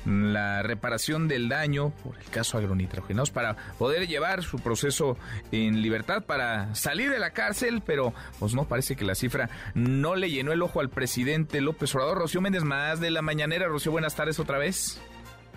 [0.05, 5.17] la reparación del daño por el caso agronitrogenados para poder llevar su proceso
[5.53, 10.17] en libertad para salir de la cárcel, pero pues no parece que la cifra no
[10.17, 12.19] le llenó el ojo al presidente López Obrador.
[12.19, 13.69] Rocío Méndez más de la mañanera.
[13.69, 15.01] Rocío, buenas tardes otra vez.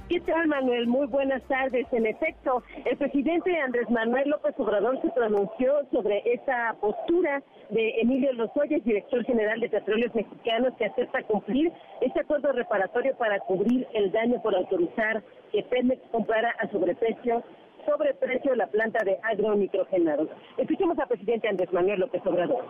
[0.07, 0.86] ¿Qué tal, Manuel?
[0.86, 1.88] Muy buenas tardes.
[1.91, 7.41] En efecto, el presidente Andrés Manuel López Obrador se pronunció sobre esta postura
[7.72, 13.40] de Emilio Lozoya, director general de Petróleos Mexicanos, que acepta cumplir este acuerdo reparatorio para
[13.40, 17.44] cubrir el daño por autorizar que Pemex comprara a sobreprecio
[17.88, 20.30] sobreprecio la planta de agronitrogenados.
[20.57, 22.65] Escuchemos al presidente Andrés Manuel López Obrador.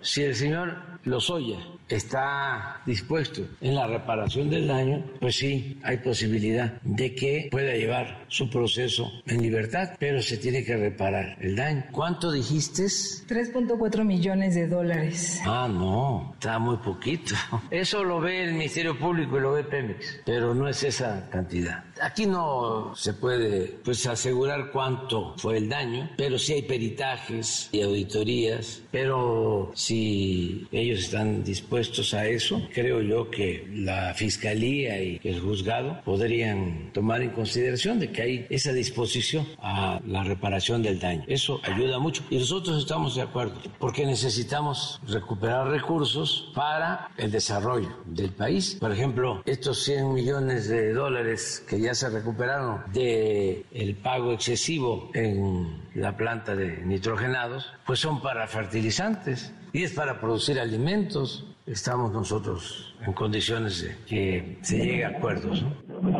[0.00, 1.58] Si el señor Lozoya
[1.88, 8.24] está dispuesto en la reparación del daño, pues sí, hay posibilidad de que pueda llevar
[8.28, 11.84] su proceso en libertad, pero se tiene que reparar el daño.
[11.92, 12.84] ¿Cuánto dijiste?
[12.84, 15.40] 3.4 millones de dólares.
[15.44, 17.34] Ah, no, está muy poquito.
[17.70, 21.84] Eso lo ve el Ministerio Público y lo ve Pemex, pero no es esa cantidad.
[22.02, 27.80] Aquí no se puede pues asegurar cuánto fue el daño, pero sí hay peritajes y
[27.82, 35.40] auditorías, pero si ellos están dispuestos a eso, creo yo que la Fiscalía y el
[35.40, 41.22] juzgado podrían tomar en consideración de que hay esa disposición a la reparación del daño.
[41.28, 47.90] Eso ayuda mucho y nosotros estamos de acuerdo porque necesitamos recuperar recursos para el desarrollo
[48.06, 48.76] del país.
[48.80, 55.10] Por ejemplo, estos 100 millones de dólares que ya se recuperaron de el pago excesivo
[55.14, 61.44] en la planta de nitrogenados, pues son para fertilizantes y es para producir alimentos.
[61.66, 65.62] Estamos nosotros en condiciones de que se llegue a acuerdos.
[65.62, 66.10] ¿no?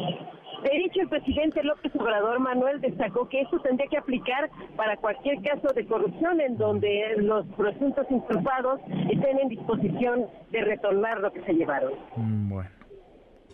[0.62, 5.40] De hecho, el presidente López Obrador Manuel destacó que eso tendría que aplicar para cualquier
[5.40, 8.78] caso de corrupción en donde los presuntos inculpados
[9.10, 11.94] estén en disposición de retornar lo que se llevaron.
[12.16, 12.68] Bueno.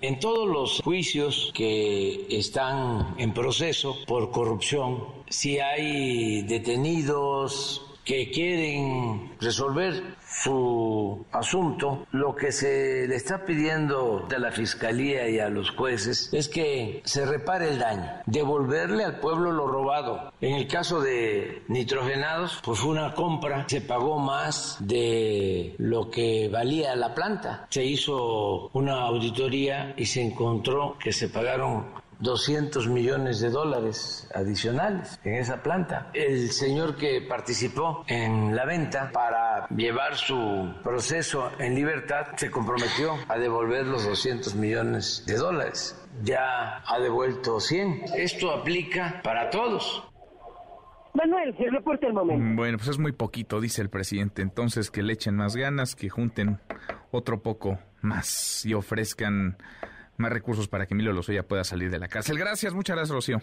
[0.00, 9.32] En todos los juicios que están en proceso por corrupción, si hay detenidos que quieren
[9.40, 15.70] resolver su asunto, lo que se le está pidiendo a la Fiscalía y a los
[15.70, 20.32] jueces es que se repare el daño, devolverle al pueblo lo robado.
[20.40, 26.48] En el caso de nitrogenados, pues fue una compra, se pagó más de lo que
[26.48, 27.66] valía la planta.
[27.70, 35.18] Se hizo una auditoría y se encontró que se pagaron 200 millones de dólares adicionales
[35.24, 36.10] en esa planta.
[36.14, 43.14] El señor que participó en la venta para llevar su proceso en libertad se comprometió
[43.28, 45.98] a devolver los 200 millones de dólares.
[46.22, 48.04] Ya ha devuelto 100.
[48.16, 50.04] Esto aplica para todos.
[51.14, 52.56] Manuel, el reporte al momento.
[52.56, 54.42] Bueno, pues es muy poquito, dice el presidente.
[54.42, 56.60] Entonces que le echen más ganas, que junten
[57.10, 59.58] otro poco más y ofrezcan
[60.22, 62.38] más recursos para que Emilio Lozoya pueda salir de la cárcel.
[62.38, 63.42] Gracias, muchas gracias, Rocío.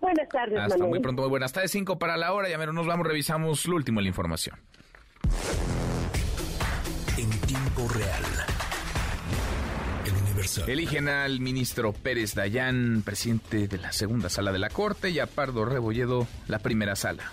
[0.00, 1.72] Buenas tardes, Hasta muy pronto, muy buenas tardes.
[1.72, 4.56] Cinco para la hora, ya menos nos vamos, revisamos lo último de la información.
[7.18, 8.22] En tiempo real.
[10.06, 10.70] El Universal.
[10.70, 15.26] Eligen al ministro Pérez Dayán, presidente de la segunda sala de la Corte, y a
[15.26, 17.32] Pardo Rebolledo, la primera sala.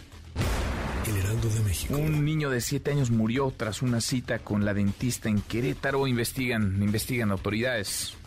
[1.07, 1.95] El Heraldo de México.
[1.95, 6.05] Un niño de siete años murió tras una cita con la dentista en Querétaro.
[6.05, 8.17] Investigan, investigan autoridades.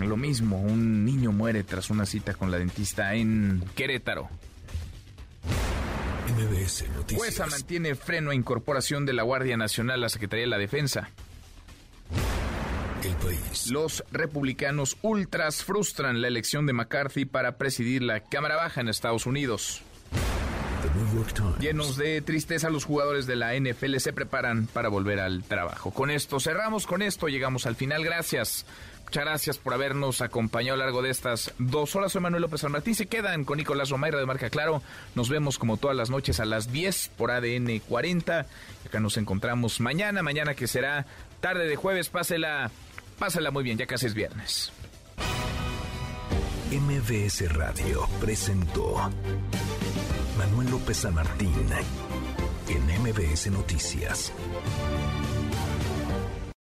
[0.00, 4.28] Lo mismo, un niño muere tras una cita con la dentista en Querétaro.
[6.28, 7.18] MBS Noticias.
[7.18, 11.10] Jueza mantiene freno a incorporación de la Guardia Nacional a la Secretaría de la Defensa.
[13.02, 13.70] El país.
[13.70, 19.26] Los republicanos ultras frustran la elección de McCarthy para presidir la Cámara Baja en Estados
[19.26, 19.82] Unidos.
[21.60, 25.90] Llenos de tristeza, los jugadores de la NFL se preparan para volver al trabajo.
[25.90, 28.04] Con esto cerramos, con esto llegamos al final.
[28.04, 28.64] Gracias.
[29.04, 32.12] Muchas gracias por habernos acompañado a lo largo de estas dos horas.
[32.12, 32.94] Soy Manuel López San Martín.
[32.94, 34.82] Se quedan con Nicolás Romayra de Marca Claro.
[35.14, 38.46] Nos vemos como todas las noches a las 10 por ADN 40.
[38.86, 41.06] Acá nos encontramos mañana, mañana que será
[41.40, 42.10] tarde de jueves.
[42.10, 42.70] Pásela,
[43.18, 44.72] pásela muy bien, ya casi es viernes.
[46.70, 48.96] MBS Radio presentó
[50.36, 51.54] Manuel López San Martín
[52.68, 54.30] en MBS Noticias.